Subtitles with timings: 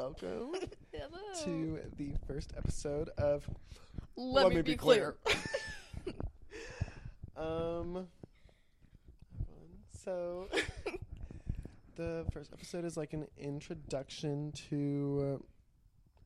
[0.00, 0.52] welcome
[0.94, 1.44] Hello.
[1.44, 3.46] to the first episode of
[4.16, 5.16] Let, me, be clear.
[7.36, 8.06] um,
[10.02, 10.48] so
[11.96, 15.38] the first episode is like an introduction to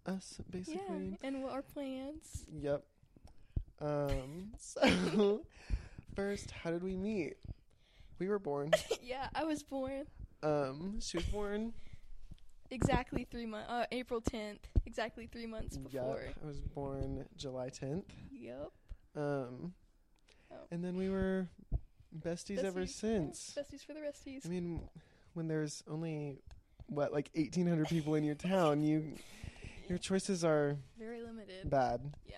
[0.07, 1.19] uh, us, yeah, basically.
[1.25, 2.45] and what our plans?
[2.57, 2.85] Yep.
[3.81, 5.41] Um, so
[6.15, 7.35] first, how did we meet?
[8.21, 8.71] We were born.
[9.03, 10.05] yeah, I was born
[10.45, 11.73] Um, she was born.
[12.71, 13.71] Exactly three months.
[13.71, 16.21] Uh, April tenth, exactly three months before.
[16.27, 18.13] Yep, I was born July tenth.
[18.33, 18.71] Yep.
[19.17, 19.75] Um,
[20.53, 20.57] Oh.
[20.71, 21.49] and then we were
[22.17, 23.57] besties, ever since.
[23.59, 24.45] besties for the resties.
[24.47, 24.83] I mean,
[25.33, 26.39] when there's only
[26.87, 29.15] what like eighteen hundred people in your town, you
[29.89, 31.69] your choices are Very limited.
[31.71, 32.13] bad.
[32.27, 32.37] Yeah.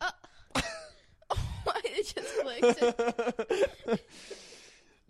[1.66, 2.38] Uh, it just
[3.86, 4.02] clicked.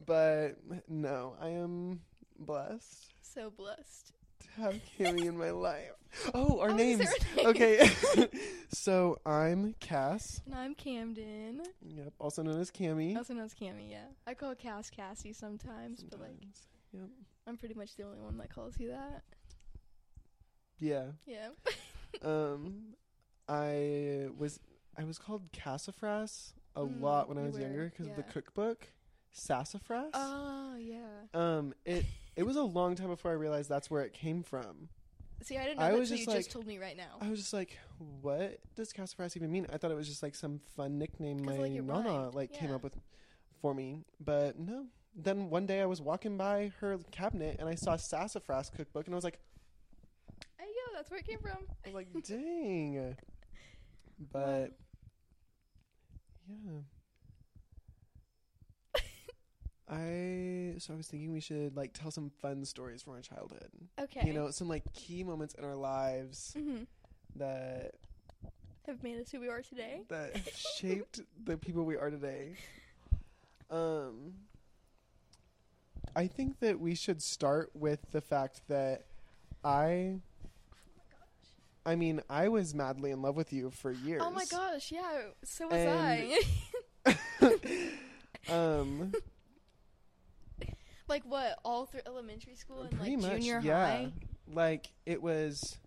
[0.07, 0.57] but
[0.89, 2.01] no, I am
[2.39, 4.13] blessed so blessed.
[4.41, 5.91] to have Kimmy in my life.
[6.33, 7.01] Oh, our Oh, names.
[7.37, 7.47] name?
[7.47, 7.89] Okay,
[8.73, 10.41] so I'm Cass.
[10.47, 11.63] And I'm Camden.
[11.83, 13.17] Yep, also known as Cammy.
[13.17, 14.07] Also known as Cammy, yeah.
[14.27, 16.37] I call Cass Cassie sometimes, but like
[16.93, 17.09] Yep.
[17.47, 19.23] I'm pretty much the only one that calls you that.
[20.79, 21.07] Yeah.
[21.27, 21.49] Yeah.
[22.23, 22.95] Um,
[23.49, 24.61] I was
[24.97, 28.87] I was called Cassafras a Mm, lot when I was younger because of the cookbook,
[29.33, 30.13] Sassafras.
[30.15, 31.25] Oh yeah.
[31.35, 32.05] um, it
[32.37, 34.89] it was a long time before I realized that's where it came from.
[35.43, 36.97] See, I didn't know I that was till just you like- just told me right
[36.97, 37.17] now.
[37.21, 37.79] I was just like,
[38.23, 39.67] what does Cassafras even mean?
[39.73, 42.35] I thought it was just like some fun nickname 'Cause, my like, it nana rhymed,
[42.35, 42.77] like came yeah.
[42.77, 42.97] up with
[43.61, 44.87] for me, but no.
[45.17, 49.15] Then one day I was walking by her cabinet and I saw Sassafras cookbook and
[49.15, 49.39] I was like,
[50.59, 51.59] Hey yo, that's where it came from.
[51.85, 53.17] I was like, dang.
[54.33, 54.73] But
[56.49, 56.81] yeah.
[59.89, 63.69] I so I was thinking we should like tell some fun stories from our childhood.
[64.01, 64.27] Okay.
[64.27, 66.85] You know, some like key moments in our lives hmm
[67.37, 67.95] that
[68.87, 70.01] have made us who we are today.
[70.09, 70.33] that
[70.77, 72.55] shaped the people we are today.
[73.71, 74.35] Um
[76.17, 79.05] I think that we should start with the fact that
[79.65, 80.21] I
[81.87, 84.23] I mean, I was madly in love with you for years.
[84.25, 86.39] Oh my gosh, yeah, so was And-
[87.07, 87.91] I.
[88.49, 89.13] um
[91.15, 91.59] like what?
[91.65, 93.87] All through elementary school and pretty like much junior yeah.
[93.87, 94.13] high.
[94.53, 95.79] Like it was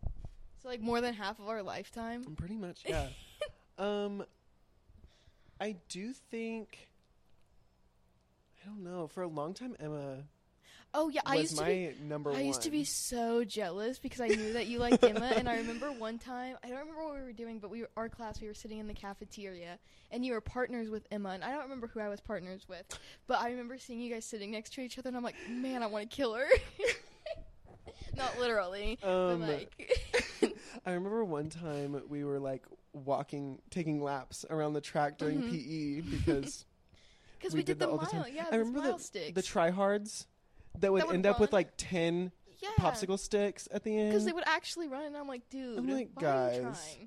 [0.62, 2.24] So like more than half of our lifetime.
[2.38, 3.08] pretty much yeah.
[3.78, 4.24] um
[5.60, 6.88] I do think
[8.64, 10.24] I don't know, for a long time Emma
[10.94, 12.46] Oh yeah, I was used my to be number I one.
[12.46, 15.92] used to be so jealous because I knew that you liked Emma, and I remember
[15.92, 18.48] one time I don't remember what we were doing, but we were our class we
[18.48, 19.78] were sitting in the cafeteria,
[20.12, 22.86] and you were partners with Emma, and I don't remember who I was partners with,
[23.28, 25.84] but I remember seeing you guys sitting next to each other, and I'm like, man,
[25.84, 26.48] I want to kill her.
[28.16, 30.56] Not literally, Um, but like,
[30.86, 35.50] I remember one time we were like walking, taking laps around the track during Mhm.
[35.52, 36.66] PE because
[37.38, 38.34] because we we, did did, the all the mile, time.
[38.34, 39.36] yeah, I remember the, sticks.
[39.36, 40.26] the tryhards
[40.82, 44.10] that would That would end up with like ten yeah, popsicle sticks at the end.
[44.12, 46.98] because they would actually run, and I'm like, dude, I'm like, why are you guys,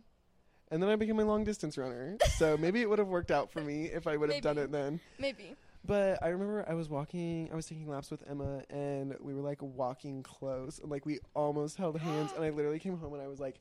[0.70, 2.16] and then I became a long distance runner.
[2.36, 4.70] so maybe it would have worked out for me if I would have done it
[4.70, 5.00] then.
[5.18, 5.56] Maybe.
[5.84, 9.40] But I remember I was walking, I was taking laps with Emma, and we were
[9.40, 12.32] like walking close, and like we almost held hands.
[12.36, 13.58] And I literally came home and I was like,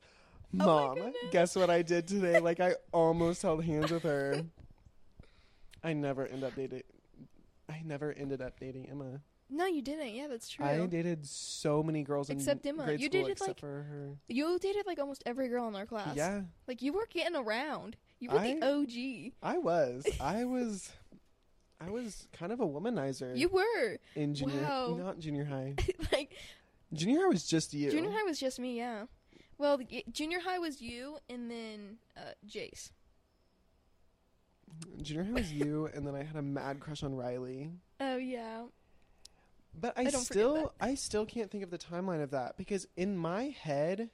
[0.60, 2.38] Oh "Mom, goodness." guess what I did today?
[2.50, 4.42] like I almost held hands with her.
[5.82, 6.82] I never end up dating.
[7.70, 9.20] I never ended up dating Emma.
[9.50, 10.14] No, you didn't.
[10.14, 10.64] Yeah, that's true.
[10.64, 12.84] I dated so many girls Except in Emma.
[12.84, 14.16] grade You school dated, except like, for her.
[14.28, 16.14] You dated like almost every girl in our class.
[16.16, 17.96] Yeah, Like you were getting around.
[18.20, 19.32] You were I- the OG.
[19.42, 20.06] I was.
[20.20, 20.92] I was.
[21.80, 23.98] I was kind of a womanizer You were.
[24.14, 24.96] in junior, wow.
[24.98, 25.74] not junior high.
[26.12, 26.30] like
[26.92, 27.90] Junior high was just you.
[27.90, 29.04] junior high was just me, yeah.
[29.56, 32.90] Well, the, junior high was you and then uh, Jace.
[35.00, 37.70] Junior high was you, and then I had a mad crush on Riley.
[37.98, 38.64] Oh yeah.
[39.78, 40.72] But I, I still.
[40.80, 44.10] I still can't think of the timeline of that because in my head,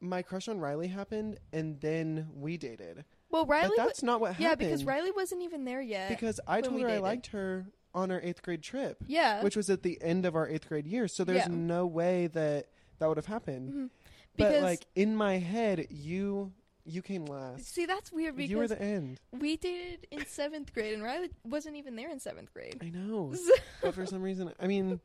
[0.00, 3.04] my crush on Riley happened, and then we dated.
[3.30, 3.72] Well, Riley.
[3.76, 4.44] but that's not what happened.
[4.44, 6.08] yeah, because Riley wasn't even there yet.
[6.10, 9.42] Because I told her I liked her on our eighth grade trip, yeah.
[9.42, 11.08] which was at the end of our eighth grade year.
[11.08, 11.48] So there's Yeah.
[11.50, 12.66] no way that
[12.98, 13.72] that would have happened.
[13.72, 13.90] Mhm.
[14.36, 16.52] But like in my head, you
[16.86, 17.74] you came last.
[17.74, 19.20] see, that's weird because You were the end.
[19.32, 22.78] we dated in seventh grade and Riley wasn't even there in seventh grade.
[22.80, 23.34] I know.
[23.82, 25.00] but for some reason, I mean,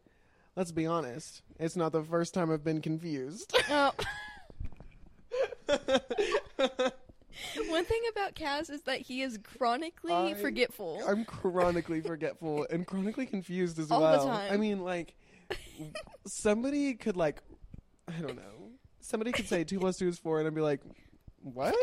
[0.56, 1.42] let's be honest.
[1.60, 3.54] It's not the first time I've been confused.
[3.69, 3.92] Oh.
[7.68, 11.01] One thing about Cass is that he is chronically I- forgetful.
[11.07, 14.28] I'm chronically forgetful and chronically confused as All the well.
[14.28, 14.54] time.
[14.54, 15.16] I mean, like,
[16.28, 17.42] somebody could like,
[18.07, 18.69] I don't know.
[19.00, 20.81] Somebody could say two plus two is four, and I'd be like,
[21.43, 21.75] what?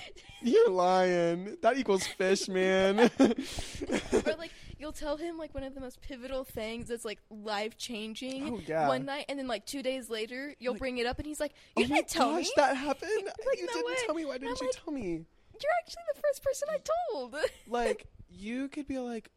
[0.42, 1.56] You're lying.
[1.62, 2.98] That equals fish, man.
[3.20, 7.76] or like you'll tell him like one of the most pivotal things that's like life
[7.76, 8.88] changing oh yeah.
[8.88, 11.40] one night, and then like two days later you'll Like, bring it up, and he's
[11.40, 12.50] like, oh "You my didn't tell gosh, me.
[12.56, 13.10] that happened.
[13.24, 13.94] Like, you no didn't way.
[14.06, 14.24] tell me.
[14.24, 15.24] Why didn't you like- tell me?
[15.60, 16.78] You're actually the first person I
[17.12, 17.36] told."
[17.68, 19.30] Like you could be like,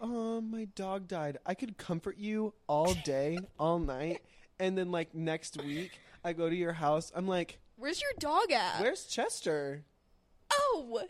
[0.00, 1.38] um, my dog died.
[1.46, 4.20] I could comfort you all day, all night,
[4.60, 7.10] and then like next week I go to your house.
[7.16, 8.80] I'm like, Where's your dog at?
[8.80, 9.84] where's Chester?
[10.52, 11.04] Oh, oh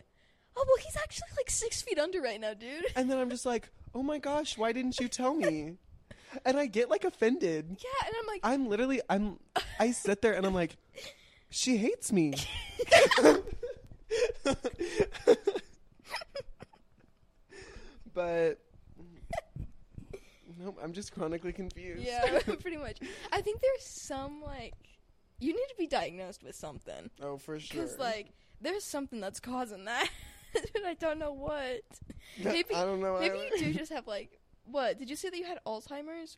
[0.55, 2.85] well, he's actually like six feet under right now, dude.
[2.95, 5.77] And then I'm just like, oh my gosh, why didn't you tell me?
[6.45, 7.77] And I get like offended.
[7.79, 9.39] Yeah, and I'm like, I'm literally, I'm,
[9.79, 10.77] I sit there and I'm like,
[11.49, 12.35] she hates me.
[18.13, 18.59] but
[20.59, 22.05] nope, I'm just chronically confused.
[22.05, 22.99] yeah, pretty much.
[23.31, 24.75] I think there's some like
[25.39, 27.81] you need to be diagnosed with something oh, for sure.
[27.81, 30.09] because like there's something that's causing that,
[30.53, 31.81] but I don't know what.
[32.43, 33.19] Maybe- I don't know.
[33.19, 34.99] Maybe you do just have like what?
[34.99, 36.37] Did you say that you had Alzheimer's?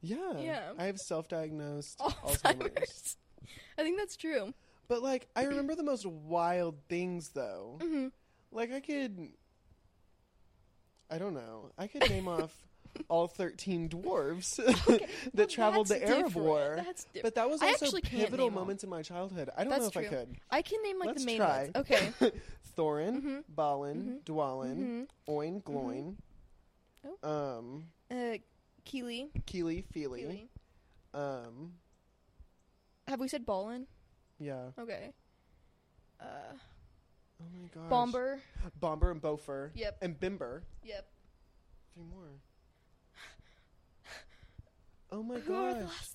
[0.00, 0.38] Yeah.
[0.38, 0.72] Yeah.
[0.78, 2.42] I have self-diagnosed Alzheimer's.
[2.42, 3.16] Alzheimer's.
[3.78, 4.52] I think that's true.
[4.88, 7.78] But like, I remember the most wild things though.
[7.80, 8.08] hmm
[8.50, 9.32] Like I could
[11.10, 11.70] I don't know.
[11.76, 12.54] I could name off
[13.08, 14.58] all 13 dwarves
[14.88, 16.46] Okay, that well, traveled the Arab different.
[16.46, 16.74] War.
[16.76, 17.22] That's different.
[17.24, 19.50] But that was also pivotal moments in my childhood.
[19.56, 20.36] I don't That's know if I could.
[20.50, 21.62] I can name like Let's the main try.
[21.64, 21.70] ones.
[21.76, 22.12] Okay.
[22.76, 23.44] Thorin, Mhm.
[23.48, 24.24] Balin, Mhm.
[24.24, 26.16] Dwalin, hmm Oin, Gloin,
[27.22, 28.38] um, Uh,
[28.86, 29.28] Kili.
[29.46, 31.18] Kili, Fili, Kili.
[31.18, 31.74] um,
[33.08, 33.86] Have we said Balin?
[34.38, 34.70] yeah.
[34.78, 35.12] Okay.
[36.20, 36.24] Uh,
[37.40, 37.90] Oh my gosh.
[37.90, 38.40] Bombur.
[38.80, 39.70] Bombur and Bofur.
[39.74, 39.98] Yep.
[40.00, 40.62] And Bifur.
[40.84, 41.10] Yep.
[41.94, 42.28] Three more.
[45.12, 46.08] Oh my Who are the gosh.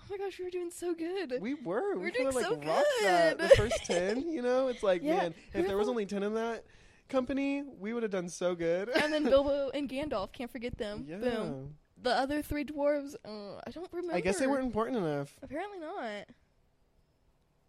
[0.00, 1.34] Oh my gosh, we were doing so good.
[1.40, 1.94] We were.
[1.96, 3.38] We We're doing like so rocked that.
[3.38, 4.68] The first 10, you know?
[4.68, 5.16] It's like, Yeah.
[5.16, 6.64] man, if there was only 10 in that
[7.08, 8.88] company, we would have done so good.
[8.88, 11.04] and then Bilbo and Gandalf, can't forget them.
[11.08, 11.16] yeah.
[11.18, 11.74] Boom.
[12.02, 14.16] The other three dwarves, uh, I don't remember.
[14.16, 15.36] I guess they weren't important enough.
[15.42, 16.26] Apparently not.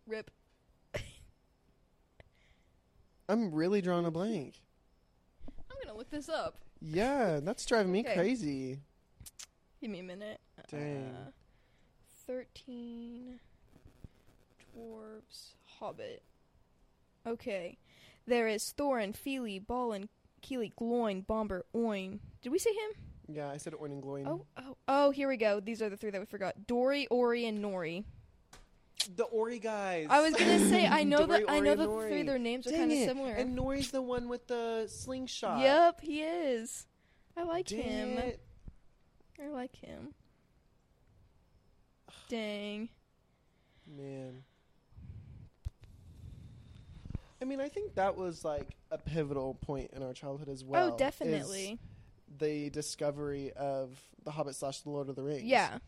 [0.08, 0.32] Rip.
[3.30, 4.62] I'm really drawing a blank.
[5.70, 6.56] I'm gonna look this up.
[6.82, 8.80] Yeah, that's driving me crazy.
[9.82, 10.40] Give me a minute.
[10.72, 11.04] Dang.
[11.06, 11.32] Uh,
[12.28, 13.40] Thirteen
[14.76, 16.24] dwarves, Hobbit.
[17.28, 17.78] Okay,
[18.26, 20.08] there is Thorin, Fili, Balin,
[20.42, 22.20] Kili, Gloin, Bombur, Oin.
[22.42, 22.92] Did we say him?
[23.28, 24.28] Yeah, I said Oin and Gloin.
[24.28, 25.12] Oh, oh, oh!
[25.12, 25.60] Here we go.
[25.60, 28.06] These are the three that we forgot: Dori, Ori, and Nori.
[29.16, 30.08] The Ori guys.
[30.10, 32.08] I was gonna say I know Dori, that I know the Nori.
[32.08, 33.34] three their names are kind of similar.
[33.34, 35.60] And Nori's the one with the slingshot.
[35.60, 36.86] Yep, he is.
[37.36, 38.18] I like Dang him.
[38.20, 38.42] it.
[39.44, 40.14] I like him.
[42.32, 42.88] Dang.
[43.98, 44.44] Man.
[47.42, 50.94] I mean, I think that was like a pivotal point in our childhood as well.
[50.94, 51.78] oh, definitely.
[52.40, 55.44] The discovery of The Hobbit slash The Lord of the Rings.
[55.44, 55.80] Yeah,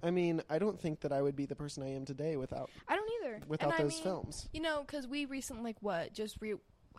[0.00, 2.70] I mean, I don't think that I would be the person I am today without
[2.86, 3.40] I don't either.
[3.48, 4.48] without and I those mean, films.
[4.52, 6.54] You know, because we recently, like, what, just re.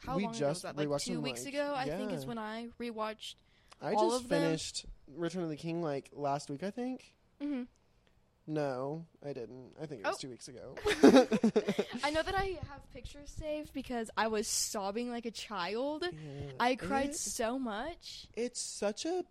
[0.06, 0.76] How We long ago was that?
[0.76, 3.36] Like two them, weeks like- ago, I think, is when I rewatched.
[3.82, 4.42] I all just of them?
[4.42, 4.86] finished
[5.16, 7.14] Return of the King like last week, I think.
[7.42, 7.64] hmm
[8.52, 9.74] No, I didn't.
[9.80, 10.20] I think it was Oh.
[10.20, 10.74] two weeks ago.
[12.04, 16.04] I know that I have pictures saved because I was sobbing like a child.
[16.12, 16.52] Yeah.
[16.60, 18.28] I cried It- so much.
[18.36, 19.24] it's such a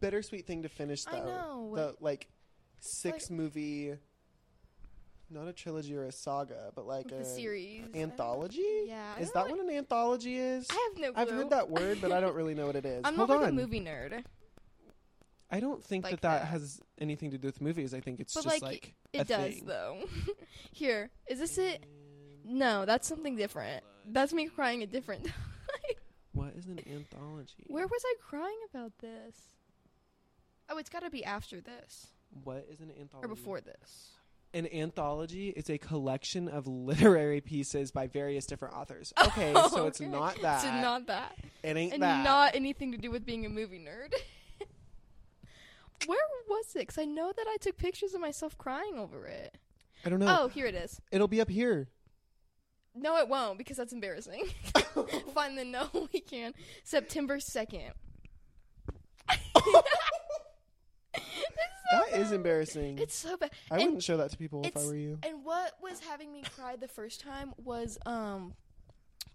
[0.00, 1.12] bittersweet thing to finish though.
[1.18, 1.72] I know.
[1.76, 2.26] The like
[2.80, 3.94] six movie
[5.30, 7.84] not a trilogy or a saga, but like the a series.
[7.94, 8.84] anthology?
[8.86, 9.14] Yeah.
[9.16, 10.66] I Is that what an anthology is?
[10.70, 11.22] I have no clue.
[11.22, 13.02] I've heard that word, but I don't really know what it is.
[13.04, 13.52] I'm Hold not like on.
[13.52, 14.24] a movie nerd.
[15.48, 16.46] I don't think like that that that.
[16.48, 17.94] has anything to do with movies.
[17.94, 19.64] I think it's But, just like, like, It does thing.
[19.66, 19.98] though.
[20.72, 21.84] Here, is this it?
[22.44, 23.82] No, that's something different.
[24.08, 25.34] That's me crying a different time.
[26.32, 27.64] What is an anthology?
[27.68, 29.36] Where was I crying about this?
[30.68, 32.08] Oh, it's got to be after this
[32.44, 33.24] What is an anthology?
[33.24, 34.10] or before this.
[34.54, 39.12] An anthology is a collection of literary pieces by various different authors.
[39.22, 40.08] Okay, so it's Okay.
[40.10, 40.62] not that.
[40.64, 42.24] It's not that, it ain't and that.
[42.24, 44.12] not anything to do with being a movie nerd.
[46.06, 46.80] Where was it?
[46.80, 49.56] Because I know that I took pictures of myself crying over it.
[50.04, 50.38] I don't know.
[50.42, 51.00] Oh, here it is.
[51.10, 51.88] It'll be up here.
[52.94, 54.44] No, it won't because that's embarrassing.
[55.34, 56.54] Fine, then no, we can.
[56.84, 57.90] September 2nd.
[61.92, 62.98] That is embarrassing.
[62.98, 63.50] It's so bad.
[63.70, 65.18] I and- wouldn't show that to people if I were you.
[65.22, 68.54] And what was having me cry the first time was um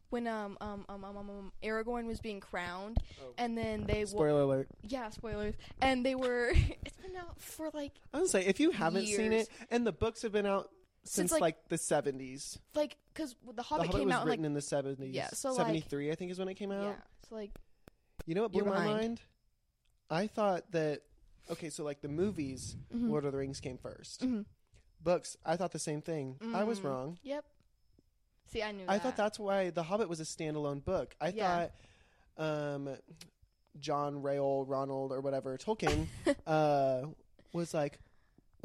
[0.10, 3.33] when um um um um, um, um Aragorn was being crowned, Oh.
[3.38, 4.67] and then they wa- Spoiler alert.
[4.83, 6.51] yeah spoilers, and they were
[6.86, 9.91] it's been out for like I was say if you haven't seen it, and the
[9.91, 10.69] books have been out
[11.03, 12.60] since, Since, like- like, the seventies.
[12.75, 15.15] like because the The Hobbit Hobbit came was out in, written like in the seventies.
[15.15, 16.83] Yeah, so, like- seventy three, I think, is when it came out.
[16.83, 16.93] yeah,
[17.29, 17.51] so like
[18.25, 18.91] You know what blew my behind.
[19.01, 19.21] mind?
[20.10, 21.01] I thought that
[21.50, 23.10] okay, so like the movies, mhm.
[23.10, 24.45] Lord of the Rings came 1st Mhm.
[25.03, 26.38] Books, I thought the same thing.
[26.53, 26.83] I was Mm.
[26.83, 27.17] wrong.
[27.24, 27.43] Yep.
[28.51, 28.84] See, I knew.
[28.88, 29.03] I that.
[29.03, 31.15] thought that's why The Hobbit was a standalone book.
[31.22, 31.67] I Yeah.
[32.38, 32.89] thought um,
[33.79, 36.08] John Rayle, Ronald, or whatever Tolkien
[36.48, 37.03] uh,
[37.53, 38.00] was like,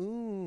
[0.01, 0.05] ooh,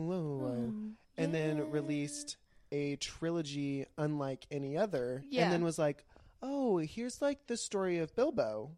[0.08, 2.38] whoa, whoa, whoa," Mm, and then released
[2.72, 5.44] a trilogy unlike any other, Yeah.
[5.44, 6.06] and then was like,
[6.42, 8.72] oh, here's like the story of Bilbo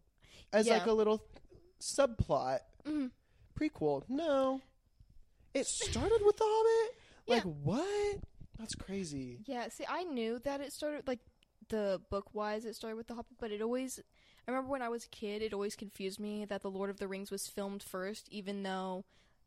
[0.52, 0.74] as Yeah.
[0.78, 1.22] like a little
[1.80, 3.10] subplot Mhm.
[3.58, 4.02] prequel.
[4.08, 4.60] No,
[5.54, 6.96] it started with The Hobbit.
[7.26, 7.34] Yeah.
[7.34, 8.18] Like what?
[8.62, 9.40] That's crazy.
[9.44, 11.18] Yeah, see, I knew that it started like
[11.68, 12.64] the book wise.
[12.64, 13.98] It started with the Hobbit, but it always.
[14.46, 16.98] I remember when I was a kid, it always confused me that the Lord of
[16.98, 19.04] the Rings was filmed first, even though,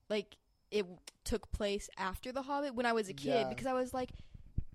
[0.10, 0.36] like,
[0.70, 0.86] it
[1.24, 3.28] took place after the Hobbit when I was a kid.
[3.28, 3.50] Yeah.
[3.50, 4.10] Because I was like,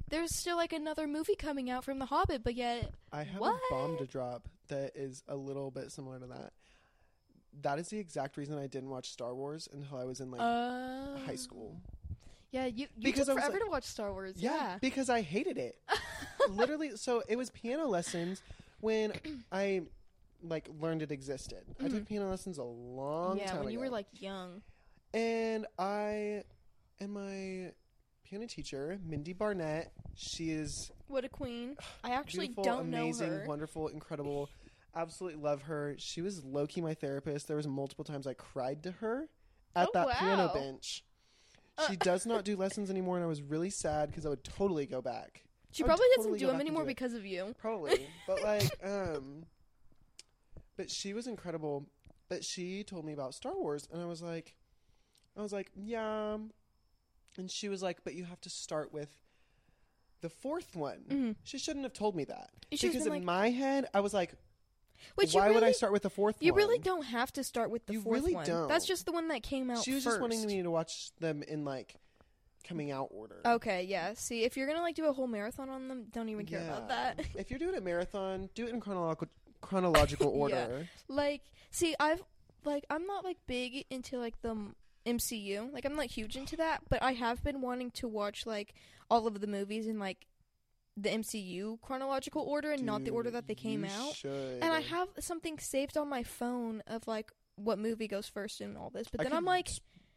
[0.09, 3.54] there's still like another movie coming out from the Hobbit, but yet, I have What?
[3.54, 6.52] a bomb to drop that is a little bit similar to that.
[7.62, 10.40] That is the exact reason I didn't watch Star Wars until I was in like
[10.40, 11.80] uh, high school.
[12.52, 14.35] Yeah, you, you Because took forever like- to watch Star Wars.
[14.37, 14.78] Yeah, Yeah.
[14.80, 15.78] because I hated it.
[16.50, 18.42] Literally, so it was piano lessons
[18.80, 19.12] when
[19.52, 19.83] I
[20.42, 21.62] like learned it existed.
[21.78, 22.09] I took Mhm.
[22.09, 23.38] piano lessons a long time.
[23.38, 23.73] yeah, time when ago.
[23.73, 24.62] you were like young.
[25.12, 26.45] and I
[26.99, 27.73] and my
[28.25, 31.76] piano teacher, Mindy Barnett, she is What a queen!
[32.04, 33.47] I actually don't amazing, know her.
[33.47, 34.49] wonderful, incredible.
[34.95, 35.95] Absolutely love her.
[35.99, 37.47] She was low key my therapist.
[37.49, 39.28] There was multiple times I cried to her
[39.76, 41.04] at Oh, that piano bench.
[41.88, 44.87] She does not do lessons anymore, and I was really sad because I would totally
[44.87, 45.42] go back.
[45.72, 46.94] She I would probably totally doesn't go do back them and anymore do it.
[46.96, 47.54] because of you.
[47.58, 49.44] Probably, but like, um,
[50.76, 51.87] but she was incredible.
[52.28, 54.54] But she told me about Star Wars, and I was like,
[55.37, 56.37] I was like, yeah.
[57.37, 59.10] And she was like, but you have to start with
[60.20, 61.04] the fourth one.
[61.08, 61.37] Mhm.
[61.44, 64.12] She shouldn't have told me that should've because been in like- my head, I was
[64.14, 64.34] like,
[65.14, 66.59] Which why you would I start with the fourth You one?
[66.59, 68.47] really don't have to start with the You fourth really one.
[68.47, 68.69] don't.
[68.69, 70.14] That's just the one that came out She was first.
[70.16, 71.95] just wanting me to watch them in like
[72.66, 73.40] coming out order.
[73.45, 74.12] Okay, yeah.
[74.14, 76.88] See, if you're gonna like do a whole marathon on them, don't even care about
[76.88, 77.21] that.
[77.35, 79.28] if you're doing a marathon, do it in chronological
[79.62, 80.88] chronological order.
[81.09, 82.23] like, see, I've
[82.64, 84.57] like I'm not like big into like the
[85.07, 85.73] MCU.
[85.73, 88.75] Like I'm not huge into that, but I have been wanting to watch like
[89.11, 90.26] all of the movies in like
[90.97, 94.14] the MCU chronological order and not the order that they came out.
[94.14, 94.59] Should.
[94.62, 98.76] And I have something saved on my phone of like what movie goes first and
[98.76, 99.09] all this.
[99.11, 99.68] But I then I'm like,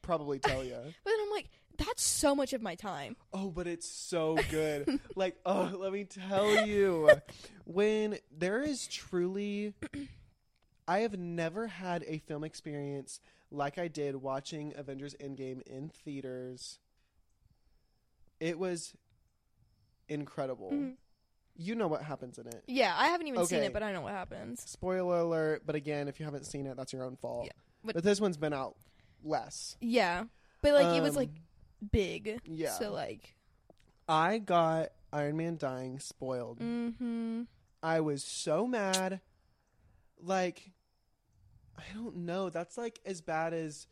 [0.01, 0.73] probably tell you.
[1.03, 3.15] but then I'm like, that's so much of my time.
[3.33, 4.99] Oh, but it's so good.
[5.15, 7.09] like, oh, let me tell you.
[7.65, 9.73] When there is truly
[10.87, 13.19] I have never had a film experience
[13.51, 16.79] like I did watching Avengers Endgame in theaters.
[18.39, 18.93] It was
[20.13, 20.71] incredible.
[20.71, 20.95] Mhm.
[21.55, 22.63] You know what happens in it.
[22.67, 24.61] Yeah, I haven't even seen it, but I know what happens.
[24.61, 27.45] Spoiler alert, but again, if you haven't seen it, that's your own fault.
[27.45, 27.51] Yeah,
[27.83, 28.75] but, but- this one's been out
[29.23, 29.77] less.
[29.79, 30.25] Yeah,
[30.61, 31.29] but like it was Um, like
[31.91, 32.39] big.
[32.45, 32.71] yeah.
[32.71, 33.35] So like,
[34.07, 36.59] I got Iron Man dying spoiled.
[36.59, 37.43] mm-hmm.
[37.83, 39.21] I was so mad.
[40.19, 40.71] Like,
[41.77, 42.49] I don't know.
[42.49, 43.87] That's like as bad as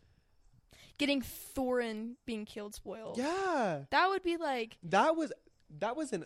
[0.97, 3.17] Getting Thorin being killed spoiled.
[3.17, 3.83] yeah.
[3.89, 5.31] That would be like That was
[5.79, 6.25] that was an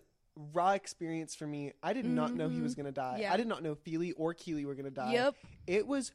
[0.53, 1.71] raw experience for me.
[1.81, 2.63] I did not know he Mhm.
[2.63, 3.19] was gonna die.
[3.21, 3.33] Yeah.
[3.33, 5.13] I did not know Fili or Kili were gonna die.
[5.13, 5.35] Yep.
[5.67, 6.11] It was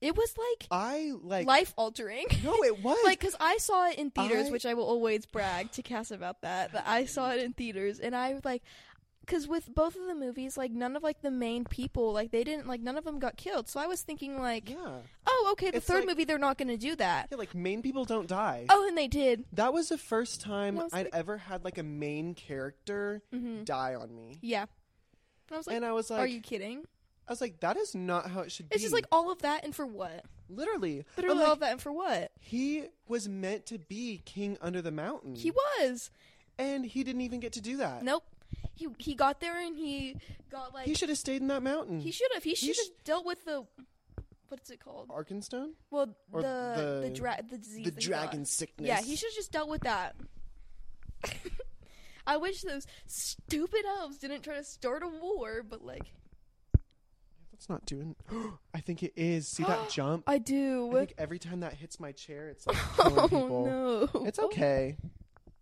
[0.00, 2.24] It was like, I like life altering.
[2.44, 5.26] no, it was like cuz I saw it in theaters, I- which I will always
[5.26, 6.70] brag to Cass about that.
[6.72, 8.62] but I saw it in theaters and I was like
[9.28, 12.42] cuz with both of the movies like none of like the main people like they
[12.42, 13.68] didn't like none of them got killed.
[13.68, 16.58] So I was thinking like, yeah, oh, okay, the It's third like- movie they're not
[16.58, 17.28] going to do that.
[17.30, 17.36] yeah.
[17.36, 18.66] Like main people don't die.
[18.68, 19.44] Oh, and they did.
[19.52, 23.64] That was the first time I'd like- ever had like a main character Mhm.
[23.64, 24.66] die on me, Yeah.
[25.50, 26.84] And I was like, and I was like, are you kidding?
[27.26, 28.74] I was like, that is not how it should It's be.
[28.76, 30.24] It's just like all of that and for what?
[30.50, 31.04] literally.
[31.16, 32.32] Literally like, all of that and for what?
[32.40, 35.34] He was meant to be king under the mountain.
[35.34, 36.10] He was.
[36.60, 38.02] and he didn't even get to do that.
[38.02, 38.24] Nope.
[38.74, 40.16] He he got there and he
[40.50, 42.00] got like he should have stayed in that mountain.
[42.00, 43.64] he should have he should sh- have dealt with the
[44.48, 45.08] what's it called?
[45.08, 45.70] Arkenstone?
[45.90, 47.84] Well, or the the the- dra- the disease.
[47.84, 48.20] The that he got.
[48.22, 48.86] dragon sickness.
[48.88, 50.14] Yeah, he should have just dealt with that.
[52.26, 56.12] I wish those stupid elves didn't try to start a war, but like
[57.52, 58.14] That's not doing.
[58.74, 59.48] I think it is.
[59.48, 60.24] See that jump?
[60.26, 60.90] I I do.
[60.92, 63.66] think every time that hits my chair, it's like killing oh people.
[64.14, 64.24] no!
[64.26, 64.96] It's okay.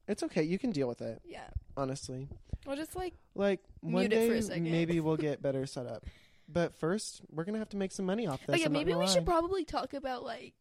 [0.09, 0.43] It's okay.
[0.43, 1.21] You can deal with it.
[1.25, 1.41] Yeah.
[1.77, 2.29] Honestly,
[2.67, 4.71] Well, just like like one day for a second.
[4.71, 6.05] maybe we'll get better set up.
[6.49, 8.55] But first, we're gonna have to make some money off this.
[8.55, 9.07] oh yeah, I'm maybe we lie.
[9.07, 10.55] should probably talk about like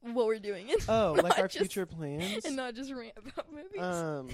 [0.00, 2.44] what we're doing Oh, like our just- future plans.
[2.44, 3.80] and not just rant about movies.
[3.80, 4.28] Um,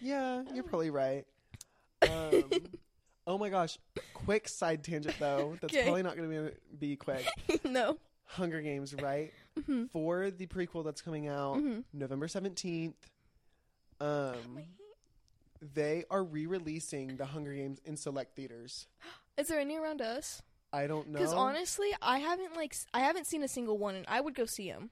[0.00, 1.24] yeah, you're probably right.
[2.02, 2.44] Um,
[3.26, 3.78] oh my gosh,
[4.12, 5.56] quick side tangent though.
[5.60, 5.82] That's 'Kay.
[5.84, 7.24] probably not going to be, be quick.
[7.64, 7.96] no.
[8.28, 9.32] Hunger Games, right?
[9.66, 12.96] hmm For the prequel that's coming out hmm November seventeenth.
[14.00, 14.64] Um,
[15.74, 18.86] they are re-releasing the Hunger Games in select theaters.
[19.38, 20.42] Is there any around us?
[20.72, 21.18] I don't know.
[21.18, 24.44] Because honestly, I haven't like I haven't seen a single one, and I would go
[24.46, 24.90] see them.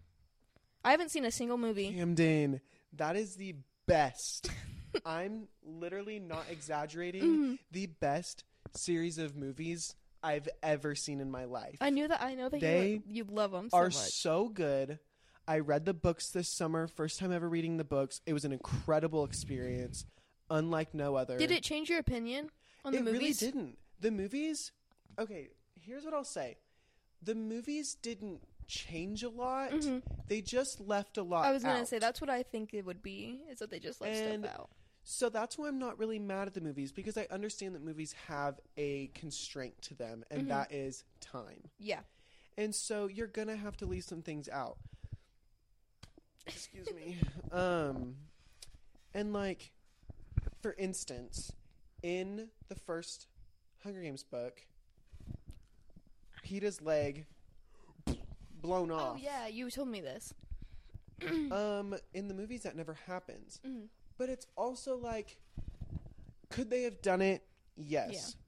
[0.85, 1.93] I haven't seen a single movie.
[1.93, 2.61] Camden,
[2.95, 3.55] that is the
[3.87, 4.51] best.
[5.07, 7.23] I'm literally not exaggerating.
[7.23, 7.59] Mhm.
[7.73, 8.45] The best
[8.75, 11.77] series of movies I've ever seen in my life.
[11.81, 12.23] I knew that.
[12.23, 13.95] I know that They you, you love them so are much.
[13.95, 14.99] so good.
[15.47, 18.21] I read the books this summer, first time ever reading the books.
[18.27, 20.07] It was an incredible experience,
[20.51, 21.37] unlike no other.
[21.39, 22.51] Did it change your opinion
[22.85, 23.43] on the it movies?
[23.43, 23.79] really didn't.
[24.01, 24.73] The movies.
[25.19, 25.49] Okay,
[25.81, 26.57] here's what I'll say.
[27.23, 29.71] The movies didn't change a lot.
[29.73, 30.03] Mhm.
[30.29, 31.45] They just left a lot.
[31.45, 31.89] I was gonna out.
[31.89, 33.45] say that's what I think it would be.
[33.51, 34.71] Is that they just left And- stuff out.
[35.07, 38.13] So that's why I'm not really mad at the movies because I understand that movies
[38.27, 40.49] have a constraint to them, and Mhm.
[40.49, 41.69] that is time.
[41.79, 42.01] Yeah.
[42.57, 44.79] And so you're gonna have to leave some things out.
[46.47, 47.17] Excuse me.
[47.53, 48.17] Um,
[49.15, 49.71] and like,
[50.63, 51.53] for instance,
[52.03, 53.27] in the first
[53.83, 54.61] Hunger Games book,
[56.45, 57.27] Peeta's leg
[58.61, 59.17] blown off.
[59.17, 60.33] Oh yeah, you told me this.
[61.53, 63.61] Um, in the movies, that never happens.
[63.67, 63.87] Mhm.
[64.19, 65.39] But it's also like,
[66.51, 67.43] could they have done it?
[67.77, 68.11] Yes.
[68.13, 68.41] Yeah.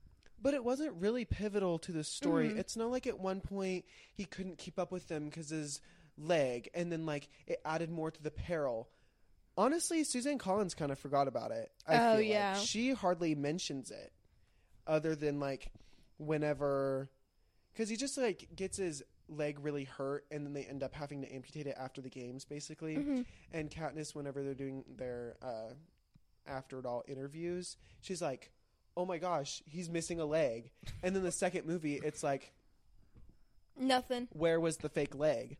[0.43, 2.51] But it wasn't really pivotal to the story.
[2.51, 2.59] Mhm.
[2.59, 5.81] It's not like at one point he couldn't keep up with them because his
[6.19, 8.89] leg, and then like it added more to the peril.
[9.59, 11.73] Honestly, Suzanne Collins kind of forgot about it.
[11.87, 12.29] I Oh, feel like.
[12.29, 12.55] yeah.
[12.59, 14.13] she hardly mentions it,
[14.87, 15.71] other than like
[16.19, 17.11] whenever,
[17.73, 21.23] because he just like gets his leg really hurt, and then they end up having
[21.23, 23.27] to amputate it after the games, basically Mhm.
[23.53, 25.73] and Katniss, whenever they're doing their uh,
[26.47, 28.53] after it all interviews, she's like,
[28.97, 30.71] "Oh my gosh, he's missing a leg."
[31.03, 32.53] And then the second movie, it's like,
[33.79, 34.29] Nothing.
[34.33, 35.59] "Where was the fake leg?"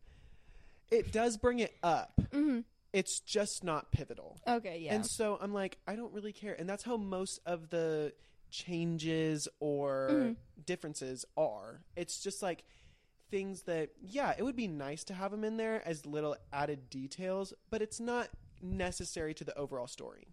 [0.91, 2.19] It does bring it up.
[2.31, 2.59] hmm
[2.93, 4.37] It's just not pivotal.
[4.47, 4.79] Okay.
[4.79, 4.95] Yeah.
[4.95, 6.55] And so I'm like, I don't really care.
[6.57, 8.13] And that's how most of the
[8.49, 10.37] changes or Mhm.
[10.65, 11.83] differences are.
[11.95, 12.63] It's just like
[13.29, 16.89] things that, yeah, it would be nice to have them in there as little added
[16.89, 18.29] details, but it's not
[18.61, 20.27] necessary to the overall story.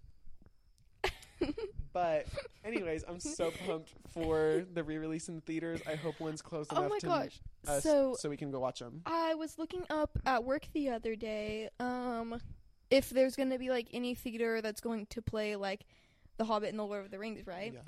[1.94, 2.26] but,
[2.64, 5.80] anyways, I'm so pumped for the re release in the theaters.
[5.88, 7.40] I hope one's close oh enough my to gosh.
[7.68, 9.00] us so so we can go watch them.
[9.06, 12.40] I was looking up at work the other day, um,
[12.90, 15.86] if there's gonna be like any theater that's going to play like
[16.36, 17.72] The Hobbit and The Lord of the Rings, right?
[17.72, 17.80] Yeah.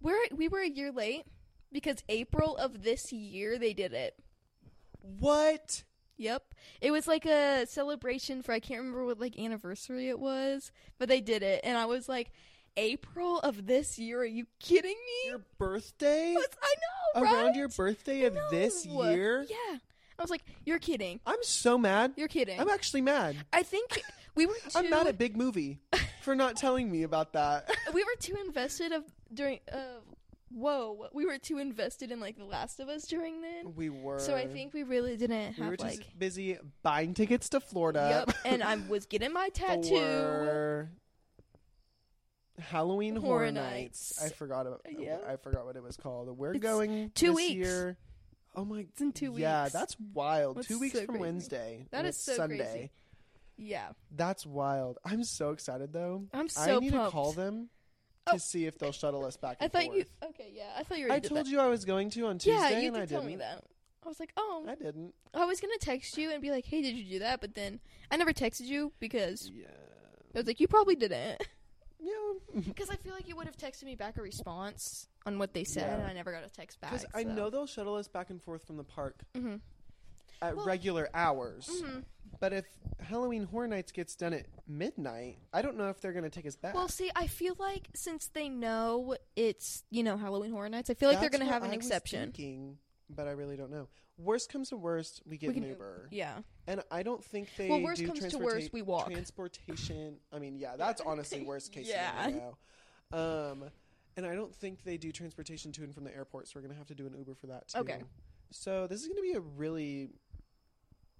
[0.00, 1.24] We're we were a year late
[1.72, 4.14] because April of this year they did it.
[5.00, 5.84] What?
[6.18, 6.54] Yep.
[6.82, 11.08] It was like a celebration for I can't remember what like anniversary it was, but
[11.08, 12.30] they did it and I was like
[12.76, 15.30] April of this year, are you kidding me?
[15.30, 16.34] Your birthday?
[16.36, 16.74] I
[17.16, 17.32] know, right?
[17.34, 19.46] Around your birthday of this year?
[19.48, 19.78] Yeah.
[20.18, 21.20] I was like, You're kidding.
[21.26, 22.12] I'm so mad.
[22.16, 22.60] You're kidding.
[22.60, 23.36] I'm actually mad.
[23.52, 24.02] I think
[24.34, 25.78] we were too I'm mad at Big Movie
[26.22, 27.70] for not telling me about that.
[27.94, 29.76] we were too invested of during uh
[30.50, 34.18] whoa we were too invested in like the last of us during then We were.
[34.18, 37.60] so i think we really didn't we have were just like busy buying tickets to
[37.60, 38.24] Florida.
[38.26, 40.90] yep and i was getting my tattoo for
[42.58, 44.20] Halloween Horror, Horror Nights.
[44.20, 44.22] Nights.
[44.24, 44.82] I forgot about.
[44.98, 45.18] Yeah.
[45.26, 46.36] I forgot what it was called.
[46.36, 47.54] We're It's going two this weeks.
[47.54, 47.96] year.
[48.56, 48.80] Oh my!
[48.80, 50.56] it's in two weeks Yeah, that's wild.
[50.56, 51.20] That's two weeks so from crazy.
[51.20, 51.86] Wednesday.
[51.90, 52.56] That and is so Sunday.
[52.58, 52.90] crazy.
[53.56, 54.98] yeah That's wild.
[55.04, 56.24] I'm so excited though.
[56.32, 57.68] i'm so I need pumped to call them
[58.26, 58.38] to Oh.
[58.38, 59.56] see if they'll shuttle us back.
[59.60, 59.96] i thought forth.
[59.96, 61.50] you okay yeah i thought you I told that.
[61.50, 63.32] you I was going to on Tuesday, yeah you and did I tell didn't.
[63.32, 63.62] me that
[64.04, 65.14] i was like oh I didn't.
[65.34, 67.80] i was gonna text you and be like hey did you do that but then
[68.10, 69.66] i never texted you because Yeah.
[70.34, 71.40] i was like you probably didn't
[72.00, 72.12] Yeah.
[72.66, 75.64] Because I feel like you would have texted me back a response on what they
[75.64, 75.94] said, Yeah.
[75.98, 76.92] and I never got a text back.
[76.92, 79.56] Because I know they'll shuttle us back and forth from the park hmm
[80.40, 81.68] at Well- regular hours.
[81.68, 82.00] hmm
[82.40, 82.64] But if
[83.00, 86.46] Halloween Horror Nights gets done at midnight, I don't know if they're going to take
[86.46, 86.74] us back.
[86.74, 90.94] Well, see, I feel like since they know it's you know Halloween Horror Nights, I
[90.94, 92.20] feel like they're That's gonna what have an I was exception.
[92.32, 92.78] thinking,
[93.10, 93.88] but I really don't know.
[94.18, 96.38] Worst comes to worst, we get We an Uber, Yeah.
[96.66, 97.68] and I don't think they.
[97.68, 99.10] Well, worst do comes to worst, we walk.
[99.10, 100.16] Transportation.
[100.32, 102.24] I mean, yeah, that's honestly worst case Yeah.
[102.24, 102.58] scenario.
[103.12, 103.64] Um,
[104.16, 106.74] and I don't think they do transportation to and from the airport, so we're gonna
[106.74, 107.78] have to do an Uber for that too.
[107.78, 108.02] Okay.
[108.50, 110.10] So this is gonna be a really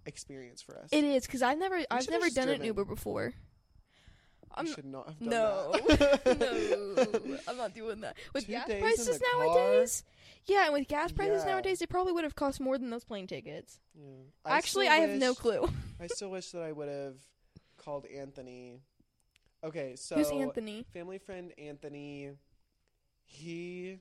[0.05, 0.89] experience for us.
[0.91, 2.67] It is because I've never I've never done an driven.
[2.67, 3.33] Uber before.
[4.55, 7.17] I'm should not have done no, that.
[7.23, 8.17] no, I'm not doing that.
[8.35, 10.03] With Two gas prices nowadays.
[10.03, 10.15] car?
[10.47, 11.53] Yeah, and with gas prices Yeah.
[11.53, 13.81] nowadays, it probably would have cost more than those plane tickets.
[13.95, 14.05] Yeah.
[14.47, 15.69] Actually, still I have no wish- clue.
[16.01, 17.17] I still wish that I would have
[17.77, 18.81] called Anthony.
[19.65, 20.85] Okay, so Who's Anthony?
[20.93, 22.31] family friend Anthony,
[23.25, 23.99] he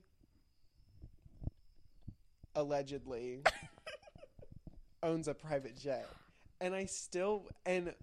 [2.55, 3.41] allegedly
[5.03, 6.07] owns a private jet.
[6.61, 7.93] And I still and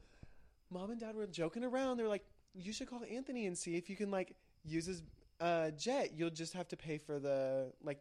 [0.70, 1.96] mom and dad were joking around.
[1.96, 5.02] They were like, "You should call Anthony and see if you can like use his
[5.40, 6.12] uh, jet.
[6.14, 7.98] You'll just have to pay for the like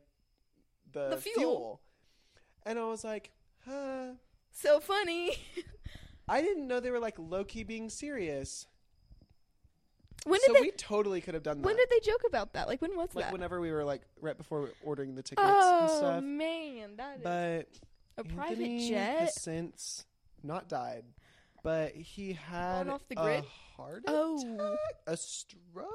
[0.94, 1.82] the, The fuel.
[2.66, 3.32] And I was like,
[3.68, 4.12] "Huh."
[4.52, 5.38] So funny.
[6.28, 8.66] I didn't know they were like low key being serious.
[10.26, 10.62] when so did they?
[10.68, 11.66] we totally could have done that.
[11.66, 12.68] when did they joke about that?
[12.68, 13.34] Like when was like that?
[13.34, 16.16] whenever we were like right before ordering the tickets and oh, stuff.
[16.18, 17.68] oh man, that is But
[18.18, 19.20] a private jet.
[19.20, 20.06] has since
[20.42, 21.04] not died,
[21.64, 23.44] but he had off the a grid?
[23.76, 24.38] heart Oh.
[24.56, 25.88] attack, a stroke.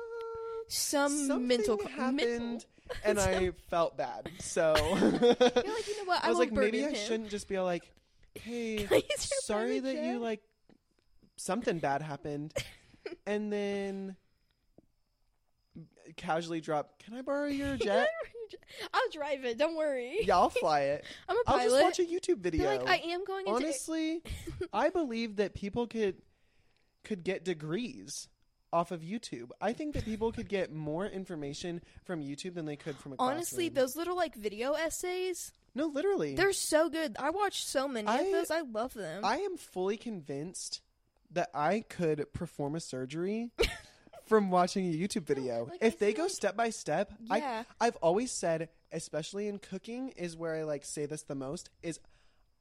[0.69, 2.69] Some Something mental happened, mental.
[3.05, 4.31] And I felt bad.
[4.41, 6.23] So You're like, you know what?
[6.25, 6.95] I, I was like, maybe I him.
[6.95, 7.91] shouldn't just be like,
[8.35, 10.41] "Hey, Can I use your sorry that you like
[11.37, 12.53] something bad happened,"
[13.27, 14.17] and then
[16.17, 18.09] casually drop, "Can I borrow your jet?"
[18.95, 19.59] I'll drive it.
[19.59, 20.21] Don't worry.
[20.23, 21.05] yeah, I'll fly it.
[21.29, 22.79] I'm a I'll just watch a YouTube Be video.
[22.79, 23.57] like, I am going into.
[23.57, 24.23] Honestly,
[24.73, 26.17] I believe that people could
[27.05, 28.29] could get degrees
[28.73, 29.51] off of YouTube.
[29.61, 33.17] I think that people could get more information from YouTube than they could from a
[33.19, 33.75] Honestly, classroom.
[33.83, 37.17] those little like video essays, no, literally, they're so good.
[37.19, 38.51] I watch so many I- of those.
[38.51, 39.25] I love them.
[39.25, 40.81] I am fully convinced
[41.33, 43.51] that I could perform a surgery
[44.27, 45.65] from watching a YouTube video.
[45.71, 47.65] like, I if they feel go like- step by step, yeah.
[47.81, 51.71] I I've always said, especially in cooking, is where I like say this the most
[51.83, 52.01] is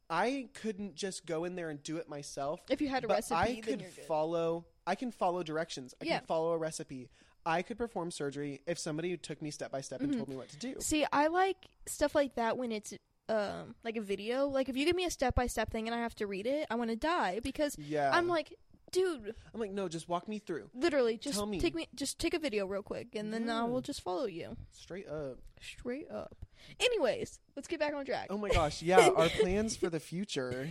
[0.09, 2.61] I couldn't just go in there and do it myself.
[2.69, 4.65] if you had a but recipe, I could follow.
[4.85, 5.93] I can follow directions.
[6.01, 6.17] I Yeah.
[6.19, 7.09] can follow a recipe.
[7.45, 10.17] I could perform surgery if somebody took me step by step and Mhm.
[10.17, 10.75] told me what to do.
[10.79, 12.93] See, I like stuff like that when it's
[13.29, 14.47] um like a video.
[14.47, 16.47] Like if you give me a step by step thing and I have to read
[16.47, 18.53] it, I want to die because Yeah, I'm like,
[18.91, 21.59] dude, I'm like, no, just walk me through literally, just Tell me.
[21.59, 24.55] take me, just take a video real quick, and then I will just follow you
[24.71, 25.37] straight up.
[25.61, 26.35] straight up.
[26.79, 28.27] Anyways, let's get back on track.
[28.29, 30.69] Oh my gosh, yeah, our plans for the future.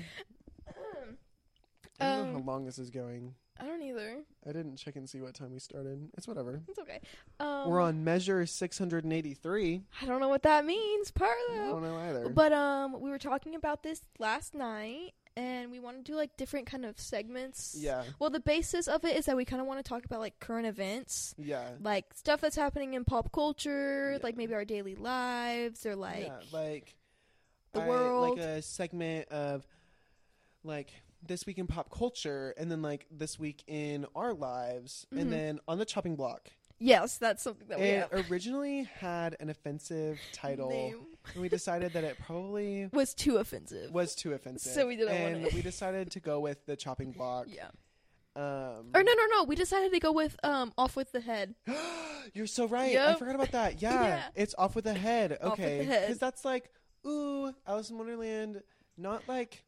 [1.99, 3.35] I don't know Um, how long this is going.
[3.59, 4.19] I don't either.
[4.47, 6.11] I didn't check and see what time we started.
[6.19, 6.61] It's whatever.
[6.69, 7.01] It's okay.
[7.41, 9.83] Um, We're on measure 683.
[10.03, 11.27] I don't know what that means, Parlo.
[11.51, 11.71] I Parlo.
[11.71, 12.29] don't know either.
[12.29, 16.37] But um, we were talking about this last night, and we want to do like
[16.37, 17.77] different kind of segments.
[17.79, 20.21] yeah, Well, the basis of it is that we kind of want to talk about
[20.21, 21.69] like current events, yeah.
[21.81, 24.19] like stuff that's happening in pop culture, Yeah.
[24.23, 26.97] like maybe our daily lives or like yeah, like
[27.73, 28.39] the I- world.
[28.39, 29.67] like a segment of
[30.65, 30.91] like
[31.23, 35.21] this week in pop culture, and then like this week in our lives, Mhm.
[35.21, 36.51] and then on the chopping block.
[36.79, 38.31] Yes, that's something that we It have.
[38.31, 43.91] originally had an offensive title, Name and we decided that it probably was too offensive.
[43.93, 44.73] was too offensive.
[44.73, 45.55] So we didn't want and it.
[45.55, 47.47] we decided to go with the chopping block.
[47.49, 47.69] yeah.
[48.37, 49.45] Um, Or no, no, no.
[49.45, 51.55] We decided to go with um off with the head.
[52.35, 52.91] You're so right.
[52.91, 53.19] I Yep.
[53.19, 53.81] forgot about that.
[53.83, 54.23] Yeah, Yeah.
[54.35, 55.33] it's off with the head.
[55.41, 56.03] Off with Okay, head.
[56.03, 56.71] because that's like,
[57.07, 58.63] ooh, Alice in Wonderland.
[58.99, 59.65] Not like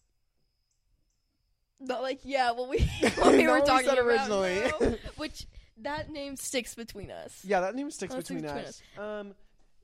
[1.81, 2.79] Not like yeah, what we
[3.19, 4.07] what we Not were what talking said about.
[4.07, 4.73] originally.
[4.81, 4.97] no.
[5.17, 5.47] Which
[5.83, 7.45] that name sticks between us.
[7.45, 8.83] yeah, that name sticks That sticks between between us.
[8.99, 9.35] Um,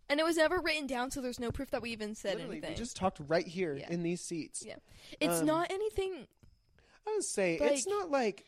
[0.08, 2.56] And it was never written down, so there's no proof that we even said literally,
[2.58, 2.70] anything.
[2.72, 3.90] we just talked right here Yeah.
[3.90, 4.62] in these seats.
[4.66, 4.76] Yeah.
[5.20, 6.26] it's um, not anything.
[7.06, 8.44] I would say Like- it's not like.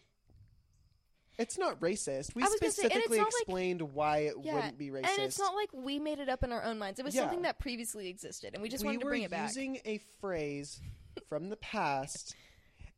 [1.38, 2.34] It's not racist.
[2.34, 4.78] We I was gonna say, and it's specifically not like- explained why it Yeah, wouldn't
[4.78, 5.08] be racist.
[5.08, 6.98] And it's not like we made it up in our own minds.
[6.98, 7.22] It was Yeah.
[7.22, 9.48] something that previously existed, and we just we wanted to bring it back.
[9.50, 10.80] using a phrase
[11.28, 12.34] from the past,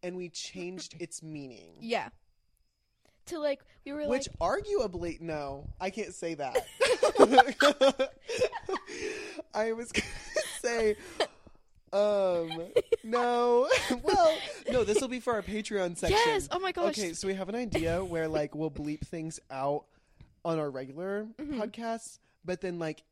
[0.05, 1.79] and we changed its meaning.
[1.81, 2.11] Yeah.
[3.29, 6.57] To like, we were Which like, arguably, no, I can't say that.
[9.55, 10.07] I was gonna
[10.61, 10.97] say,
[11.93, 12.51] um,
[13.05, 13.69] no.
[14.03, 14.37] well,
[14.71, 16.19] no, this will be for our Patreon section.
[16.27, 16.99] yes, oh my gosh.
[16.99, 19.85] Okay, so we have an idea where like we'll bleep things out
[20.45, 21.59] on our regular Mhm.
[21.61, 23.03] podcasts, but then like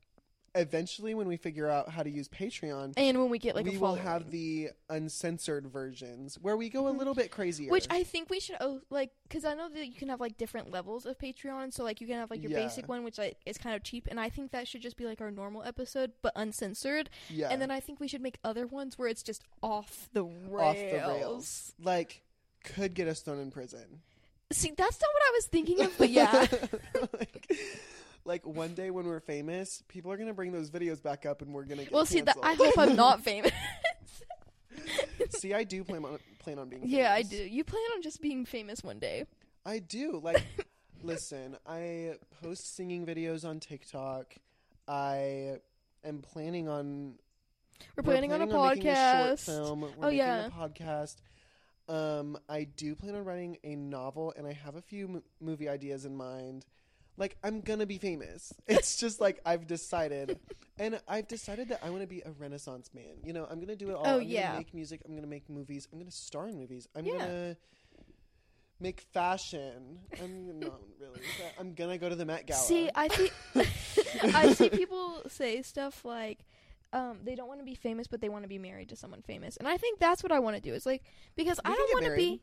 [0.56, 3.76] eventually when we figure out how to use Patreon, And when we get like we
[3.78, 7.70] will have the uncensored versions where we go a little bit crazier.
[7.70, 10.36] Which I think we should, oh, like, because I know that you can have like
[10.36, 11.72] different levels of Patreon.
[11.72, 12.64] So like, you can have like your Yeah.
[12.64, 15.04] basic one, which like is kind of cheap, and I think that should just be
[15.04, 17.10] like our normal episode, but uncensored.
[17.30, 20.24] yeah, And then I think we should make other ones where it's just off the
[20.24, 20.60] rails.
[20.60, 22.22] off the rails, like
[22.64, 24.00] could get us thrown in prison.
[24.52, 26.46] See, that's not what I was thinking of, but yeah.
[27.18, 27.50] like,
[28.26, 31.52] like one day when we're famous, people are gonna bring those videos back up, and
[31.54, 33.52] we're gonna get well, see, that I hope I'm not famous.
[35.30, 36.82] see, I do plan on plan on being.
[36.82, 36.96] Famous.
[36.96, 37.36] Yeah, I do.
[37.36, 39.24] You plan on just being famous one day.
[39.64, 40.20] I do.
[40.22, 40.44] Like,
[41.02, 44.34] listen, I post singing videos on TikTok.
[44.86, 45.56] I
[46.04, 47.14] am planning on
[47.96, 49.26] We're planning, on a making podcast.
[49.26, 49.80] short film.
[49.80, 50.46] We're Oh, yeah.
[50.46, 51.16] a podcast.
[51.88, 55.68] Um, I do plan on writing a novel, and I have a few m- movie
[55.68, 56.64] ideas in mind.
[57.16, 58.52] Like I'm gonna be famous.
[58.66, 60.38] It's just like I've decided,
[60.78, 63.14] and I've decided that I want to be a Renaissance man.
[63.24, 64.06] You know, I'm gonna do it all.
[64.06, 64.46] Oh, I'm yeah.
[64.48, 65.00] gonna make music.
[65.06, 65.88] I'm gonna make movies.
[65.92, 66.88] I'm gonna star in movies.
[66.94, 67.18] I'm Yeah.
[67.18, 67.56] gonna
[68.80, 69.98] make fashion.
[70.22, 71.20] I'm not really.
[71.38, 72.60] But I'm gonna go to the Met Gala.
[72.60, 73.30] See, I see.
[74.34, 76.40] I see people say stuff like,
[76.92, 79.22] um, they don't want to be famous, but they want to be married to someone
[79.22, 80.74] famous, and I think that's what I want to do.
[80.74, 81.02] Is like
[81.36, 82.42] because We I don't want to be.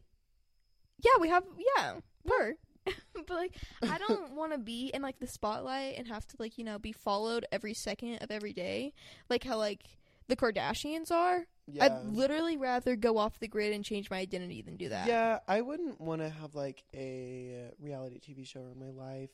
[1.00, 1.44] Yeah, we have.
[1.78, 2.56] Yeah, we're.
[3.28, 6.58] but like, I don't want to be in like the spotlight and have to like
[6.58, 8.93] you know be followed every second of every day,
[9.30, 9.84] like how like
[10.28, 11.46] the Kardashians are.
[11.67, 11.86] yeah.
[11.86, 15.08] I'd literally rather go off the grid and change my identity than do that.
[15.08, 19.32] Yeah, I wouldn't want to have like a reality TV show in my life.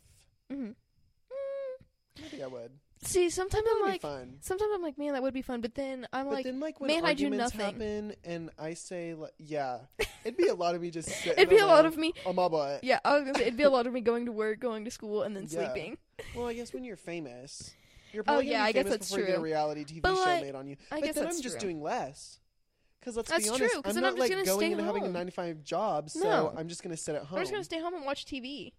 [0.52, 0.72] hmm
[2.22, 2.72] Maybe I would.
[3.02, 4.38] See, sometimes I'm like, fun.
[4.42, 5.62] sometimes I'm like, man, that would be fun.
[5.62, 7.60] But then I'm But like, then, like man, I do nothing.
[7.62, 9.80] happen, and I say, like, "Yeah,"
[10.26, 11.32] it'd be a lot of me just sitting.
[11.38, 12.14] it'd be a lot of me.
[12.26, 12.84] on my butt.
[12.84, 14.84] Yeah, I was gonna say it'd be a lot of me going to work, going
[14.86, 15.72] to school, and then Yeah.
[15.72, 15.98] sleeping.
[16.36, 17.72] Well, I guess when you're famous,
[18.12, 20.16] you're Oh, probably yeah, gonna I guess that's before you get a reality TV But,
[20.16, 20.76] show like, made on you.
[20.92, 21.70] I but guess then that's I'm just true.
[21.70, 22.40] doing less.
[23.00, 25.06] Because let's That's be honest, true, I'm I'm not just like going and having a
[25.06, 25.14] home.
[25.14, 26.54] 95 job, so No.
[26.58, 27.38] I'm just gonna sit at home.
[27.40, 28.74] I'm just gonna stay home and watch TV.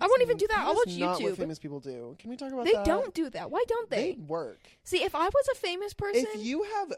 [0.00, 0.58] I won't even do that.
[0.58, 2.16] I'll watch not What famous people do?
[2.18, 2.70] Can we talk about that?
[2.72, 2.84] They that?
[2.86, 3.50] don't do that.
[3.50, 4.18] Why don't They they?
[4.20, 4.60] work.
[4.84, 6.92] See, if I was a famous person, If you have,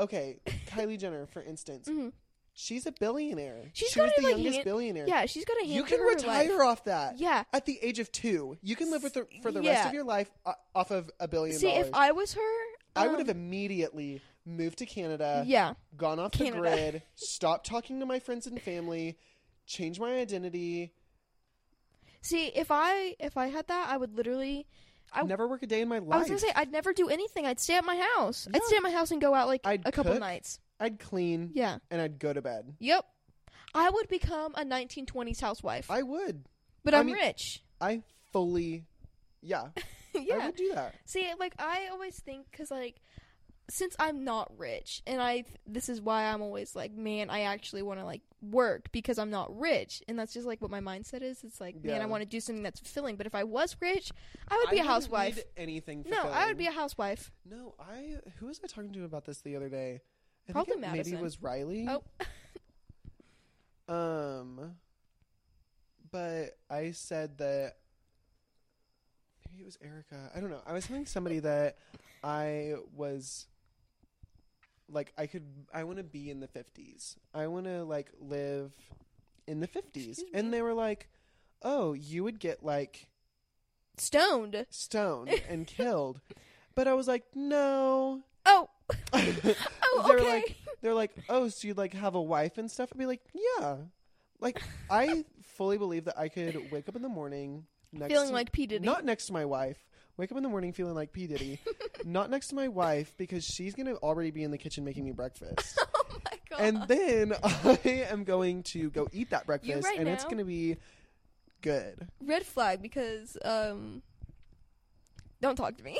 [0.00, 2.12] okay, Kylie Jenner, for instance, Mhm.
[2.52, 3.70] she's a billionaire.
[3.72, 5.06] She's she was gotta, the like, youngest hand- billionaire.
[5.08, 6.48] yeah, she's got a you can of her life.
[6.48, 7.18] retire off that.
[7.18, 7.44] Yeah.
[7.52, 9.88] At the age of two, you can live with her for the rest Yeah.
[9.88, 11.86] of your life uh, off of a billion See, dollars.
[11.88, 16.32] if I was her, I would um, have immediately moved to Canada, yeah, gone off
[16.32, 16.56] Canada.
[16.56, 19.18] the grid, stopped talking to my friends and family,
[19.66, 20.92] changed my identity,
[22.28, 24.66] See, if I if I had that, I would literally.
[25.12, 26.14] I, would never work a day in my life.
[26.14, 27.46] I was gonna say I'd never do anything.
[27.46, 28.48] I'd stay at my house.
[28.52, 30.20] I'd stay at my house and go out like I'd a couple cook.
[30.20, 30.58] nights.
[30.80, 31.78] I'd clean Yeah.
[31.90, 32.74] and I'd go to bed.
[32.80, 33.04] Yep.
[33.74, 36.44] I would become a 1920s housewife, I would.
[36.84, 37.62] but I I'm mean- rich.
[37.80, 38.84] I fully,
[39.42, 40.46] yeah, I yeah.
[40.46, 40.94] would do that.
[41.04, 42.96] See, like I always think because like
[43.68, 47.82] since I'm not rich, and I this is why I'm always like, man, I actually
[47.82, 51.22] want to like work because I'm not rich, and that's just like what my mindset
[51.22, 51.42] is.
[51.42, 53.16] It's like, man, I want to do something that's fulfilling.
[53.16, 54.12] But if I was rich,
[54.48, 55.42] I would be a housewife.
[55.56, 56.04] anything.
[56.08, 57.32] No, I would be a housewife.
[57.48, 58.18] No, I.
[58.38, 60.00] Who was I talking to about this the other day?
[60.48, 61.18] I Probably think it maybe Madison.
[61.18, 61.88] it was Riley.
[61.88, 62.02] Oh.
[63.88, 64.76] Um,
[66.10, 67.74] but I said that
[69.48, 70.30] maybe it was Erica.
[70.34, 70.62] I don't know.
[70.66, 71.78] I was telling somebody that
[72.22, 73.46] I was
[74.90, 75.44] like I could.
[75.72, 77.16] I want to be in the fifties.
[77.34, 78.72] I want to like live
[79.46, 80.38] in the fifties, Excuse me.
[80.38, 81.08] and they were like,
[81.62, 83.08] "Oh, you would get like."
[83.98, 84.66] Stoned.
[84.70, 86.20] stoned and killed.
[86.74, 88.22] But I was like, no.
[88.44, 88.68] Oh.
[89.12, 90.22] they're Oh, okay.
[90.28, 92.90] like, they're like, oh, so you'd like have a wife and stuff?
[92.92, 93.76] I'd be like, yeah.
[94.38, 98.34] Like, I fully believe that I could wake up in the morning next Feeling to,
[98.34, 98.84] like P Diddy.
[98.84, 99.78] not next to my wife.
[100.18, 101.60] Wake up in the morning feeling like P Diddy,
[102.04, 105.12] not next to my wife because she's gonna already be in the kitchen making me
[105.12, 106.60] breakfast, oh my god.
[106.60, 107.78] and then I
[108.10, 110.78] am going to go eat that breakfast, right and it's gonna be
[111.60, 112.08] good.
[112.24, 114.02] red flag because um.
[115.42, 115.98] Don't talk to me.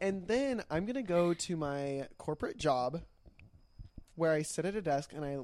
[0.00, 3.02] And then I'm gonna go to my corporate job
[4.16, 5.38] where I sit at a desk and I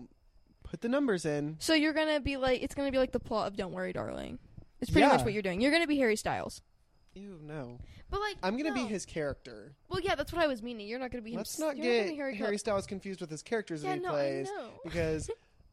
[0.64, 1.56] put the numbers in.
[1.60, 4.40] So you're gonna be like, it's gonna be like the plot of Don't Worry, Darling.
[4.80, 5.12] It's pretty Yeah.
[5.12, 5.60] much what you're doing.
[5.60, 6.60] You're gonna be Harry Styles.
[7.14, 7.78] Ew, no.
[8.10, 9.72] But like, I'm gonna be his character.
[9.88, 10.88] Well, yeah, that's what I was meaning.
[10.88, 11.36] You're not gonna be him.
[11.38, 14.04] Let's not you're get gonna Harry, Harry Styles confused with his characters Yeah, that he
[14.04, 14.68] no, plays I know.
[14.84, 15.30] because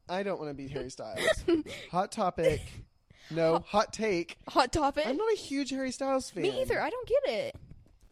[0.07, 1.27] I don't want to be Harry Styles.
[1.91, 2.61] hot topic.
[3.31, 4.37] No, hot take.
[4.47, 5.05] Hot topic.
[5.05, 6.43] I'm not a huge Harry Styles fan.
[6.43, 6.81] Me either.
[6.81, 7.55] I don't get it.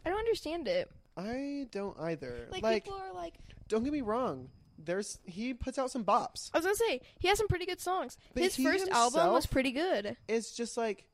[0.05, 0.91] I don't understand it.
[1.15, 2.47] I don't either.
[2.51, 3.35] Like, Like, people are like,
[3.69, 4.49] don't get me wrong.
[4.77, 6.51] There's he puts out some bops.
[6.53, 8.17] I was gonna say he has some pretty good songs.
[8.33, 10.17] But His first album was pretty good.
[10.27, 11.05] It's just like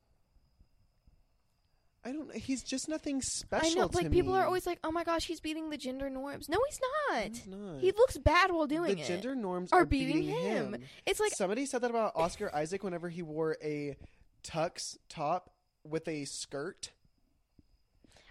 [2.04, 2.34] I don't know.
[2.34, 3.90] He's just nothing special I know.
[3.94, 6.80] Like people are always like, "Oh my gosh, he's beating the gender norms." No, he's
[7.10, 7.36] not.
[7.36, 7.80] He's not.
[7.80, 9.08] He looks bad while doing the it.
[9.08, 10.74] gender norms are are, beating beating, him.
[10.74, 10.84] him.
[11.06, 13.98] It's like Somebody said that about Oscar Isaac whenever he wore a
[14.44, 15.52] tux top
[15.84, 16.92] with a skirt.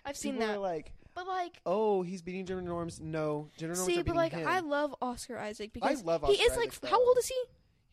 [0.04, 3.00] I've seen that, like, but like, oh, he's beating gender norms.
[3.00, 4.48] No, gender norms see, but like, him.
[4.48, 7.40] I love Oscar Isaac because love he Oscar is like, Isaac, how old is he?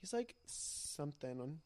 [0.01, 1.59] he's like something.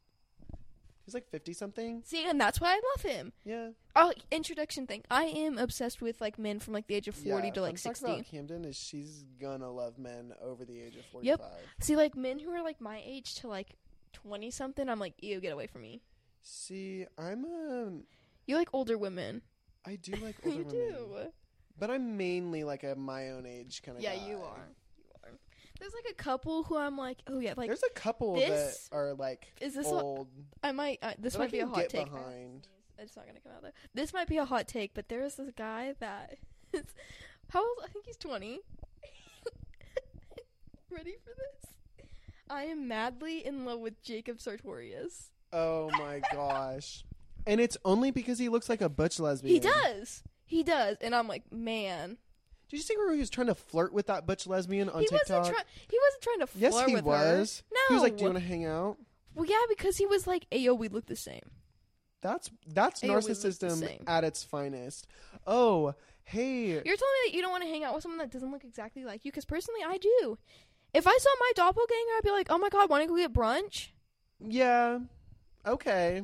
[1.11, 2.03] He's like fifty something.
[2.05, 3.33] See, and that's why I love him.
[3.43, 3.71] Yeah.
[3.97, 5.03] Oh, introduction thing.
[5.11, 7.53] I am obsessed with like men from like the age of forty yeah.
[7.55, 8.05] to like sixty.
[8.05, 11.41] About Camden is she's gonna love men over the age of forty Yep.
[11.81, 13.75] See, like men who are like my age to like
[14.13, 16.01] twenty something, I'm like, ew, get away from me.
[16.43, 18.03] See, I'm um,
[18.45, 19.41] You like older women.
[19.85, 21.31] I do like older you women, do.
[21.77, 24.03] but I'm mainly like a my own age kind of.
[24.03, 24.29] Yeah, guy.
[24.29, 24.69] you are.
[25.81, 28.95] There's like a couple who I'm like, oh yeah, like There's a couple this- that
[28.95, 30.27] are like is this what old.
[30.63, 30.99] I might.
[31.01, 32.05] Uh, this that might I be a can hot get take.
[32.05, 32.67] behind.
[32.99, 33.73] It's not gonna come out there.
[33.95, 36.37] This might be a hot take, but there is this guy that
[36.73, 36.83] is
[37.49, 37.77] how old?
[37.83, 38.59] I think he's 20.
[40.91, 41.71] Ready for this?
[42.49, 45.31] I am madly in love with Jacob Sartorius.
[45.51, 47.03] Oh my gosh!
[47.47, 49.53] And it's only because he looks like a butch lesbian.
[49.53, 50.23] He does.
[50.45, 52.17] He does, and I'm like, man.
[52.71, 55.07] Did you see where he was trying to flirt with that butch lesbian on he
[55.07, 55.29] TikTok?
[55.29, 55.65] wasn't trying.
[55.89, 56.79] He wasn't trying to flirt with her.
[56.79, 57.63] yes, he with was.
[57.69, 57.75] her.
[57.75, 57.79] No.
[57.89, 58.97] He was like, "Do you want to hang out?"
[59.35, 61.51] well, yeah, because he was like, "Ayo, we look the same."
[62.21, 65.07] That's that's Hey, we look the narcissism at its finest.
[65.45, 68.31] Oh, hey, You're telling me that you don't want to hang out with someone that
[68.31, 69.33] doesn't look exactly like you?
[69.33, 70.37] Because personally, I do.
[70.93, 73.33] If I saw my doppelganger, I'd be like, "Oh my god, want to go get
[73.33, 73.89] brunch?"
[74.39, 74.99] yeah,
[75.65, 76.23] okay.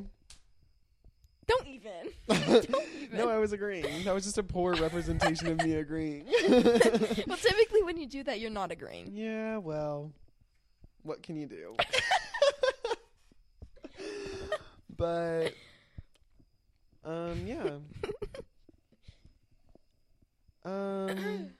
[1.48, 1.90] Don't even.
[2.28, 3.18] Don't even.
[3.18, 4.04] no, I was agreeing.
[4.04, 6.26] That was just a poor representation of me agreeing.
[6.48, 9.08] well, typically when you do that, you're not agreeing.
[9.12, 10.12] yeah, well,
[11.02, 11.74] what can you do?
[14.96, 15.54] but,
[17.04, 17.70] um, yeah.
[20.64, 21.50] Um,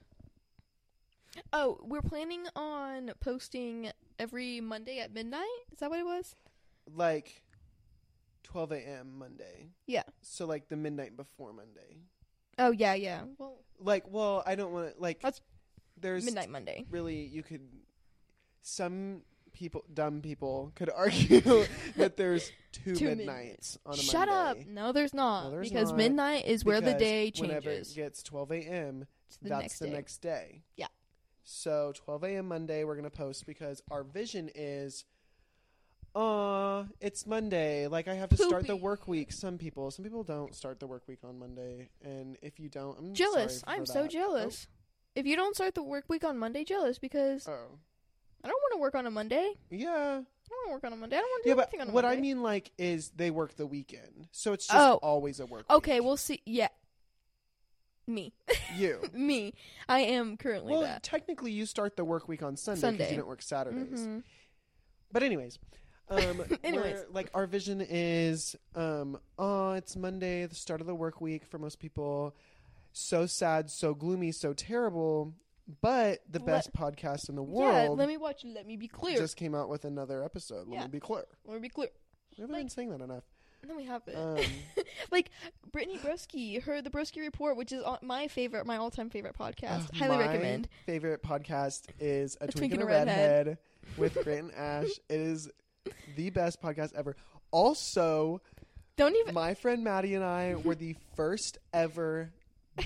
[1.53, 5.47] Oh, we're planning on posting every Monday at midnight.
[5.73, 6.35] Is that what it was?
[6.95, 7.43] like
[8.51, 9.19] 12 a.m.
[9.19, 9.69] Monday.
[9.87, 10.03] Yeah.
[10.23, 11.99] So like the midnight before Monday.
[12.59, 13.23] Oh yeah, yeah.
[13.39, 15.21] Well, Like, well, I don't want to like.
[15.21, 15.41] That's
[16.01, 16.85] there's midnight Monday.
[16.91, 17.61] really you could.
[18.63, 21.41] Some people, dumb people, could argue
[21.97, 24.11] that there's two, Two midnights on a Monday.
[24.13, 24.57] Shut up!
[24.67, 25.45] No, there's not.
[25.45, 27.95] No, there's because not, midnight is where the day Whenever it changes.
[27.95, 29.07] gets 12 a.m.,
[29.43, 29.93] that's next the day.
[29.93, 30.63] next day.
[30.77, 30.87] Yeah.
[31.45, 32.49] So 12 a.m.
[32.49, 35.05] Monday, we're gonna post because our vision is,
[36.19, 37.87] uh, it's Monday.
[37.87, 38.83] Like I have to start the Poopy.
[38.83, 39.33] work week.
[39.33, 42.99] Some people, some people don't start the work week on Monday, and if you don't,
[42.99, 43.61] I'm jealous.
[43.61, 44.11] sorry I'm for so that.
[44.11, 44.67] jealous.
[45.15, 47.79] If you don't start the work week on Monday, jealous because Oh, oh.
[48.45, 49.53] I don't want to work on a Monday.
[49.71, 51.17] yeah, I don't want to work on a Monday.
[51.17, 51.55] I don't want to do yeah.
[51.57, 54.67] But anything on a what I mean, like, is they work the weekend, so it's
[54.67, 54.99] just Oh.
[55.03, 55.67] always a work.
[55.71, 56.07] Okay, week.
[56.07, 56.41] we'll see.
[56.47, 56.69] Yeah,
[58.07, 58.33] me,
[58.77, 59.03] you.
[59.13, 59.55] me.
[59.89, 61.03] I am currently Well, that.
[61.03, 63.11] technically, you start the work week on Sunday because Sunday.
[63.13, 64.01] you don't work Saturdays.
[64.01, 64.23] Mhm.
[65.13, 65.59] But anyways,
[66.11, 66.85] um, Anyways.
[66.95, 71.45] we're- like our vision is, um, oh, it's Monday, the start of the work week
[71.47, 72.35] for most people.
[72.93, 75.35] So sad, so gloomy, so terrible.
[75.83, 77.75] But the Let- best podcast in the world.
[77.75, 78.43] Yeah, let me watch.
[78.45, 79.19] Let me be clear.
[79.19, 80.67] just came out with another episode.
[80.67, 80.83] Let Yeah.
[80.85, 81.25] me be clear.
[81.45, 81.89] let me be clear.
[82.37, 83.25] We haven't Like- been saying that enough.
[83.67, 84.15] No, we haven't.
[84.17, 84.39] Um,
[85.11, 85.31] like
[85.73, 89.91] Brittany Broski, her the Broski Report, which is on- my favorite, my all-time favorite podcast.
[89.93, 90.69] uh, Highly my recommend.
[90.87, 93.59] Favorite podcast is a, A twink, and a redhead,
[93.97, 94.89] with Grant and Ash.
[95.11, 95.51] It is
[96.17, 97.17] the best podcast ever.
[97.51, 98.41] Also,
[98.97, 99.35] Don't even.
[99.35, 102.31] My friend Maddie and I were the first ever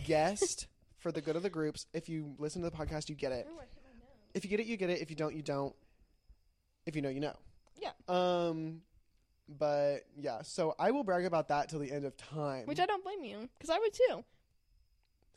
[0.04, 0.66] guest
[0.98, 1.86] for the good of the groups.
[1.92, 3.48] If you listen to the podcast, you get it.
[4.34, 5.00] If you get it, you get it.
[5.00, 5.74] If you don't, you don't.
[6.86, 7.36] If you know, you know.
[7.80, 7.90] Yeah.
[8.08, 8.80] Um,
[9.48, 12.66] but yeah, so I will brag about that till the end of time.
[12.66, 14.24] Which I don't blame you, because I would too.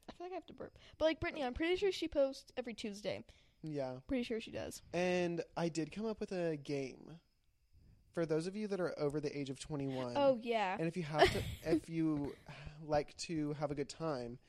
[0.07, 0.77] I feel like I have to burp.
[0.97, 3.23] But like Brittany, I'm pretty sure she posts every Tuesday.
[3.63, 4.81] yeah, Pretty sure she does.
[4.93, 7.13] and I did come up with a game
[8.15, 10.13] for those of you that are over the age of twenty-one.
[10.15, 10.75] Oh yeah.
[10.79, 12.33] And if you have to, if you
[12.87, 14.39] like to have a good time,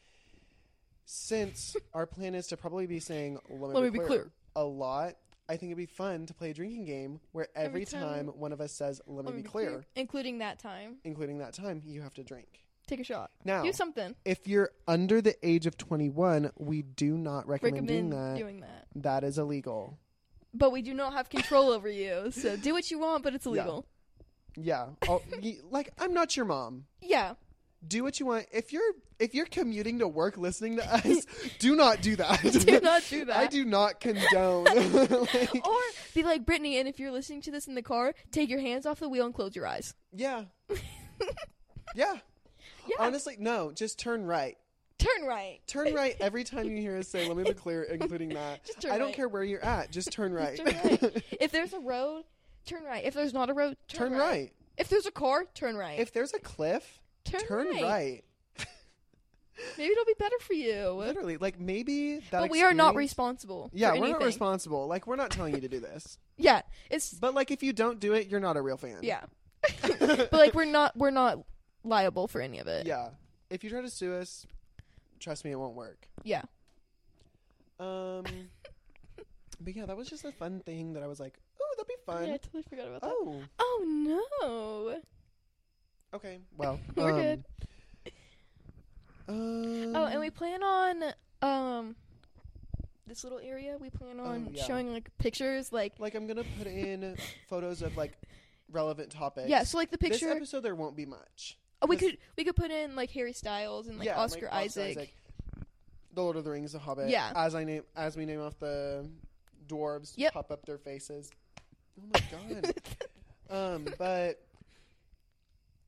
[1.04, 4.06] since our plan is to probably be saying "Let me, Let be, me be clear,
[4.06, 4.30] clear.
[4.54, 5.14] a lot,
[5.48, 8.38] I think it'd be fun to play a drinking game where every, Every time, time-
[8.38, 10.96] one of us says "Let me Let be clear," including that time.
[11.04, 12.46] including that time, you have to drink.
[12.86, 13.32] Take a shot.
[13.44, 14.14] Now, Do something.
[14.24, 18.38] if you're under the age of 21, we do not recommend, Recommend doing that.
[18.38, 18.86] doing that.
[18.94, 19.98] that is illegal.
[20.56, 23.46] But we do not have control over you, so do what you want, but it's
[23.46, 23.86] illegal.
[24.56, 26.86] Yeah, oh, I'll- y- like I'm not your mom.
[27.02, 27.34] Yeah.
[27.86, 28.46] Do what you want.
[28.52, 31.26] If you're if you're commuting to work listening to us,
[31.58, 32.40] do not do that.
[32.42, 33.36] do not do that.
[33.36, 34.64] I do not condone.
[35.26, 35.78] Like, Or
[36.14, 38.86] be like Brittany, and if you're listening to this in the car, take your hands
[38.86, 39.94] off the wheel and close your eyes.
[40.12, 40.44] yeah.
[41.94, 42.14] Yeah.
[42.88, 42.96] Yeah.
[42.98, 43.72] Honestly, no.
[43.72, 44.56] Just turn right.
[45.06, 45.60] Turn right.
[45.66, 48.64] Turn right every time you hear us say, "Let me be clear," including that.
[48.64, 49.16] Just turn I don't right.
[49.16, 49.90] care where you're at.
[49.90, 50.56] Just turn right.
[50.56, 51.22] turn right.
[51.40, 52.24] If there's a road,
[52.64, 53.04] turn right.
[53.04, 54.52] If there's not a road, turn, turn right.
[54.76, 55.98] If there's a car, turn right.
[55.98, 57.82] If there's a cliff, turn, turn right.
[57.82, 58.24] right.
[59.78, 60.90] Maybe it'll be better for you.
[60.90, 62.40] Literally, like maybe that.
[62.42, 63.70] But we are not responsible.
[63.72, 64.86] Yeah, we're not responsible.
[64.86, 66.18] Like we're not telling you to do this.
[66.36, 68.98] Yeah, it's But like if you don't do it, you're not a real fan.
[69.02, 69.22] yeah.
[69.88, 71.38] but like we're not we're not
[71.84, 72.86] liable for any of it.
[72.86, 73.08] Yeah.
[73.48, 74.46] If you try to sue us,
[75.18, 76.08] trust me, it won't work.
[76.24, 76.42] Yeah.
[77.78, 78.24] Um.
[79.60, 81.94] but yeah, that was just a fun thing that I was like, oh, that'd be
[82.04, 82.26] fun.
[82.28, 83.10] Yeah, I totally forgot about that.
[83.12, 85.00] oh, Oh no.
[86.16, 86.38] Okay.
[86.56, 87.44] Well, We're um, good.
[89.28, 91.02] Um, Oh, and we plan on
[91.42, 91.96] um
[93.06, 93.76] this little area.
[93.80, 94.64] We plan on Oh, yeah.
[94.64, 97.16] showing like pictures, like like I'm gonna put in
[97.48, 98.12] photos of like
[98.70, 99.48] relevant topics.
[99.48, 99.62] yeah.
[99.64, 100.30] So like the This picture.
[100.30, 101.58] episode there won't be much.
[101.82, 104.64] Oh, we could we could put in like Harry Styles and like yeah, Oscar like
[104.64, 105.14] Isaac.
[106.14, 107.10] The Lord of the Rings, The Hobbit.
[107.10, 107.30] Yeah.
[107.36, 109.06] As I name, as we name off the
[109.68, 110.32] dwarves, Yep.
[110.32, 111.30] pop up their faces.
[112.00, 112.74] Oh my god.
[113.50, 114.42] um, but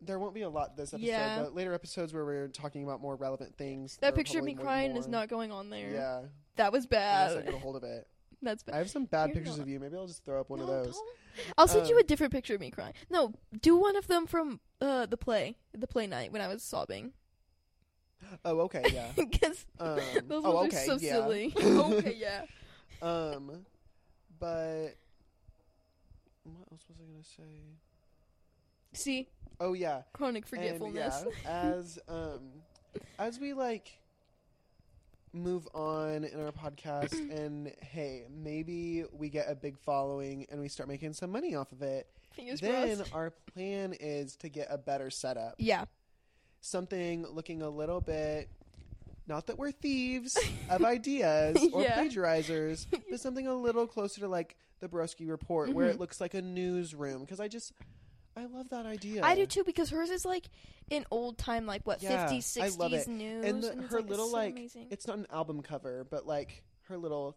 [0.00, 1.06] there won't be a lot this episode.
[1.06, 1.42] Yeah.
[1.42, 3.96] But later episodes where we're talking about more relevant things.
[4.00, 5.90] That picture of me crying is not going on there.
[5.92, 6.20] Yeah.
[6.56, 7.44] That was Unless I bad.
[7.46, 8.06] get a hold of it.
[8.42, 8.74] That's bad.
[8.74, 9.62] I have some bad You're pictures not.
[9.64, 9.80] of you.
[9.80, 10.94] Maybe I'll just throw up one of those.
[10.94, 11.48] don't.
[11.56, 12.94] I'll send you Um, a different picture of me crying.
[13.10, 16.62] No, do one of them from uh, the play, the play night when I was
[16.62, 17.12] sobbing.
[18.44, 19.12] Oh, okay, yeah.
[19.16, 21.12] Because Um, those oh, ones okay, are so yeah.
[21.12, 21.52] silly.
[21.60, 22.42] okay, yeah.
[23.00, 23.64] Um,
[24.40, 24.96] but
[26.44, 27.76] what else was I gonna say?
[28.92, 29.28] See,
[29.60, 31.24] Oh yeah, chronic and forgetfulness.
[31.44, 32.40] yeah, as um,
[33.18, 34.00] as we like
[35.32, 40.68] move on in our podcast, and hey, maybe we get a big following and we
[40.68, 42.06] start making some money off of it.
[42.34, 43.14] Fingers then crossed.
[43.14, 45.84] our plan is to get a better setup, Yeah.
[46.60, 48.48] something looking a little bit.
[49.26, 50.38] Not that we're thieves
[50.70, 51.98] of ideas or Yeah.
[52.02, 55.94] plagiarizers, but something a little closer to like the Broski report, where Mhm.
[55.94, 57.20] it looks like a newsroom.
[57.22, 57.72] Because I just,
[58.38, 59.22] I love that idea.
[59.24, 60.44] I do too because hers is like
[60.90, 63.10] an old time, like what Yeah, fifties, I love sixties it.
[63.10, 64.86] news, And the- it's her it's little, so like, amazing.
[64.90, 67.36] It's not an album cover, but like her little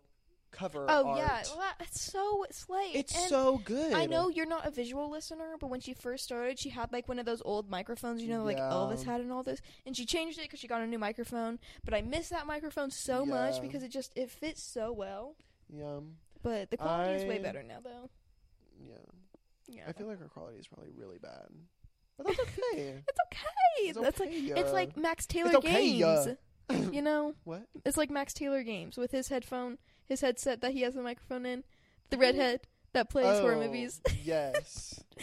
[0.52, 0.86] cover.
[0.90, 1.18] oh art.
[1.18, 2.92] yeah, well, that- it's so slay.
[2.94, 3.94] it's and so good.
[3.94, 7.08] I know you're not a visual listener, but when she first started, she had like
[7.08, 8.70] one of those old microphones, you know, like Yeah.
[8.70, 11.58] Elvis had and all this, and she changed it because she got a new microphone.
[11.86, 15.36] But I miss that microphone so much because it just it fits so well.
[15.74, 16.00] Yeah,
[16.44, 18.10] But the quality is way I- better now, though.
[18.86, 18.96] yeah.
[19.72, 21.48] Yeah, I feel like her quality is probably really bad,
[22.18, 22.40] but that's
[22.74, 23.04] okay.
[23.08, 23.88] it's okay.
[23.88, 26.38] It's That's like okay, it's uh, like Max Taylor okay, Games.
[26.94, 27.64] you know, what?
[27.86, 31.46] it's like Max Taylor Games with his headphone, his headset that he has the microphone
[31.46, 31.64] in,
[32.10, 32.62] the redhead
[32.94, 34.02] that plays horror Oh, movies.
[34.24, 35.02] yes.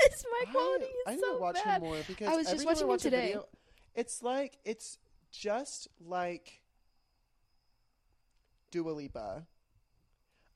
[0.00, 1.80] it's my quality I, I is need so to watch bad.
[1.80, 3.26] him more because I was just watching him watch today.
[3.26, 3.46] video,
[3.94, 4.98] it's like it's
[5.30, 6.60] just like
[8.70, 9.46] Dua Lipa.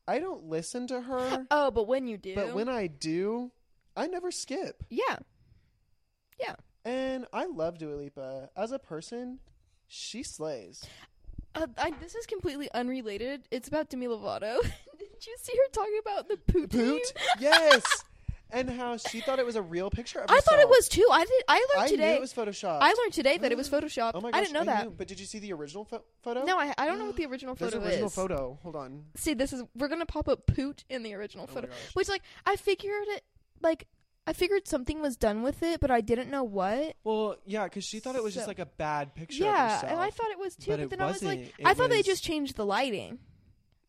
[0.09, 3.53] I don't listen to her, Oh, but when you do, but when I do,
[3.95, 4.83] I never skip.
[4.91, 5.19] yeah,
[6.41, 6.55] Yeah.
[6.85, 9.41] And I love Dua Lipa as a person.
[9.87, 10.85] She slays.
[11.55, 13.43] Uh, I, this is completely unrelated.
[13.51, 14.61] It's about Demi Lovato.
[14.99, 16.71] Did you see her talking about the poot?
[16.71, 18.05] Poot, yes,
[18.51, 21.07] and how she thought it was a real picture of I thought it was too.
[21.11, 21.43] I did.
[21.49, 22.11] I learned I today.
[22.11, 22.79] knew it was photoshopped.
[22.81, 23.81] I learned today that it was mm.
[23.81, 24.13] photoshopped.
[24.15, 24.85] Oh my gosh, I didn't know that.
[24.85, 24.95] knew.
[24.97, 26.45] But did you see the original pho- photo?
[26.45, 28.15] No, I, I don't know what the original There's photo an original is.
[28.15, 28.59] photo.
[28.63, 29.05] Hold on.
[29.17, 31.95] See, this is we're gonna pop up poot in the original Oh my photo, gosh.
[31.95, 33.23] which like I figured it
[33.63, 33.87] like
[34.27, 36.97] I figured something was done with it, but I didn't know what.
[37.03, 39.45] Well, yeah, because she thought it was just So- like a bad picture.
[39.45, 39.93] of yeah, herself.
[39.93, 41.55] and I thought it was too, But but, it then I was like, wasn't.
[41.61, 43.19] It I thought they was- just changed the lighting